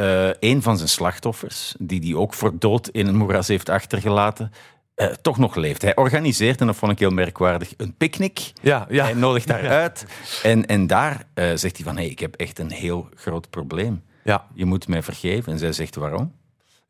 een 0.40 0.62
van 0.62 0.76
zijn 0.76 0.88
slachtoffers, 0.88 1.74
die 1.78 2.00
hij 2.00 2.14
ook 2.14 2.34
voor 2.34 2.52
dood 2.58 2.88
in 2.88 3.06
een 3.06 3.16
moeras 3.16 3.48
heeft 3.48 3.68
achtergelaten, 3.68 4.52
eh, 5.00 5.06
toch 5.22 5.38
nog 5.38 5.54
leeft. 5.54 5.82
Hij 5.82 5.96
organiseert, 5.96 6.60
en 6.60 6.66
dat 6.66 6.76
vond 6.76 6.92
ik 6.92 6.98
heel 6.98 7.10
merkwaardig, 7.10 7.72
een 7.76 7.94
picknick. 7.96 8.52
Ja, 8.62 8.86
ja. 8.88 9.04
Hij 9.04 9.14
nodigt 9.14 9.46
daar 9.46 9.68
uit. 9.82 10.06
En, 10.42 10.66
en 10.66 10.86
daar 10.86 11.24
eh, 11.34 11.44
zegt 11.54 11.76
hij 11.76 11.84
van, 11.84 11.96
hé, 11.96 12.02
hey, 12.02 12.10
ik 12.10 12.18
heb 12.18 12.34
echt 12.34 12.58
een 12.58 12.70
heel 12.70 13.08
groot 13.14 13.50
probleem. 13.50 14.02
ja. 14.22 14.46
Je 14.54 14.64
moet 14.64 14.88
mij 14.88 15.02
vergeven. 15.02 15.52
En 15.52 15.58
zij 15.58 15.72
zegt, 15.72 15.94
waarom? 15.94 16.32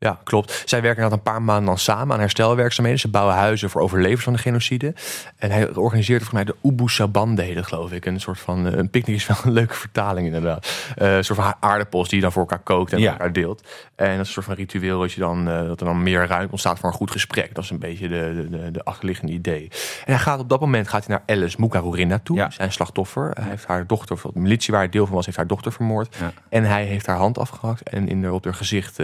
Ja, 0.03 0.19
klopt. 0.23 0.63
Zij 0.65 0.81
werken 0.81 1.03
inderdaad 1.03 1.27
een 1.27 1.33
paar 1.33 1.41
maanden 1.41 1.65
dan 1.65 1.77
samen 1.77 2.13
aan 2.15 2.19
herstelwerkzaamheden. 2.19 2.99
Ze 3.01 3.07
bouwen 3.07 3.35
huizen 3.35 3.69
voor 3.69 3.81
overlevers 3.81 4.23
van 4.23 4.33
de 4.33 4.39
genocide. 4.39 4.93
En 5.37 5.51
hij 5.51 5.73
organiseert 5.75 6.23
volgens 6.23 6.43
mij 6.43 6.43
de 6.43 6.55
Ubu 6.69 6.87
Sabande, 6.89 7.41
heet 7.41 7.55
het, 7.55 7.67
geloof 7.67 7.91
ik. 7.91 8.05
Een 8.05 8.19
soort 8.19 8.39
van 8.39 8.67
eh, 8.67 8.73
een 8.77 8.89
picknick 8.89 9.15
is 9.15 9.27
wel 9.27 9.37
een 9.43 9.51
leuke 9.51 9.73
vertaling 9.73 10.25
inderdaad. 10.27 10.71
Eh, 10.95 11.15
een 11.15 11.23
soort 11.23 11.39
van 11.39 11.53
aardappels 11.59 12.07
die 12.07 12.15
je 12.17 12.23
dan 12.23 12.31
voor 12.31 12.41
elkaar 12.41 12.59
kookt 12.59 12.93
en 12.93 12.99
Ja. 12.99 13.11
elkaar 13.11 13.33
deelt. 13.33 13.67
En 13.95 14.05
dat 14.05 14.13
is 14.13 14.17
een 14.19 14.25
soort 14.25 14.45
van 14.45 14.55
ritueel 14.55 14.99
dat, 14.99 15.11
je 15.11 15.19
dan, 15.19 15.49
eh, 15.49 15.65
dat 15.67 15.79
er 15.79 15.85
dan 15.85 16.03
meer 16.03 16.27
ruimte 16.27 16.51
ontstaat 16.51 16.79
voor 16.79 16.89
een 16.89 16.95
goed 16.95 17.11
gesprek. 17.11 17.55
Dat 17.55 17.63
is 17.63 17.69
een 17.69 17.79
beetje 17.79 18.07
de, 18.07 18.47
de, 18.49 18.57
de, 18.63 18.71
de 18.71 18.83
achterliggende 18.83 19.31
idee. 19.33 19.63
En 20.05 20.13
hij 20.13 20.17
gaat 20.21 20.39
op 20.39 20.49
dat 20.49 20.59
moment 20.59 20.87
gaat 20.87 21.05
hij 21.05 21.15
naar 21.25 21.37
Alice 21.37 21.61
Mukarurinda 21.61 22.19
toe, 22.23 22.37
Ja. 22.37 22.49
zijn 22.49 22.71
slachtoffer. 22.71 23.31
Hij 23.39 23.49
heeft 23.49 23.65
haar 23.65 23.87
dochter, 23.87 24.15
of 24.15 24.21
de 24.33 24.39
militie 24.39 24.71
waar 24.73 24.81
hij 24.81 24.91
deel 24.91 25.05
van 25.05 25.15
was, 25.15 25.25
heeft 25.25 25.37
haar 25.37 25.47
dochter 25.47 25.71
vermoord. 25.71 26.15
Ja. 26.19 26.31
En 26.49 26.63
hij 26.63 26.83
heeft 26.85 27.05
haar 27.05 27.17
hand 27.17 27.37
afgehakt 27.37 27.89
en 27.89 28.07
in 28.07 28.31
op 28.31 28.43
haar 28.43 28.53
gezicht 28.53 28.99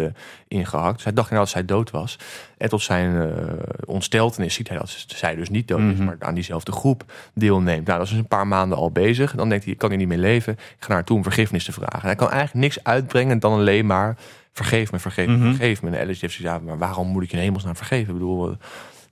ingehakt. 0.48 0.96
Dus 0.96 1.04
hij 1.04 1.14
dacht 1.14 1.30
inderdaad 1.30 1.54
dat 1.54 1.64
zij 1.64 1.76
dood 1.76 1.92
was. 1.92 2.18
En 2.58 2.70
tot 2.70 2.82
zijn 2.82 3.22
eh 3.22 3.54
ontsteltenis 3.86 4.54
ziet 4.54 4.70
hij 4.70 4.78
dat 4.78 5.06
zij 5.08 5.36
dus 5.36 5.50
niet 5.50 5.68
dood 5.68 5.80
is, 5.80 5.94
Mhm. 5.94 6.04
maar 6.04 6.16
aan 6.20 6.34
diezelfde 6.34 6.72
groep 6.72 7.04
deelneemt. 7.34 7.88
Nou, 7.88 8.00
dat 8.00 8.08
is 8.08 8.14
een 8.14 8.28
paar 8.28 8.48
maanden 8.48 8.78
al 8.78 8.92
bezig. 8.92 9.36
Dan 9.36 9.50
denkt 9.50 9.64
hij, 9.64 9.74
ik 9.74 9.80
kan 9.80 9.90
hier 9.90 9.98
niet 9.98 10.08
meer 10.08 10.18
leven. 10.18 10.54
Ik 10.54 10.60
ga 10.80 10.94
naar 10.94 11.04
toe 11.04 11.18
om 11.18 11.24
vergiffenis 11.24 11.66
te 11.66 11.72
vragen. 11.72 12.00
En 12.02 12.06
hij 12.06 12.16
kan 12.16 12.30
eigenlijk 12.32 12.60
niks 12.62 12.84
uitbrengen 12.84 13.40
dan 13.40 13.52
alleen 13.54 13.86
maar 13.86 14.18
vergeef 14.54 14.92
me, 14.92 15.00
vergeef 15.00 15.28
me, 15.28 15.36
Mhm. 15.38 15.48
vergeef 15.48 15.82
me. 15.82 15.90
En 15.90 16.02
Alice 16.02 16.20
heeft 16.22 16.34
zoiets, 16.34 16.54
ja, 16.56 16.60
maar 16.60 16.78
waarom 16.78 17.08
moet 17.08 17.24
ik 17.24 17.32
je 17.32 17.38
in 17.38 17.44
hemelsnaam 17.44 17.76
vergeven? 17.76 18.08
Ik 18.08 18.20
bedoel, 18.20 18.58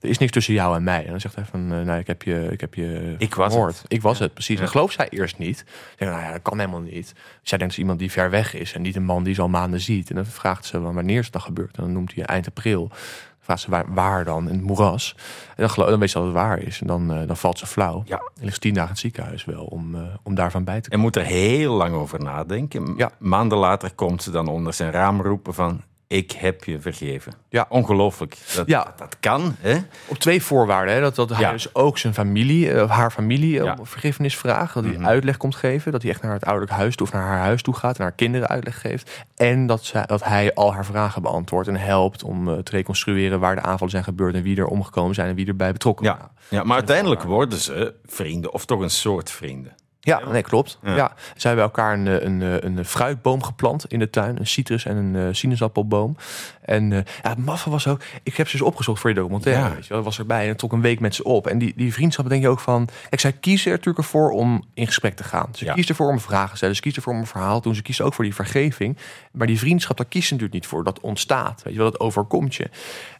er 0.06 0.12
is 0.12 0.18
niks 0.18 0.32
tussen 0.32 0.54
jou 0.54 0.76
en 0.76 0.82
mij. 0.82 1.04
En 1.04 1.10
dan 1.10 1.20
zegt 1.20 1.34
hij 1.34 1.44
van, 1.44 1.72
eh, 1.72 1.80
nou, 1.80 1.98
ik 1.98 2.06
heb 2.06 2.22
je, 2.22 2.48
ik 2.50 2.60
heb 2.60 2.74
je 2.74 3.14
Ik 3.18 3.34
was 3.34 3.52
vermoord. 3.52 3.82
het. 3.82 3.92
Ik 3.92 4.02
was 4.02 4.18
het, 4.18 4.34
precies. 4.34 4.56
Ja. 4.56 4.62
En 4.62 4.68
gelooft 4.68 4.94
zij 4.94 5.08
eerst 5.08 5.38
niet. 5.38 5.64
Nou 5.98 6.10
ja, 6.20 6.32
dat 6.32 6.42
kan 6.42 6.58
helemaal 6.58 6.80
niet. 6.80 7.12
Zij 7.42 7.58
denkt 7.58 7.72
dat 7.72 7.82
iemand 7.82 7.98
die 7.98 8.10
ver 8.10 8.30
weg 8.30 8.54
is 8.54 8.72
en 8.72 8.82
niet 8.82 8.96
een 8.96 9.04
man 9.04 9.22
die 9.22 9.34
ze 9.34 9.40
al 9.40 9.48
maanden 9.48 9.80
ziet. 9.80 10.10
En 10.10 10.16
dan 10.16 10.26
vraagt 10.26 10.64
ze 10.64 10.80
wanneer 10.80 11.18
is 11.18 11.24
het 11.24 11.32
dan 11.32 11.42
gebeurd. 11.42 11.76
En 11.76 11.82
dan 11.82 11.92
noemt 11.92 12.14
hij 12.14 12.24
eind 12.24 12.46
april. 12.46 12.88
Dan 12.88 12.98
vraagt 13.40 13.60
ze 13.60 13.70
waar, 13.70 13.94
waar 13.94 14.24
dan? 14.24 14.48
In 14.48 14.54
het 14.54 14.64
moeras. 14.64 15.14
En 15.48 15.54
dan, 15.56 15.70
geloof, 15.70 15.90
dan 15.90 15.98
weet 15.98 16.10
ze 16.10 16.16
dat 16.18 16.26
het 16.26 16.34
waar 16.34 16.58
is. 16.58 16.80
En 16.80 16.86
dan, 16.86 17.12
eh, 17.12 17.26
dan 17.26 17.36
valt 17.36 17.58
ze 17.58 17.66
flauw. 17.66 18.02
Ja. 18.06 18.16
En 18.38 18.44
ligt 18.44 18.60
tien 18.60 18.74
dagen 18.74 18.88
in 18.88 18.94
het 18.94 19.02
ziekenhuis 19.02 19.44
wel 19.44 19.64
om, 19.64 19.94
eh, 19.94 20.00
om 20.22 20.34
daarvan 20.34 20.64
bij 20.64 20.80
te 20.80 20.90
En 20.90 21.00
moet 21.00 21.16
er 21.16 21.24
heel 21.24 21.74
lang 21.74 21.94
over 21.94 22.22
nadenken. 22.22 22.94
Ja. 22.96 23.10
Maanden 23.18 23.58
later 23.58 23.94
komt 23.94 24.22
ze 24.22 24.30
dan 24.30 24.48
onder 24.48 24.72
zijn 24.72 24.90
raam 24.90 25.20
roepen 25.22 25.54
van... 25.54 25.82
Ik 26.08 26.32
heb 26.32 26.64
je 26.64 26.80
vergeven. 26.80 27.32
Ja. 27.48 27.66
Ongelooflijk. 27.68 28.36
Dat, 28.54 28.66
Ja. 28.66 28.92
dat, 28.96 29.16
kan, 29.20 29.56
hè? 29.60 29.76
Op 30.06 30.16
twee 30.18 30.42
voorwaarden. 30.42 30.94
Hè? 30.94 31.00
Dat, 31.00 31.14
dat 31.14 31.30
hij 31.30 31.40
Ja. 31.40 31.52
dus 31.52 31.74
ook 31.74 31.98
zijn 31.98 32.14
familie, 32.14 32.70
eh, 32.72 32.90
haar 32.90 33.10
familie, 33.10 33.62
Ja. 33.62 33.76
om 33.78 33.86
vergiffenis 33.86 34.36
vraagt. 34.36 34.74
Dat 34.74 34.84
hij 34.84 34.92
Mhm. 34.92 35.06
uitleg 35.06 35.36
komt 35.36 35.54
geven. 35.56 35.92
Dat 35.92 36.02
hij 36.02 36.10
echt 36.10 36.22
naar 36.22 36.32
het 36.32 36.44
ouderlijk 36.44 36.72
huis 36.72 36.96
toe 36.96 37.06
of 37.06 37.12
naar 37.12 37.22
haar 37.22 37.38
huis 37.38 37.62
toe 37.62 37.74
gaat. 37.74 37.96
En 37.96 38.02
haar 38.02 38.12
kinderen 38.12 38.48
uitleg 38.48 38.80
geeft. 38.80 39.24
En 39.36 39.66
dat, 39.66 39.84
zij, 39.84 40.02
dat 40.06 40.24
hij 40.24 40.54
al 40.54 40.74
haar 40.74 40.84
vragen 40.84 41.22
beantwoordt. 41.22 41.68
En 41.68 41.76
helpt 41.76 42.22
om 42.22 42.48
eh, 42.48 42.58
te 42.58 42.70
reconstrueren 42.70 43.40
waar 43.40 43.54
de 43.54 43.62
aanvallen 43.62 43.90
zijn 43.90 44.04
gebeurd. 44.04 44.34
En 44.34 44.42
wie 44.42 44.56
er 44.56 44.66
omgekomen 44.66 45.14
zijn 45.14 45.28
en 45.28 45.34
wie 45.34 45.46
erbij 45.46 45.72
betrokken 45.72 46.06
Ja. 46.06 46.12
waren. 46.12 46.30
ja 46.48 46.64
maar 46.64 46.76
uiteindelijk 46.76 47.22
worden 47.22 47.58
ze 47.58 47.94
vrienden, 48.04 48.52
of 48.52 48.64
toch 48.64 48.80
een 48.80 48.90
soort 48.90 49.30
vrienden. 49.30 49.72
Ja, 50.06 50.28
nee, 50.30 50.42
klopt. 50.42 50.78
Ja. 50.82 50.96
Ja. 50.96 51.12
Zij 51.36 51.50
hebben 51.50 51.62
elkaar 51.64 51.92
een, 51.92 52.06
eh, 52.06 52.22
een, 52.22 52.40
een, 52.40 52.76
een 52.76 52.84
fruitboom 52.84 53.42
geplant 53.42 53.84
in 53.86 53.98
de 53.98 54.10
tuin. 54.10 54.38
Een 54.38 54.46
citrus 54.46 54.84
en 54.84 54.96
een 54.96 55.16
eh, 55.16 55.34
sinaasappelboom. 55.34 56.16
En 56.62 56.92
eh, 56.92 56.98
ja, 57.22 57.28
het 57.28 57.44
maffe 57.44 57.70
was 57.70 57.86
ook... 57.88 58.00
Ik 58.22 58.36
heb 58.36 58.48
ze 58.48 58.56
dus 58.56 58.66
opgezocht 58.66 59.00
voor 59.00 59.10
je 59.10 59.16
documentaire. 59.16 59.62
Ja. 59.68 59.74
Weet 59.74 59.82
je 59.82 59.88
wel. 59.88 59.98
Ik 59.98 60.04
was 60.04 60.18
erbij 60.18 60.42
en 60.42 60.48
het 60.48 60.58
trok 60.58 60.72
een 60.72 60.80
week 60.80 61.00
met 61.00 61.14
ze 61.14 61.24
op. 61.24 61.46
En 61.46 61.58
die, 61.58 61.72
die 61.76 61.92
vriendschap 61.92 62.28
denk 62.28 62.42
je 62.42 62.48
ook 62.48 62.60
van... 62.60 62.88
Ik 63.10 63.20
zij 63.20 63.32
kiezen 63.32 63.70
er 63.70 63.76
natuurlijk 63.76 64.06
voor 64.06 64.30
om 64.30 64.64
in 64.74 64.86
gesprek 64.86 65.16
te 65.16 65.24
gaan. 65.24 65.48
Ze 65.52 65.64
Ja. 65.64 65.72
kiezen 65.72 65.90
ervoor 65.90 66.10
om 66.10 66.20
vragen 66.20 66.50
te 66.50 66.56
stellen. 66.56 66.74
Ze 66.74 66.80
kiezen 66.80 67.02
ervoor 67.02 67.16
om 67.16 67.20
een 67.20 67.30
verhaal 67.30 67.56
te 67.56 67.62
doen. 67.62 67.74
Ze 67.74 67.82
kiezen 67.82 68.04
ook 68.04 68.14
voor 68.14 68.24
die 68.24 68.34
vergeving. 68.34 68.96
Maar 69.32 69.46
die 69.46 69.58
vriendschap, 69.58 69.96
daar 69.96 70.06
kiezen 70.06 70.28
ze 70.28 70.34
natuurlijk 70.34 70.62
niet 70.62 70.72
voor. 70.72 70.84
Dat 70.84 71.00
ontstaat. 71.00 71.62
Weet 71.62 71.72
je 71.72 71.80
wel, 71.80 71.90
dat 71.90 72.00
overkomt 72.00 72.54
je. 72.54 72.64
En 72.64 72.70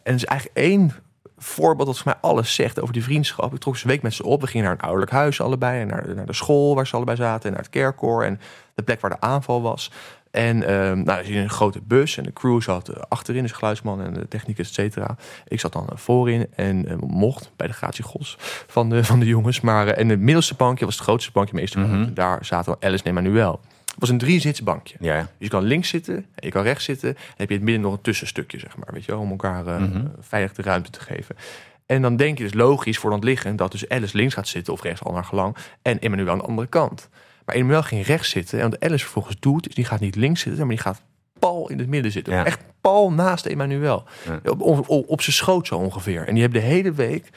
er 0.03 0.13
is 0.13 0.25
eigenlijk 0.25 0.57
één 0.57 0.93
voorbeeld 1.37 1.87
dat 1.87 1.97
voor 1.97 2.11
mij 2.11 2.31
alles 2.31 2.55
zegt 2.55 2.81
over 2.81 2.93
die 2.93 3.03
vriendschap. 3.03 3.53
Ik 3.53 3.59
trok 3.59 3.73
eens 3.73 3.83
een 3.83 3.89
week 3.89 4.01
met 4.01 4.13
ze 4.13 4.23
op. 4.23 4.41
We 4.41 4.47
gingen 4.47 4.65
naar 4.65 4.75
een 4.75 4.81
ouderlijk 4.81 5.11
huis 5.11 5.41
allebei. 5.41 5.81
En 5.81 5.87
naar, 5.87 6.15
naar 6.15 6.25
de 6.25 6.33
school 6.33 6.75
waar 6.75 6.87
ze 6.87 6.95
allebei 6.95 7.17
zaten. 7.17 7.45
En 7.45 7.51
naar 7.51 7.61
het 7.61 7.71
kerkkoor. 7.71 8.23
En 8.23 8.39
de 8.75 8.83
plek 8.83 9.01
waar 9.01 9.11
de 9.11 9.19
aanval 9.21 9.61
was. 9.61 9.91
En 10.31 10.67
ehm 10.67 11.03
nou, 11.03 11.31
je 11.31 11.39
een 11.39 11.49
grote 11.49 11.81
bus. 11.81 12.17
En 12.17 12.23
de 12.23 12.33
crew 12.33 12.61
zat 12.61 12.87
eh, 12.89 13.01
achterin, 13.09 13.41
dus 13.41 13.51
geluidsman 13.51 14.01
en 14.01 14.13
de 14.13 14.27
technicus, 14.27 14.67
et 14.67 14.73
cetera. 14.73 15.15
Ik 15.47 15.59
zat 15.59 15.73
dan 15.73 15.87
eh, 15.89 15.97
voorin 15.97 16.47
en 16.55 16.87
eh, 16.87 16.95
mocht 16.97 17.51
bij 17.55 17.67
de 17.67 17.73
gratie 17.73 18.03
gods 18.03 18.35
van 18.67 18.89
de, 18.89 19.03
van 19.11 19.19
de 19.19 19.25
jongens. 19.25 19.61
Maar 19.61 19.87
eh, 19.87 20.01
en 20.01 20.09
het 20.09 20.19
middelste 20.19 20.55
bankje 20.55 20.85
was 20.85 20.95
het 20.95 21.03
grootste 21.03 21.31
bankje, 21.31 21.55
meeste 21.55 21.79
Mhm. 21.79 22.13
Daar 22.13 22.45
zaten 22.45 22.75
Alice 22.79 23.03
en 23.03 23.09
Emmanuel. 23.09 23.59
Het 23.99 24.05
was 24.05 24.09
een 24.09 24.17
driezitsbankje. 24.17 24.95
Ja. 24.99 25.17
Dus 25.21 25.27
je 25.37 25.47
kan 25.49 25.63
links 25.63 25.89
zitten 25.89 26.15
en 26.15 26.23
je 26.45 26.49
kan 26.51 26.63
rechts 26.63 26.83
zitten. 26.83 27.13
Dan 27.13 27.23
heb 27.35 27.47
je 27.49 27.53
in 27.53 27.59
het 27.59 27.63
midden 27.63 27.81
nog 27.81 27.93
een 27.93 28.01
tussenstukje, 28.01 28.59
zeg 28.59 28.77
maar. 28.77 28.87
Weet 28.93 29.05
je 29.05 29.17
om 29.17 29.29
elkaar 29.29 29.81
Mhm. 29.81 30.05
veilig 30.19 30.53
de 30.53 30.61
ruimte 30.61 30.89
te 30.89 30.99
geven. 30.99 31.35
En 31.85 32.01
dan 32.01 32.15
denk 32.15 32.37
je 32.37 32.43
dus 32.43 32.53
logisch 32.53 32.97
voor 32.97 33.09
dan 33.09 33.23
liggen 33.23 33.55
dat 33.55 33.71
dus 33.71 33.89
Alice 33.89 34.17
links 34.17 34.33
gaat 34.33 34.47
zitten 34.47 34.73
of 34.73 34.81
rechts 34.81 35.03
al 35.03 35.11
naar 35.13 35.23
gelang. 35.23 35.55
En 35.81 35.99
Emmanuel 35.99 36.29
aan 36.31 36.37
de 36.37 36.43
andere 36.43 36.67
kant. 36.67 37.09
Maar 37.45 37.55
Emmanuel 37.55 37.83
ging 37.83 38.05
rechts 38.05 38.29
zitten. 38.29 38.59
En 38.61 38.69
wat 38.69 38.79
Alice 38.79 39.03
vervolgens 39.03 39.35
doet, 39.39 39.67
is 39.69 39.75
die 39.75 39.85
gaat 39.85 39.99
niet 39.99 40.15
links 40.15 40.41
zitten, 40.41 40.59
maar 40.61 40.75
die 40.75 40.83
gaat 40.83 41.01
pal 41.39 41.69
in 41.69 41.79
het 41.79 41.87
midden 41.87 42.11
zitten. 42.11 42.33
Ja. 42.33 42.45
Echt 42.45 42.59
pal 42.81 43.11
naast 43.11 43.45
Emmanuel. 43.45 44.03
Ja. 44.25 44.51
Op, 44.51 44.61
op, 44.61 44.89
op 45.09 45.21
zijn 45.21 45.35
schoot 45.35 45.67
zo 45.67 45.75
ongeveer. 45.75 46.27
En 46.27 46.33
die 46.33 46.41
hebben 46.43 46.61
de 46.61 46.67
hele 46.67 46.91
week 46.91 47.29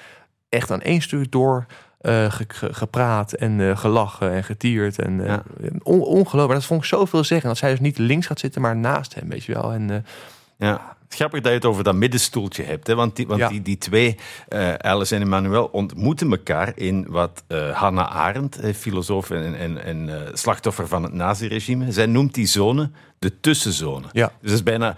echt 0.49 0.71
aan 0.71 0.81
één 0.83 1.01
stuk 1.03 1.31
door 1.33 1.67
eh, 2.01 2.33
ge- 2.33 2.45
ge- 2.49 2.75
gepraat 2.75 3.33
en 3.33 3.61
eh, 3.61 3.77
gelachen 3.77 4.33
en 4.33 4.45
getierd. 4.45 4.99
En, 4.99 5.21
eh, 5.21 5.27
Ja. 5.27 5.43
on- 5.83 6.03
ongelooflijk. 6.03 6.59
Dat 6.59 6.69
vond 6.69 6.81
ik 6.83 6.89
zoveel 6.89 7.25
zeggen. 7.25 7.49
Dat 7.49 7.59
zij 7.59 7.71
dus 7.71 7.81
niet 7.81 7.99
links 7.99 8.27
gaat 8.27 8.41
zitten, 8.41 8.61
maar 8.61 8.77
naast 8.77 9.15
hem, 9.15 9.29
weet 9.29 9.45
je 9.45 9.53
wel. 9.55 9.73
En 9.73 10.05
Ja. 10.59 10.99
Grappig 11.09 11.41
dat 11.41 11.49
je 11.51 11.57
het 11.57 11.67
over 11.67 11.85
dat 11.85 11.95
middenstoeltje 11.95 12.63
hebt. 12.63 12.87
Hè? 12.87 12.95
Want, 12.95 13.17
die, 13.17 13.27
want 13.27 13.41
Ja. 13.41 13.49
die, 13.49 13.63
die 13.63 13.79
twee, 13.79 14.17
Alice 14.79 15.15
en 15.15 15.21
Emmanuel, 15.23 15.65
ontmoeten 15.73 16.31
elkaar 16.31 16.73
in 16.75 17.07
wat 17.09 17.45
Hannah 17.73 18.17
Arendt, 18.17 18.61
eh, 18.61 18.75
filosoof 18.75 19.31
en, 19.31 19.55
en, 19.59 19.85
en 19.85 20.29
slachtoffer 20.33 20.89
van 20.89 21.03
het 21.03 21.13
naziregime, 21.13 21.93
zij 21.93 22.07
noemt 22.07 22.35
die 22.35 22.47
zone 22.47 22.91
de 23.19 23.41
tussenzone. 23.41 24.07
Ja. 24.13 24.27
Dus 24.27 24.51
dat 24.51 24.59
is 24.59 24.63
bijna 24.63 24.95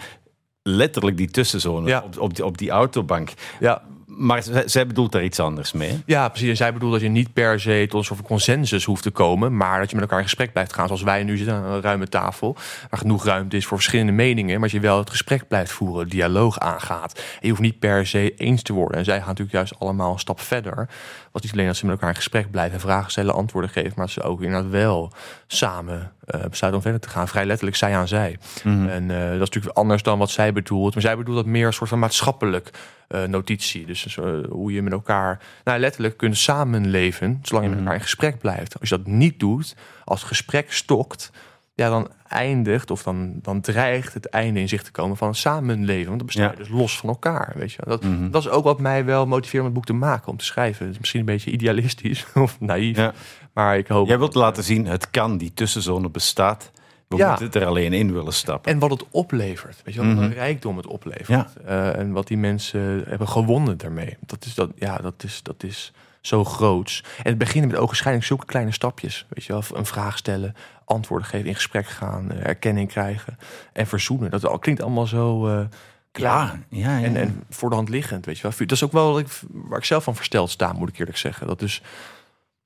letterlijk 0.62 1.16
die 1.16 1.30
tussenzone 1.30 1.88
Ja. 1.88 2.02
op, 2.06 2.18
op, 2.18 2.34
die, 2.34 2.44
op 2.44 2.58
die 2.58 2.70
autobank. 2.70 3.32
ja, 3.60 3.82
Maar 4.22 4.42
zij, 4.66 4.87
bedoelt 4.87 5.12
daar 5.12 5.24
iets 5.24 5.40
anders 5.40 5.72
mee. 5.72 6.02
Ja, 6.06 6.28
precies. 6.28 6.48
En 6.48 6.56
zij 6.56 6.72
bedoelt 6.72 6.92
dat 6.92 7.00
je 7.00 7.08
niet 7.08 7.32
per 7.32 7.61
se 7.61 7.87
tot 7.88 7.98
een 7.98 8.04
soort 8.04 8.18
van 8.18 8.28
consensus 8.28 8.85
hoeft 8.85 9.02
te 9.02 9.11
komen, 9.11 9.56
maar 9.56 9.80
dat 9.80 9.88
je 9.88 9.94
met 9.94 10.04
elkaar 10.04 10.18
in 10.18 10.24
gesprek 10.24 10.52
blijft 10.52 10.72
gaan. 10.72 10.87
Zoals 10.87 11.02
wij 11.02 11.24
nu 11.24 11.37
zitten 11.37 11.54
aan 11.54 11.64
een 11.64 11.80
ruime 11.80 12.08
tafel, 12.08 12.56
waar 12.90 13.00
genoeg 13.00 13.24
ruimte 13.24 13.56
is 13.56 13.66
voor 13.66 13.76
verschillende 13.76 14.12
meningen, 14.12 14.61
maar 14.61 14.68
dat 14.68 14.80
je 14.80 14.87
wel 14.87 14.98
het 14.98 15.11
gesprek 15.11 15.48
blijft 15.48 15.72
voeren, 15.72 16.08
dialoog 16.08 16.58
aangaat. 16.58 17.14
En 17.14 17.22
je 17.40 17.48
hoeft 17.48 17.61
niet 17.61 17.78
per 17.78 18.06
se 18.06 18.35
eens 18.35 18.62
te 18.62 18.72
worden. 18.72 18.98
En 18.98 19.04
zij 19.04 19.18
gaan 19.18 19.26
natuurlijk 19.26 19.56
juist 19.56 19.78
allemaal 19.78 20.12
een 20.12 20.18
stap 20.18 20.40
verder. 20.40 20.88
Was 21.32 21.42
niet 21.42 21.52
alleen 21.52 21.66
dat 21.66 21.76
ze 21.76 21.85
met 21.85 21.94
elkaar 21.94 22.08
in 22.08 22.16
gesprek 22.16 22.50
blijven, 22.50 22.80
vragen 22.80 23.11
stellen, 23.11 23.35
antwoorden 23.35 23.70
geven, 23.70 23.92
maar 23.96 24.06
dat 24.06 24.14
ze 24.14 24.22
ook 24.22 24.42
inderdaad 24.42 24.70
wel 24.70 25.12
samen 25.46 26.12
eh, 26.24 26.40
besluiten 26.40 26.74
om 26.74 26.82
verder 26.82 27.00
te 27.00 27.08
gaan. 27.08 27.28
Vrij 27.28 27.46
letterlijk 27.46 27.76
zij 27.76 27.96
aan 27.96 28.08
zij. 28.08 28.38
En 28.64 29.11
eh, 29.11 29.24
dat 29.24 29.32
is 29.32 29.38
natuurlijk 29.38 29.76
anders 29.76 30.02
dan 30.02 30.18
wat 30.18 30.30
zij 30.30 30.52
bedoelt. 30.52 30.94
Maar 30.94 31.02
zij 31.02 31.16
bedoelt 31.16 31.37
dat 31.37 31.46
meer 31.46 31.66
een 31.66 31.72
soort 31.72 31.90
van 31.90 31.98
maatschappelijk 31.98 32.70
notitie. 33.18 33.87
Dus 33.87 34.16
eh, 34.18 34.25
hoe 34.51 34.72
je 34.72 34.83
met 34.83 34.92
elkaar 34.92 35.40
nou, 35.64 35.79
letterlijk 35.79 36.16
kunt 36.16 36.37
samenleven, 36.38 37.38
zolang 37.42 37.64
je 37.64 37.70
met 37.70 37.79
elkaar 37.81 37.94
in 37.96 38.01
gesprek 38.03 38.38
blijft. 38.38 38.81
Als 38.81 38.88
je 38.88 38.96
dat 38.96 39.07
niet 39.07 39.40
doet, 39.40 39.77
als 40.05 40.18
het 40.20 40.29
gesprek 40.29 40.72
stokt, 40.72 41.31
ja, 41.75 41.88
dan 41.88 42.09
eindigt 42.29 42.90
of 42.90 43.03
dan, 43.03 43.38
dan 43.42 43.61
dreigt 43.61 44.14
het 44.14 44.27
einde 44.29 44.61
in 44.61 44.68
zicht 44.68 44.85
te 44.85 44.90
komen 44.90 45.16
van 45.16 45.29
een 45.29 45.35
samenleven. 45.35 46.07
Want 46.07 46.18
dan 46.18 46.27
besta 46.27 46.42
je 46.42 46.48
Ja. 46.51 46.55
dus 46.57 46.68
los 46.68 46.98
van 46.98 47.09
elkaar. 47.09 47.53
Weet 47.57 47.72
je. 47.72 47.83
Dat, 47.87 48.03
Mhm. 48.05 48.31
dat 48.31 48.42
is 48.42 48.48
ook 48.48 48.64
wat 48.64 48.81
mij 48.81 49.05
wel 49.05 49.27
motiveert 49.27 49.59
om 49.59 49.64
het 49.64 49.75
boek 49.75 49.85
te 49.87 49.92
maken, 49.92 50.29
om 50.29 50.37
te 50.37 50.44
schrijven. 50.44 50.85
Het 50.85 50.94
is 50.94 51.01
misschien 51.01 51.20
een 51.20 51.27
beetje 51.27 51.51
idealistisch 51.51 52.27
of 52.35 52.61
naïef. 52.61 52.96
Ja. 52.96 53.12
Maar 53.53 53.79
ik 53.79 53.87
hoop. 53.87 54.07
Jij 54.09 54.18
wilt 54.18 54.35
laten 54.35 54.62
zien, 54.64 54.87
het 54.87 55.11
kan, 55.11 55.37
die 55.38 55.55
tussenzone 55.55 56.09
bestaat. 56.11 56.70
We 57.18 57.25
Ja. 57.25 57.37
moeten 57.40 57.61
er 57.61 57.66
alleen 57.66 57.92
in 57.92 58.12
willen 58.12 58.33
stappen. 58.33 58.72
En 58.72 58.79
wat 58.79 58.90
het 58.90 59.05
oplevert. 59.11 59.81
Weet 59.85 59.94
je 59.94 60.01
wel, 60.01 60.09
wat 60.09 60.18
Mhm. 60.18 60.25
een 60.27 60.33
rijkdom 60.35 60.77
het 60.77 60.87
oplevert. 60.87 61.57
Eh, 61.64 61.96
en 61.98 62.12
wat 62.12 62.27
die 62.27 62.37
mensen 62.37 63.05
hebben 63.09 63.29
gewonnen 63.29 63.79
daarmee. 63.79 64.16
Dat 64.20 64.44
is, 64.44 64.55
dat, 64.55 64.70
ja, 64.77 64.96
dat 64.96 65.25
is, 65.25 65.42
dat 65.42 65.62
is 65.62 65.92
zo 66.20 66.44
groots. 66.44 67.05
En 67.16 67.22
het 67.31 67.38
beginnen 67.38 67.70
met 67.70 67.79
ogenschijnlijk 67.79 68.27
zulke 68.27 68.46
kleine 68.46 68.72
stapjes. 68.72 69.27
Weet 69.29 69.44
je 69.44 69.53
wel, 69.53 69.62
een 69.75 69.87
vraag 69.87 70.16
stellen, 70.18 70.55
antwoorden 70.85 71.29
geven, 71.29 71.48
in 71.48 71.55
gesprek 71.55 71.87
gaan, 71.87 72.31
eh, 72.33 72.46
erkenning 72.46 72.88
krijgen 72.88 73.38
en 73.72 73.87
verzoenen. 73.87 74.31
Dat 74.31 74.46
al- 74.46 74.59
klinkt 74.59 74.83
allemaal 74.83 75.07
zo 75.07 75.48
eh 75.48 75.64
klaar. 76.12 76.61
ja, 76.68 76.90
ja, 76.90 76.98
ja. 76.98 77.05
En, 77.05 77.16
en 77.16 77.44
voor 77.51 77.68
de 77.68 77.75
hand 77.75 77.88
liggend, 77.88 78.27
weet 78.27 78.37
je 78.37 78.42
wel. 78.42 78.53
Dat 78.59 78.70
is 78.72 78.85
ook 78.85 78.92
wel 78.92 79.11
wat 79.12 79.20
ik, 79.20 79.27
waar 79.51 79.79
ik 79.79 79.85
zelf 79.85 80.05
van 80.05 80.16
versteld 80.16 80.51
sta, 80.51 80.72
moet 80.72 80.88
ik 80.88 80.98
eerlijk 80.98 81.16
zeggen. 81.18 81.46
Dat 81.46 81.62
is, 81.62 81.83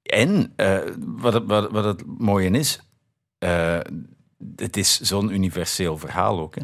En 0.03 0.53
wat, 0.99 1.33
het, 1.33 1.45
wat, 1.47 1.71
wat 1.71 1.85
het 1.85 2.03
mooie 2.19 2.51
is, 2.51 2.81
het 4.57 4.77
is 4.77 5.01
zo'n 5.01 5.31
universeel 5.35 5.99
verhaal 5.99 6.41
ook. 6.41 6.55
Hè? 6.55 6.63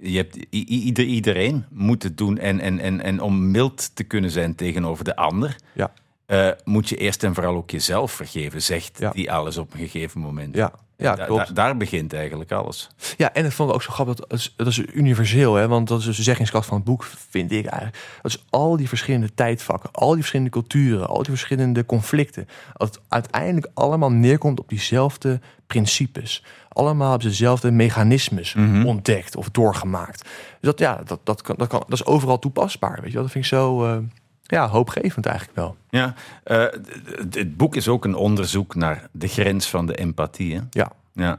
Je 0.00 0.16
hebt, 0.16 0.36
ieder, 0.50 1.04
iedereen 1.04 1.64
moet 1.70 2.02
het 2.02 2.18
doen. 2.18 2.38
En, 2.38 2.60
en, 2.60 2.78
en, 2.80 3.00
en 3.00 3.20
om 3.20 3.50
mild 3.50 3.90
te 3.96 4.04
kunnen 4.04 4.30
zijn 4.30 4.54
tegenover 4.54 5.04
de 5.04 5.16
ander, 5.16 5.56
Ja. 5.74 5.92
eh, 6.26 6.48
moet 6.64 6.88
je 6.88 6.96
eerst 6.96 7.22
en 7.22 7.34
vooral 7.34 7.54
ook 7.56 7.70
jezelf 7.70 8.12
vergeven, 8.12 8.62
zegt 8.62 8.98
Ja. 8.98 9.10
die 9.10 9.32
alles 9.32 9.56
op 9.56 9.72
een 9.72 9.78
gegeven 9.78 10.20
moment. 10.20 10.54
ja, 10.54 10.72
ja 10.96 11.14
Da- 11.14 11.24
klopt. 11.24 11.46
da- 11.46 11.52
daar 11.52 11.76
begint 11.76 12.12
eigenlijk 12.12 12.52
alles. 12.52 12.88
Ja, 13.16 13.32
en 13.32 13.42
dat 13.42 13.54
vond 13.54 13.68
ik 13.68 13.74
ook 13.74 13.82
zo 13.82 13.92
grappig. 13.92 14.14
Dat 14.14 14.32
is, 14.32 14.54
dat 14.56 14.66
is 14.66 14.78
universeel, 14.78 15.54
hè? 15.54 15.68
want 15.68 15.88
dat 15.88 15.98
is 15.98 16.04
dus 16.04 16.16
de 16.16 16.22
zeggingskracht 16.22 16.66
van 16.66 16.76
het 16.76 16.86
boek, 16.86 17.04
vind 17.04 17.52
ik 17.52 17.66
eigenlijk. 17.66 18.18
Dat 18.22 18.32
is 18.32 18.44
al 18.50 18.76
die 18.76 18.88
verschillende 18.88 19.34
tijdvakken, 19.34 19.90
al 19.92 20.08
die 20.08 20.18
verschillende 20.18 20.50
culturen, 20.52 21.06
al 21.08 21.16
die 21.22 21.30
verschillende 21.30 21.86
conflicten. 21.86 22.48
Dat 22.74 22.88
het 22.94 23.00
uiteindelijk 23.08 23.66
allemaal 23.74 24.10
neerkomt 24.10 24.60
op 24.60 24.68
diezelfde 24.68 25.40
principes. 25.66 26.44
Allemaal 26.74 27.14
op 27.14 27.22
dezelfde 27.22 27.70
mechanismes 27.70 28.54
Mhm. 28.54 28.86
ontdekt 28.86 29.36
of 29.36 29.48
doorgemaakt. 29.50 30.22
Dus 30.22 30.30
dat, 30.60 30.78
ja, 30.78 31.00
dat, 31.04 31.20
dat, 31.24 31.42
kan, 31.42 31.54
dat, 31.58 31.68
kan, 31.68 31.78
dat 31.80 31.92
is 31.92 32.04
overal 32.04 32.38
toepasbaar. 32.38 32.94
Weet 33.00 33.06
je 33.08 33.12
wel? 33.12 33.22
Dat 33.22 33.32
vind 33.32 33.44
ik 33.44 33.50
zo 33.50 33.84
eh, 33.84 33.96
ja, 34.42 34.68
hoopgevend 34.68 35.26
eigenlijk 35.26 35.56
wel. 35.58 35.76
Ja, 35.90 36.14
eh, 36.44 36.58
het- 36.58 37.34
het 37.34 37.56
boek 37.56 37.76
is 37.76 37.88
ook 37.88 38.04
een 38.04 38.14
onderzoek 38.14 38.74
naar 38.74 39.08
de 39.12 39.28
grens 39.28 39.70
van 39.70 39.86
de 39.86 39.94
empathie. 39.94 40.54
Hè? 40.54 40.60
Ja. 40.70 40.90
Ja. 41.12 41.38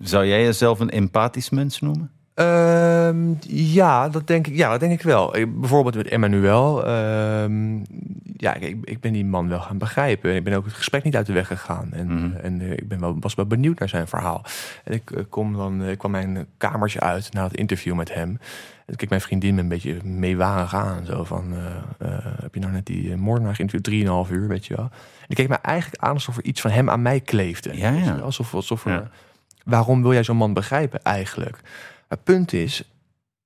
Zou 0.00 0.26
jij 0.26 0.42
jezelf 0.42 0.80
een 0.80 0.90
empathisch 0.90 1.50
mens 1.50 1.80
noemen? 1.80 2.10
Ehm, 2.34 3.34
ja, 3.48 4.08
dat 4.08 4.26
denk 4.26 4.46
ik, 4.46 4.56
ja, 4.56 4.70
dat 4.70 4.80
denk 4.80 4.92
ik 4.92 5.02
wel. 5.02 5.36
Ik- 5.36 5.60
bijvoorbeeld 5.60 5.94
met 5.94 6.08
Emmanuel. 6.08 6.84
ehm, 6.86 7.76
ja, 8.36 8.54
ik, 8.54 8.76
ik 8.84 9.00
ben 9.00 9.12
die 9.12 9.24
man 9.24 9.48
wel 9.48 9.60
gaan 9.60 9.78
begrijpen. 9.78 10.34
Ik 10.34 10.44
ben 10.44 10.54
ook 10.54 10.64
het 10.64 10.72
gesprek 10.74 11.02
niet 11.04 11.16
uit 11.16 11.26
de 11.26 11.32
weg 11.32 11.46
gegaan. 11.46 11.88
En, 11.92 12.06
Mhm. 12.14 12.36
en 12.36 12.60
eh, 12.60 12.70
ik 12.70 12.88
ben 12.88 13.00
wel, 13.00 13.16
was 13.20 13.34
wel 13.34 13.46
benieuwd 13.46 13.78
naar 13.78 13.88
zijn 13.88 14.06
verhaal. 14.06 14.44
En 14.84 14.92
ik, 14.92 15.10
eh, 15.10 15.22
kom 15.28 15.56
dan, 15.56 15.82
eh, 15.82 15.90
ik 15.90 15.98
kwam 15.98 16.10
mijn 16.10 16.46
kamertje 16.56 17.00
uit 17.00 17.32
na 17.32 17.44
het 17.44 17.54
interview 17.56 17.94
met 17.94 18.14
hem. 18.14 18.38
En 18.86 18.96
keek 18.96 19.08
mijn 19.08 19.20
vriendin 19.20 19.54
me 19.54 19.60
een 19.60 19.68
beetje 19.68 19.98
meewarig 20.04 20.74
aan. 20.74 21.04
Zo 21.06 21.24
van, 21.24 21.44
eh, 21.52 21.66
eh, 22.08 22.24
heb 22.40 22.54
je 22.54 22.60
nou 22.60 22.72
net 22.72 22.86
die 22.86 23.16
moordenaar 23.16 23.54
geïnterviewd? 23.54 23.84
Drieënhalf 23.86 24.30
uur, 24.30 24.48
weet 24.48 24.66
je 24.66 24.76
wel. 24.76 24.84
En 25.20 25.26
die 25.26 25.36
keek 25.36 25.48
me 25.48 25.54
eigenlijk 25.62 26.02
aan 26.02 26.12
alsof 26.14 26.36
er 26.36 26.44
iets 26.44 26.60
van 26.60 26.70
hem 26.70 26.90
aan 26.90 27.02
mij 27.02 27.20
kleefde. 27.20 27.76
Ja? 27.76 28.18
Alsof, 28.22 28.54
alsof 28.54 28.84
er, 28.84 28.92
Ja. 28.92 29.10
waarom 29.64 30.02
wil 30.02 30.12
jij 30.12 30.24
zo'n 30.24 30.36
man 30.36 30.52
begrijpen 30.52 31.02
eigenlijk? 31.02 31.60
Maar 32.14 32.22
het 32.24 32.34
punt 32.34 32.52
is, 32.52 32.92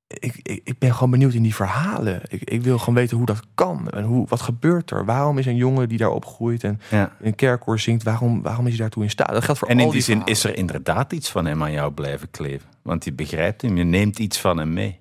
ik, 0.07 0.40
ik, 0.42 0.61
ik 0.64 0.78
ben 0.78 0.94
gewoon 0.94 1.11
benieuwd 1.11 1.33
in 1.35 1.42
die 1.42 1.54
verhalen. 1.54 2.20
Ik, 2.28 2.42
ik 2.50 2.62
wil 2.62 2.78
gewoon 2.78 2.94
weten 2.94 3.16
hoe 3.16 3.26
dat 3.26 3.40
kan. 3.54 3.88
En 3.90 4.04
hoe, 4.04 4.26
wat 4.28 4.40
gebeurt 4.40 4.90
er? 4.90 5.04
Waarom 5.04 5.38
is 5.38 5.46
een 5.46 5.57
jongen 5.57 5.88
die 5.88 5.98
daar 5.98 6.11
opgroeit 6.11 6.64
en 6.64 6.81
Ja. 6.90 7.12
een 7.20 7.35
kerkkoor 7.35 7.78
zingt, 7.78 8.02
waarom, 8.02 8.42
waarom 8.42 8.64
is 8.64 8.70
hij 8.72 8.81
daartoe 8.81 9.02
in 9.02 9.11
staat? 9.11 9.28
Dat 9.28 9.44
geldt 9.44 9.61
voor 9.61 9.68
En 9.68 9.78
al 9.78 9.85
in 9.85 9.90
die 9.90 10.00
zin 10.00 10.14
verhalen. 10.14 10.35
is 10.35 10.44
er 10.44 10.57
inderdaad 10.57 11.12
iets 11.12 11.31
van 11.31 11.44
hem 11.46 11.62
aan 11.62 11.72
jou 11.72 11.92
blijven 11.92 12.31
kleven. 12.31 12.68
Want 12.88 13.05
je 13.05 13.12
begrijpt 13.12 13.62
hem, 13.62 13.77
je 13.77 13.85
neemt 13.85 14.18
iets 14.18 14.38
van 14.38 14.59
hem 14.59 14.72
mee. 14.72 14.98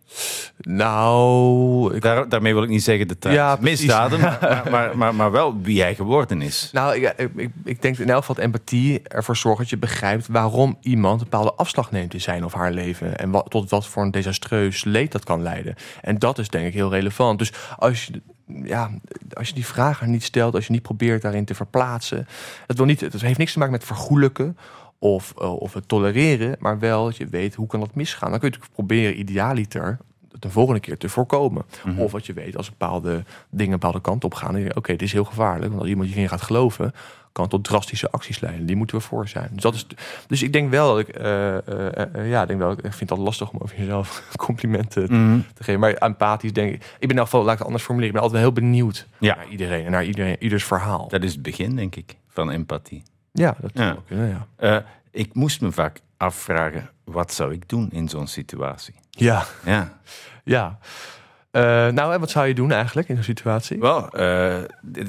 Nou, 0.58 1.96
ik, 1.96 2.02
Daar, 2.02 2.30
daarmee 2.30 2.54
wil 2.54 2.64
ik 2.64 2.70
niet 2.70 2.84
zeggen 2.84 3.08
de 3.08 3.16
Ja, 3.20 3.48
tijd 3.48 3.60
precies. 3.60 3.80
misdaden, 3.80 4.20
maar, 4.72 4.98
maar, 4.98 5.16
maar, 5.16 5.32
wel 5.32 5.62
wie 5.62 5.82
hij 5.82 5.96
geworden 5.96 6.42
is. 6.42 6.70
nou 6.74 6.96
ik, 6.96 7.14
ik, 7.18 7.30
ik, 7.36 7.50
ik 7.64 7.82
denk 7.82 7.98
in 7.98 8.10
elk 8.10 8.20
geval 8.20 8.36
dat 8.36 8.44
empathie 8.44 9.02
ervoor 9.04 9.36
zorgt 9.36 9.60
dat 9.60 9.70
je 9.70 9.78
begrijpt 9.78 10.28
waarom 10.28 10.78
iemand 10.82 11.22
een 11.22 11.28
bepaalde 11.30 11.54
afslag 11.54 11.92
neemt 11.92 12.14
in 12.14 12.22
zijn 12.22 12.46
of 12.46 12.54
haar 12.54 12.72
leven. 12.72 13.18
En 13.18 13.30
wat, 13.32 13.50
tot 13.50 13.70
wat 13.70 13.88
voor 13.88 14.04
een 14.04 14.12
desastreus 14.12 14.84
leed 14.84 15.12
dat 15.12 15.24
kan 15.24 15.42
leiden. 15.42 15.76
En 16.02 16.20
dat 16.20 16.38
is 16.38 16.50
denk 16.50 16.68
ik 16.68 16.74
heel 16.74 16.92
relevant. 16.92 17.40
Dus 17.40 17.52
als 17.78 18.06
je 18.06 18.22
ja, 18.64 18.92
als 19.34 19.48
je 19.48 19.54
die 19.54 19.66
vragen 19.66 20.12
niet 20.12 20.24
stelt, 20.24 20.56
als 20.56 20.68
je 20.68 20.72
niet 20.72 20.82
probeert 20.82 21.22
daarin 21.22 21.46
te 21.46 21.56
verplaatsen. 21.56 22.28
Het, 22.68 22.78
wil 22.78 22.86
niet, 22.86 23.02
het 23.02 23.22
heeft 23.22 23.38
niks 23.38 23.54
te 23.54 23.60
maken 23.60 23.74
met 23.74 23.84
vergoelijken 23.84 24.58
of, 25.00 25.34
eh, 25.38 25.54
of 25.56 25.74
het 25.74 25.88
tolereren, 25.88 26.56
maar 26.60 26.80
wel 26.80 27.06
dat 27.06 27.18
je 27.18 27.28
weet 27.28 27.56
hoe 27.56 27.68
kan 27.68 27.80
dat 27.80 27.96
misgaan. 27.96 28.32
Dan 28.32 28.40
kun 28.40 28.50
je 28.50 28.56
natuurlijk 28.56 28.74
proberen 28.74 29.20
idealiter 29.20 29.98
de 30.40 30.50
volgende 30.50 30.80
keer 30.80 30.98
te 30.98 31.10
voorkomen. 31.10 31.64
Mhm. 31.86 32.00
Of 32.00 32.12
wat 32.12 32.26
je 32.26 32.34
weet, 32.34 32.58
als 32.58 32.70
bepaalde 32.70 33.24
dingen 33.50 33.74
een 33.74 33.80
bepaalde 33.80 34.02
kant 34.02 34.24
op 34.24 34.34
gaan. 34.34 34.56
Oké, 34.76 34.92
dit 34.92 35.02
is 35.02 35.12
heel 35.14 35.24
gevaarlijk. 35.26 35.68
Want 35.68 35.80
als 35.80 35.90
iemand 35.90 36.08
hierin 36.10 36.30
gaat 36.30 36.42
geloven, 36.42 36.92
kan 37.32 37.44
het 37.46 37.54
tot 37.56 37.64
drastische 37.64 38.12
acties 38.12 38.40
leiden. 38.40 38.66
Die 38.66 38.76
moeten 38.76 38.98
we 38.98 39.02
voor 39.04 39.28
zijn. 39.28 39.50
Dus, 39.54 39.62
dat 39.64 39.74
is, 39.74 39.88
dus 40.28 40.44
ik 40.44 40.54
denk 40.54 40.70
wel 40.70 40.88
dat 40.96 41.00
ik, 41.08 41.16
eh, 41.16 41.58
eh, 42.16 42.30
ja, 42.30 42.46
denk 42.46 42.60
wel, 42.60 42.72
ik 42.72 42.94
vind 42.94 43.10
het 43.10 43.20
lastig 43.20 43.52
om 43.52 43.60
over 43.62 43.78
jezelf 43.78 44.24
complimenten 44.48 45.04
Mhm. 45.04 45.40
te 45.54 45.64
geven. 45.64 45.80
Maar 45.80 45.94
empathisch 45.94 46.54
denk 46.54 46.74
ik, 46.74 46.82
ik 46.84 47.00
ben 47.00 47.10
in 47.10 47.18
elk 47.18 47.26
geval, 47.26 47.42
laat 47.44 47.52
ik 47.52 47.58
het 47.58 47.66
anders 47.68 47.84
formuleren. 47.86 48.16
Ik 48.16 48.22
ben 48.22 48.30
altijd 48.32 48.44
wel 48.44 48.52
heel 48.54 48.62
benieuwd 48.70 49.08
Ja. 49.20 49.36
naar 49.36 49.48
iedereen 49.48 49.86
en 49.86 49.92
naar 49.92 50.06
iedereen, 50.06 50.36
ieders 50.40 50.64
verhaal. 50.64 51.08
Dat 51.08 51.24
is 51.24 51.34
het 51.34 51.42
begin, 51.42 51.76
denk 51.76 51.96
ik, 51.96 52.16
van 52.28 52.50
empathie. 52.52 53.04
Ja, 53.32 53.56
dat 53.62 53.72
Ja. 53.74 53.98
kunnen, 54.08 54.46
ja. 54.60 54.86
Ik 55.12 55.34
moest 55.34 55.62
me 55.62 55.72
vaak 55.72 56.00
afvragen, 56.18 56.90
wat 57.04 57.34
zou 57.34 57.54
ik 57.54 57.70
doen 57.70 57.90
in 57.92 58.10
zo'n 58.10 58.28
situatie? 58.28 58.94
Ja, 59.18 59.46
Ja, 59.66 59.98
ja. 60.44 60.78
Eh, 61.52 61.64
nou, 61.88 62.14
en 62.14 62.20
wat 62.20 62.30
zou 62.30 62.48
je 62.48 62.54
doen 62.54 62.72
eigenlijk 62.72 63.10
in 63.10 63.16
zo'n 63.16 63.24
situatie? 63.24 63.80
wel, 63.80 64.10
eh, 64.10 64.58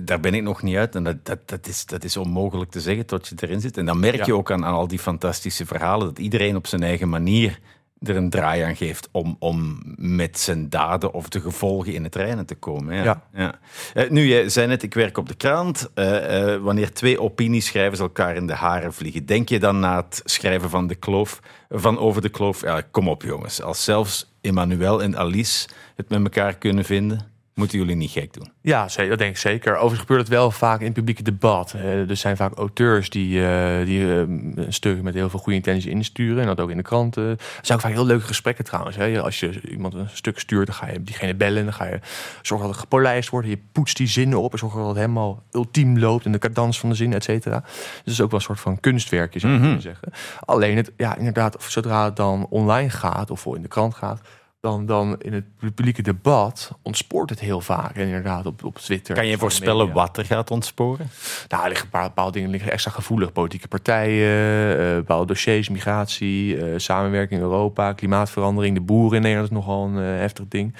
daar 0.02 0.20
ben 0.20 0.34
ik 0.34 0.42
nog 0.42 0.62
niet 0.62 0.76
uit. 0.76 0.94
En 0.94 1.04
dat, 1.04 1.16
dat, 1.26 1.38
dat, 1.48 1.66
is, 1.66 1.86
dat 1.86 2.04
is 2.04 2.16
onmogelijk 2.16 2.70
te 2.70 2.80
zeggen 2.80 3.06
tot 3.06 3.28
je 3.28 3.34
erin 3.40 3.60
zit. 3.60 3.76
En 3.76 3.86
dan 3.86 4.00
merk 4.00 4.24
je 4.24 4.32
Ja. 4.32 4.38
ook 4.38 4.50
aan, 4.50 4.64
aan 4.64 4.74
al 4.74 4.88
die 4.88 4.98
fantastische 4.98 5.66
verhalen 5.66 6.06
dat 6.06 6.18
iedereen 6.18 6.56
op 6.56 6.66
zijn 6.66 6.82
eigen 6.82 7.08
manier 7.08 7.58
er 8.02 8.16
een 8.16 8.30
draai 8.30 8.62
aan 8.62 8.76
geeft 8.76 9.08
om, 9.12 9.36
om 9.38 9.82
met 9.96 10.38
zijn 10.38 10.68
daden 10.68 11.12
of 11.12 11.28
de 11.28 11.40
gevolgen 11.40 11.92
in 11.92 12.04
het 12.04 12.14
reinen 12.14 12.46
te 12.46 12.54
komen. 12.54 12.94
Ja. 12.94 13.02
Ja. 13.02 13.22
Ja. 13.34 13.58
Eh, 13.94 14.10
nu, 14.10 14.26
jij 14.26 14.48
zei 14.48 14.66
net, 14.66 14.82
ik 14.82 14.94
werk 14.94 15.18
op 15.18 15.28
de 15.28 15.34
krant. 15.34 15.90
Eh, 15.94 16.52
eh, 16.54 16.62
wanneer 16.62 16.92
twee 16.92 17.20
opinieschrijvers 17.20 18.00
elkaar 18.00 18.36
in 18.36 18.46
de 18.46 18.54
haren 18.54 18.94
vliegen, 18.94 19.26
denk 19.26 19.48
je 19.48 19.58
dan 19.58 19.78
na 19.78 19.96
het 19.96 20.20
schrijven 20.24 20.70
van 20.70 20.86
de 20.86 20.94
kloof, 20.94 21.40
van 21.68 21.98
over 21.98 22.22
de 22.22 22.28
kloof, 22.28 22.60
ja, 22.60 22.82
kom 22.90 23.08
op 23.08 23.22
jongens, 23.22 23.62
als 23.62 23.84
zelfs 23.84 24.32
Emmanuel 24.40 25.02
en 25.02 25.16
Alice 25.16 25.68
het 25.96 26.08
met 26.08 26.22
elkaar 26.22 26.54
kunnen 26.54 26.84
vinden, 26.84 27.37
moeten 27.58 27.78
jullie 27.78 27.96
niet 27.96 28.10
gek 28.10 28.32
doen. 28.32 28.52
Ja, 28.60 28.86
dat 28.96 29.18
denk 29.18 29.30
ik 29.30 29.36
zeker. 29.36 29.72
Overigens 29.72 30.00
gebeurt 30.00 30.20
het 30.20 30.28
wel 30.28 30.50
vaak 30.50 30.78
in 30.78 30.84
het 30.84 30.94
publieke 30.94 31.22
debat. 31.22 31.72
Eh, 31.72 32.10
er 32.10 32.16
zijn 32.16 32.36
vaak 32.36 32.54
auteurs 32.54 33.10
die, 33.10 33.46
eh, 33.46 33.84
die 33.84 34.02
eh, 34.02 34.18
een 34.18 34.66
stuk 34.68 35.02
met 35.02 35.14
heel 35.14 35.30
veel 35.30 35.38
goede 35.38 35.58
intenties 35.58 35.90
insturen. 35.90 36.40
En 36.40 36.46
dat 36.46 36.60
ook 36.60 36.70
in 36.70 36.76
de 36.76 36.82
kranten. 36.82 37.24
Er 37.24 37.38
zijn 37.62 37.78
ook 37.78 37.84
vaak 37.84 37.94
heel 37.94 38.06
leuke 38.06 38.26
gesprekken 38.26 38.64
trouwens. 38.64 38.98
Als 39.18 39.40
je 39.40 39.60
iemand 39.70 39.94
een 39.94 40.08
stuk 40.12 40.38
stuurt, 40.38 40.66
dan 40.66 40.74
ga 40.74 40.90
je 40.90 41.02
diegene 41.02 41.34
bellen. 41.34 41.64
Dan 41.64 41.74
ga 41.74 41.84
je 41.84 42.00
zorgen 42.42 42.66
dat 42.66 42.76
het 42.76 42.84
gepolijst 42.84 43.28
wordt. 43.28 43.48
Je 43.48 43.58
poetst 43.72 43.96
die 43.96 44.06
zinnen 44.06 44.40
op 44.40 44.52
en 44.52 44.58
zorgt 44.58 44.76
dat 44.76 44.86
het 44.86 44.96
helemaal 44.96 45.42
ultiem 45.50 45.98
loopt. 45.98 46.24
En 46.24 46.32
de 46.32 46.38
cadans 46.38 46.80
van 46.80 46.88
de 46.88 46.94
zin, 46.94 47.12
et 47.12 47.24
cetera. 47.24 47.60
Dus 47.60 47.98
het 48.04 48.12
is 48.12 48.20
ook 48.20 48.30
wel 48.30 48.38
een 48.38 48.44
soort 48.44 48.60
van 48.60 48.80
kunstwerkje, 48.80 49.40
zou 49.40 49.52
je 49.52 49.58
kunnen 49.58 49.82
zeggen. 49.82 50.12
Alleen, 50.40 50.76
het, 50.76 50.92
ja, 50.96 51.16
inderdaad, 51.16 51.56
zodra 51.68 52.04
het 52.04 52.16
dan 52.16 52.46
online 52.50 52.90
gaat 52.90 53.30
of 53.30 53.46
in 53.46 53.62
de 53.62 53.68
krant 53.68 53.94
gaat... 53.94 54.20
Dan, 54.60 54.86
dan 54.86 55.16
in 55.18 55.32
het 55.32 55.44
publieke 55.58 56.02
debat 56.02 56.72
ontspoort 56.82 57.30
het 57.30 57.40
heel 57.40 57.60
vaak. 57.60 57.96
En 57.96 58.06
inderdaad 58.06 58.46
op, 58.46 58.64
op 58.64 58.78
Twitter. 58.78 59.14
Kan 59.14 59.26
je 59.26 59.38
voorspellen 59.38 59.92
wat 59.92 60.16
er 60.16 60.24
gaat 60.24 60.50
ontsporen? 60.50 61.10
Nou, 61.48 61.62
er 61.62 61.68
liggen 61.68 61.88
bepaalde 61.90 62.32
dingen 62.32 62.50
liggen 62.50 62.72
extra 62.72 62.90
gevoelig. 62.90 63.32
Politieke 63.32 63.68
partijen, 63.68 64.78
eh, 64.78 64.94
bepaalde 64.94 65.26
dossiers, 65.26 65.68
migratie, 65.68 66.56
eh, 66.56 66.72
samenwerking 66.76 67.40
in 67.40 67.46
Europa, 67.46 67.92
klimaatverandering. 67.92 68.74
De 68.74 68.80
boeren 68.80 69.16
in 69.16 69.22
Nederland 69.22 69.50
is 69.50 69.56
nogal 69.56 69.86
een 69.86 69.98
eh, 69.98 70.20
heftig 70.20 70.44
ding. 70.48 70.74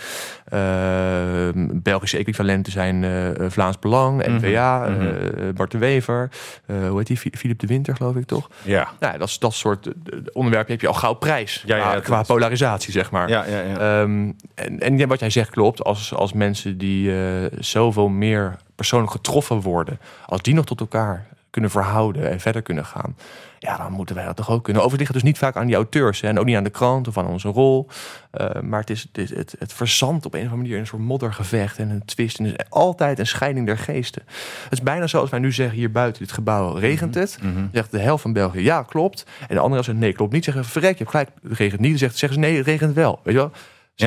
Belgische 1.83 2.19
equivalenten 2.19 2.73
zijn 2.73 3.05
Vlaams 3.51 3.79
Belang, 3.79 4.27
NVA, 4.27 4.89
mhm. 4.89 5.07
eh, 5.07 5.55
Bart 5.55 5.71
de 5.71 5.79
Wever. 5.79 6.31
hoe 6.67 6.97
heet 6.97 7.07
die? 7.07 7.17
Philip 7.17 7.59
de 7.59 7.67
Winter, 7.67 7.97
geloof 7.97 8.17
ik 8.17 8.27
toch? 8.27 8.51
Ja. 8.63 8.89
Nou, 9.01 9.19
dat, 9.19 9.29
is, 9.29 9.39
dat 9.39 9.55
soort 9.55 9.89
onderwerpen 10.33 10.73
heb 10.73 10.81
je 10.81 10.89
al 10.89 10.95
gauw 10.95 11.15
prijs. 11.15 11.63
Ja, 11.67 11.77
ja, 11.77 12.01
qua, 12.01 12.23
polarisatie, 12.23 12.93
zeg 12.93 13.11
maar. 13.11 13.29
Ja, 13.29 13.45
ja, 13.45 13.61
ja. 13.61 13.78
Ehm, 13.79 14.33
en, 14.79 15.09
wat 15.09 15.21
jij 15.21 15.31
zegt 15.31 15.51
klopt. 15.51 15.85
Als, 15.85 16.15
als 16.15 16.33
mensen 16.33 16.79
die 16.79 17.13
eh, 17.13 17.59
zoveel 17.59 18.09
meer 18.09 18.57
persoonlijk 18.75 19.13
getroffen 19.13 19.61
worden, 19.61 20.01
als 20.27 20.43
die 20.43 20.55
nog 20.55 20.65
tot 20.65 20.81
elkaar 20.81 21.27
kunnen 21.51 21.71
verhouden 21.71 22.31
en 22.31 22.41
verder 22.41 22.63
kunnen 22.63 22.85
gaan, 22.85 23.17
ja, 23.59 23.77
dan 23.77 23.93
moeten 23.93 24.15
wij 24.15 24.25
dat 24.25 24.37
toch 24.37 24.51
ook 24.51 24.65
kunnen. 24.65 24.83
Overigens 24.83 25.11
ligt 25.11 25.25
het 25.25 25.33
dus 25.35 25.43
niet 25.43 25.53
vaak 25.53 25.61
aan 25.63 25.67
die 25.67 25.75
auteurs 25.77 26.21
hè, 26.21 26.29
en 26.29 26.39
ook 26.39 26.45
niet 26.45 26.57
aan 26.57 26.65
de 26.65 26.71
krant 26.71 27.09
of 27.09 27.19
aan 27.19 27.27
onze 27.27 27.49
rol. 27.49 27.87
Eh, 28.31 28.61
maar 28.61 28.81
het, 28.81 28.91
is, 28.91 29.03
het, 29.13 29.19
is- 29.19 29.37
het, 29.37 29.55
het 29.59 29.73
verzandt 29.73 30.27
op 30.27 30.35
een 30.35 30.39
of 30.39 30.45
andere 30.45 30.63
manier 30.63 30.75
in 30.75 30.81
een 30.81 30.87
soort 30.87 31.03
moddergevecht 31.03 31.79
en 31.79 31.91
een 31.91 32.05
twist. 32.05 32.39
En 32.39 32.45
het 32.45 32.59
is 32.61 32.65
altijd 32.69 33.19
een 33.19 33.27
scheiding 33.27 33.67
der 33.67 33.79
geesten. 33.79 34.23
Het 34.63 34.73
is 34.73 34.83
bijna 34.83 35.07
zoals 35.07 35.31
wij 35.31 35.39
nu 35.41 35.53
zeggen 35.53 35.77
hier 35.77 35.91
buiten 35.91 36.23
dit 36.23 36.33
gebouw 36.33 36.73
regent 36.75 37.15
het. 37.15 37.39
Mhm. 37.43 37.67
Zegt 37.73 37.91
de 37.91 37.99
helft 37.99 38.23
van 38.23 38.33
België 38.33 38.61
ja, 38.63 38.83
klopt. 38.83 39.25
En 39.49 39.55
de 39.55 39.61
andere 39.61 39.83
zegt 39.83 39.99
nee, 39.99 40.13
klopt 40.13 40.33
niet. 40.33 40.45
Zeggen 40.45 40.65
verrek, 40.65 40.93
je 40.93 40.99
hebt 40.99 41.11
gelijk, 41.11 41.31
het 41.43 41.59
regent 41.59 41.81
niet. 41.81 41.91
Dan 41.91 41.99
zegt, 41.99 42.17
zeggen 42.17 42.41
ze 42.43 42.49
nee, 42.49 42.57
het 42.57 42.67
regent 42.67 42.95
wel. 42.95 43.21
Weet 43.23 43.35
je 43.35 43.41
wel? 43.41 43.51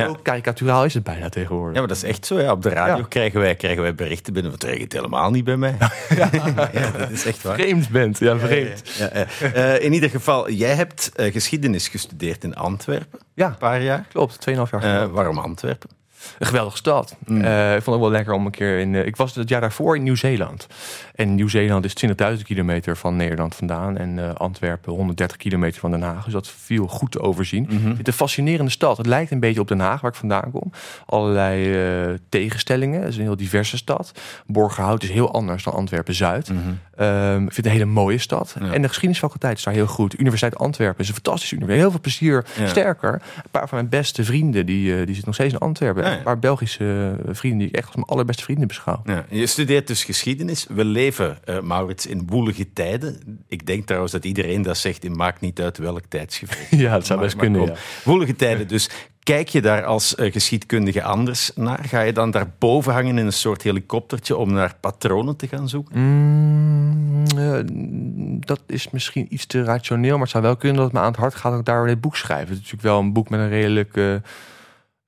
Zo 0.00 0.16
karikaturaal 0.22 0.84
is 0.84 0.94
het 0.94 1.02
bijna 1.02 1.28
tegenwoordig. 1.28 1.72
Ja, 1.74 1.78
maar 1.78 1.88
dat 1.88 1.96
is 1.96 2.02
echt 2.02 2.26
zo. 2.26 2.40
Ja. 2.40 2.52
Op 2.52 2.62
de 2.62 2.68
radio 2.68 3.04
krijgen, 3.08 3.40
wij, 3.40 3.54
krijgen 3.54 3.82
wij 3.82 3.94
berichten 3.94 4.32
binnen. 4.32 4.52
Het 4.52 4.62
regent 4.64 4.92
helemaal 4.92 5.30
niet 5.30 5.44
bij 5.44 5.56
mij. 5.56 5.76
Ja, 6.72 6.90
dat 6.98 7.10
is 7.10 7.24
echt 7.26 7.42
waar. 7.42 7.54
Vreemd 7.54 7.88
bent, 7.88 8.18
ja, 8.18 8.38
vreemd. 8.38 8.82
Ja, 8.98 9.10
ja. 9.14 9.52
Eh, 9.52 9.84
in 9.84 9.92
ieder 9.92 10.10
geval, 10.10 10.50
jij 10.50 10.74
hebt 10.74 11.10
eh, 11.14 11.32
geschiedenis 11.32 11.88
gestudeerd 11.88 12.44
in 12.44 12.54
Antwerpen. 12.54 13.18
Ja, 13.34 13.46
Een 13.46 13.56
paar 13.56 13.82
jaar. 13.82 14.04
klopt. 14.12 14.38
2,5 14.50 14.54
jaar 14.70 15.02
Eh, 15.02 15.06
waarom 15.08 15.38
Antwerpen? 15.38 15.90
Een 16.38 16.46
geweldige 16.46 16.76
stad. 16.76 17.16
Mm. 17.26 17.40
Eh, 17.44 17.74
ik 17.74 17.82
vond 17.82 17.96
het 17.96 18.04
wel 18.04 18.10
lekker 18.10 18.34
om 18.34 18.44
een 18.46 18.50
keer 18.52 18.78
in. 18.78 18.94
eh, 18.94 19.06
ik 19.06 19.16
was 19.16 19.34
het 19.34 19.48
jaar 19.48 19.60
daarvoor 19.60 19.96
in 19.96 20.02
Nieuw-Zeeland. 20.02 20.66
En 21.14 21.34
Nieuw-Zeeland 21.34 21.84
is 21.84 21.94
20.000 21.94 22.42
kilometer 22.42 22.96
van 22.96 23.16
Nederland 23.16 23.54
vandaan. 23.54 23.96
En 23.96 24.18
eh, 24.18 24.34
Antwerpen 24.34 24.92
130 24.92 25.36
kilometer 25.36 25.80
van 25.80 25.90
Den 25.90 26.02
Haag. 26.02 26.24
Dus 26.24 26.32
dat 26.32 26.48
viel 26.48 26.86
goed 26.86 27.10
te 27.10 27.20
overzien. 27.20 27.66
Vind 27.70 27.98
het 27.98 28.06
een 28.06 28.12
fascinerende 28.12 28.70
stad. 28.70 28.96
Het 28.96 29.06
lijkt 29.06 29.30
een 29.30 29.40
beetje 29.40 29.60
op 29.60 29.68
Den 29.68 29.80
Haag, 29.80 30.00
waar 30.00 30.10
ik 30.10 30.16
vandaan 30.16 30.50
kom. 30.50 30.70
Allerlei 31.06 32.18
tegenstellingen. 32.28 33.00
Het 33.00 33.08
is 33.08 33.16
een 33.16 33.22
heel 33.22 33.36
diverse 33.36 33.76
stad. 33.76 34.12
Borgerhout 34.46 35.02
is 35.02 35.10
heel 35.10 35.32
anders 35.32 35.62
dan 35.62 35.72
Antwerpen-Zuid. 35.72 36.48
Mhm. 36.48 36.58
Ehm, 36.96 37.32
ik 37.34 37.38
vind 37.52 37.56
het 37.56 37.64
een 37.66 37.72
hele 37.72 37.84
mooie 37.84 38.18
stad. 38.18 38.56
Ja. 38.60 38.72
En 38.72 38.82
de 38.82 38.88
geschiedenisfaculteit 38.88 39.56
is 39.58 39.64
daar 39.64 39.74
heel 39.74 39.86
goed. 39.86 40.18
Universiteit 40.20 40.58
Antwerpen 40.58 41.00
is 41.00 41.08
een 41.08 41.14
fantastische 41.14 41.54
universiteit. 41.54 41.82
Heel 41.82 41.90
veel 41.90 42.00
plezier. 42.00 42.44
Ja. 42.58 42.66
Sterker, 42.66 43.12
een 43.12 43.50
paar 43.50 43.68
van 43.68 43.78
mijn 43.78 43.88
beste 43.88 44.24
vrienden, 44.24 44.66
die, 44.66 44.84
die 44.94 45.06
zitten 45.06 45.24
nog 45.24 45.34
steeds 45.34 45.52
in 45.52 45.58
Antwerpen. 45.58 46.04
Ja, 46.04 46.11
ja. 46.12 46.18
Een 46.18 46.24
paar 46.24 46.38
Belgische 46.38 47.14
eh, 47.26 47.34
vrienden 47.34 47.58
die 47.58 47.68
ik 47.68 47.74
echt 47.74 47.86
als 47.86 47.94
mijn 47.94 48.06
allerbeste 48.06 48.42
vrienden 48.42 48.66
beschouw. 48.68 49.00
Ja, 49.04 49.24
je 49.30 49.46
studeert 49.46 49.86
dus 49.86 50.04
geschiedenis. 50.04 50.66
We 50.68 50.84
leven, 50.84 51.38
eh, 51.44 51.60
Maurits, 51.60 52.06
in 52.06 52.22
woelige 52.26 52.72
tijden. 52.72 53.20
Ik 53.48 53.66
denk 53.66 53.86
trouwens 53.86 54.12
dat 54.12 54.24
iedereen 54.24 54.62
dat 54.62 54.76
zegt. 54.76 55.02
Het 55.02 55.16
maakt 55.16 55.40
niet 55.40 55.60
uit 55.60 55.78
welk 55.78 56.02
tijdsgevecht. 56.08 56.70
Ja, 56.80 56.92
dat 56.92 57.06
zou 57.06 57.18
Maar- 57.18 57.28
best 57.28 57.38
maar 57.40 57.50
kunnen. 57.50 57.66
Ja. 57.66 57.74
Woelige 58.04 58.36
tijden. 58.36 58.68
Dus 58.68 58.90
kijk 59.22 59.48
je 59.48 59.60
daar 59.62 59.84
als 59.84 60.14
eh, 60.14 60.32
geschiedkundige 60.32 61.02
anders 61.02 61.50
naar? 61.54 61.84
Ga 61.84 62.00
je 62.00 62.12
dan 62.12 62.30
daarboven 62.30 62.92
hangen 62.92 63.18
in 63.18 63.26
een 63.26 63.32
soort 63.32 63.62
helikoptertje 63.62 64.36
om 64.36 64.52
naar 64.52 64.74
patronen 64.80 65.36
te 65.36 65.48
gaan 65.48 65.68
zoeken? 65.68 65.98
Mm, 66.00 67.24
dat 68.40 68.60
is 68.66 68.90
misschien 68.90 69.26
iets 69.30 69.46
te 69.46 69.62
rationeel, 69.64 70.12
maar 70.12 70.20
het 70.22 70.30
zou 70.30 70.42
wel 70.42 70.56
kunnen 70.56 70.76
dat 70.76 70.84
het 70.86 70.94
me 70.94 71.00
aan 71.00 71.10
het 71.10 71.16
hart 71.20 71.34
gaat 71.34 71.50
dat 71.50 71.60
ik 71.60 71.66
daar 71.66 71.86
dit 71.86 72.00
boek 72.00 72.16
schrijf. 72.16 72.40
Het 72.40 72.50
is 72.50 72.56
natuurlijk 72.56 72.82
wel 72.82 72.98
een 72.98 73.12
boek 73.12 73.28
met 73.28 73.40
een 73.40 73.48
redelijk 73.48 73.96
eh, 73.96 74.14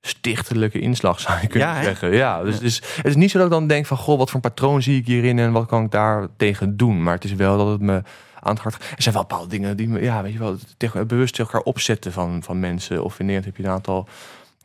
stichtelijke 0.07 0.79
inslag, 0.79 1.19
zou 1.19 1.41
je 1.41 1.47
kunnen 1.47 1.67
Ja, 1.67 1.75
hè? 1.75 1.83
zeggen. 1.83 2.11
Ja, 2.11 2.43
dus 2.43 2.53
Het, 2.53 2.63
is, 2.63 2.81
het 2.95 3.05
is 3.05 3.15
niet 3.15 3.31
zo 3.31 3.37
dat 3.37 3.47
ik 3.47 3.53
dan 3.53 3.67
denk 3.67 3.85
van, 3.85 3.97
goh, 3.97 4.17
wat 4.17 4.29
voor 4.29 4.35
een 4.43 4.49
patroon 4.49 4.81
zie 4.81 4.99
ik 4.99 5.05
hierin 5.05 5.39
en 5.39 5.51
wat 5.51 5.65
kan 5.65 5.83
ik 5.83 5.91
daar 5.91 6.27
tegen 6.37 6.77
doen. 6.77 7.03
Maar 7.03 7.13
het 7.13 7.23
is 7.23 7.33
wel 7.33 7.57
dat 7.57 7.67
het 7.67 7.81
me 7.81 8.01
aan 8.39 8.53
het 8.53 8.59
hart... 8.59 8.75
Er 8.75 9.01
zijn 9.01 9.15
wel 9.15 9.25
bepaalde 9.25 9.49
dingen 9.49 9.77
die 9.77 9.87
me, 9.87 10.01
ja, 10.01 10.21
weet 10.21 10.33
je 10.33 10.39
wel, 10.39 10.55
tegen, 10.77 11.07
bewust 11.07 11.35
tegen 11.35 11.51
elkaar 11.51 11.67
opzetten 11.67 12.11
van, 12.11 12.43
van 12.43 12.59
mensen. 12.59 13.03
Of 13.03 13.19
in 13.19 13.25
Nederland 13.25 13.45
heb 13.55 13.57
je 13.57 13.69
een 13.69 13.75
aantal 13.75 14.07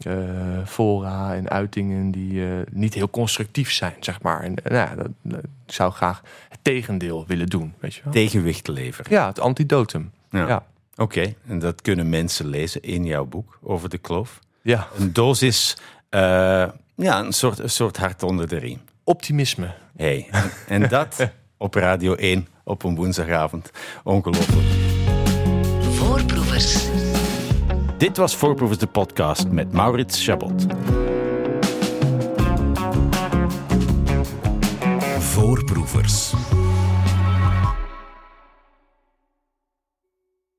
eh, 0.03 0.14
fora 0.66 1.34
en 1.34 1.49
uitingen 1.49 2.11
die 2.11 2.45
eh, 2.45 2.51
niet 2.70 2.95
heel 2.95 3.11
constructief 3.11 3.72
zijn, 3.72 3.95
zeg 4.01 4.22
maar. 4.22 4.41
En 4.41 4.55
nou 4.62 4.74
ja, 4.74 4.95
dat, 4.95 5.41
ik 5.66 5.74
zou 5.74 5.93
graag 5.93 6.22
het 6.49 6.59
tegendeel 6.62 7.24
willen 7.26 7.47
doen, 7.47 7.74
weet 7.78 7.95
je 7.95 8.01
wel. 8.05 8.12
Tegenwicht 8.12 8.68
leveren. 8.68 9.12
Ja, 9.12 9.26
het 9.26 9.41
antidotum. 9.41 10.11
Ja. 10.30 10.38
Ja. 10.38 10.49
ja. 10.49 10.64
Oké, 10.97 11.34
en 11.47 11.59
dat 11.59 11.82
kunnen 11.82 12.09
mensen 12.09 12.47
lezen 12.47 12.82
in 12.82 13.05
jouw 13.05 13.24
boek 13.24 13.59
over 13.62 13.88
de 13.88 13.99
kloof. 13.99 14.38
Een 14.63 15.13
dosis, 15.13 15.77
eh, 16.09 16.21
ja, 16.95 17.21
een 17.21 17.33
soort, 17.33 17.59
een 17.59 17.71
soort 17.71 17.97
hart 17.97 18.23
onder 18.23 18.49
de 18.49 18.59
riem. 18.59 18.81
optimisme. 19.05 19.75
Hey, 19.97 20.29
en, 20.31 20.51
en 20.69 20.89
dat 20.89 21.31
op 21.59 21.75
Radio 21.75 22.15
1 22.15 22.49
op 22.65 22.83
een 22.85 22.95
woensdagavond. 22.95 23.71
Ongelooflijk. 24.05 24.67
Voorproevers. 25.81 26.89
Dit 27.99 28.17
was 28.17 28.37
Voorproevers 28.37 28.79
de 28.79 28.87
podcast 28.87 29.49
met 29.49 29.73
Maurits 29.73 30.25
Chabot. 30.25 30.67
Voorproevers. 35.19 36.33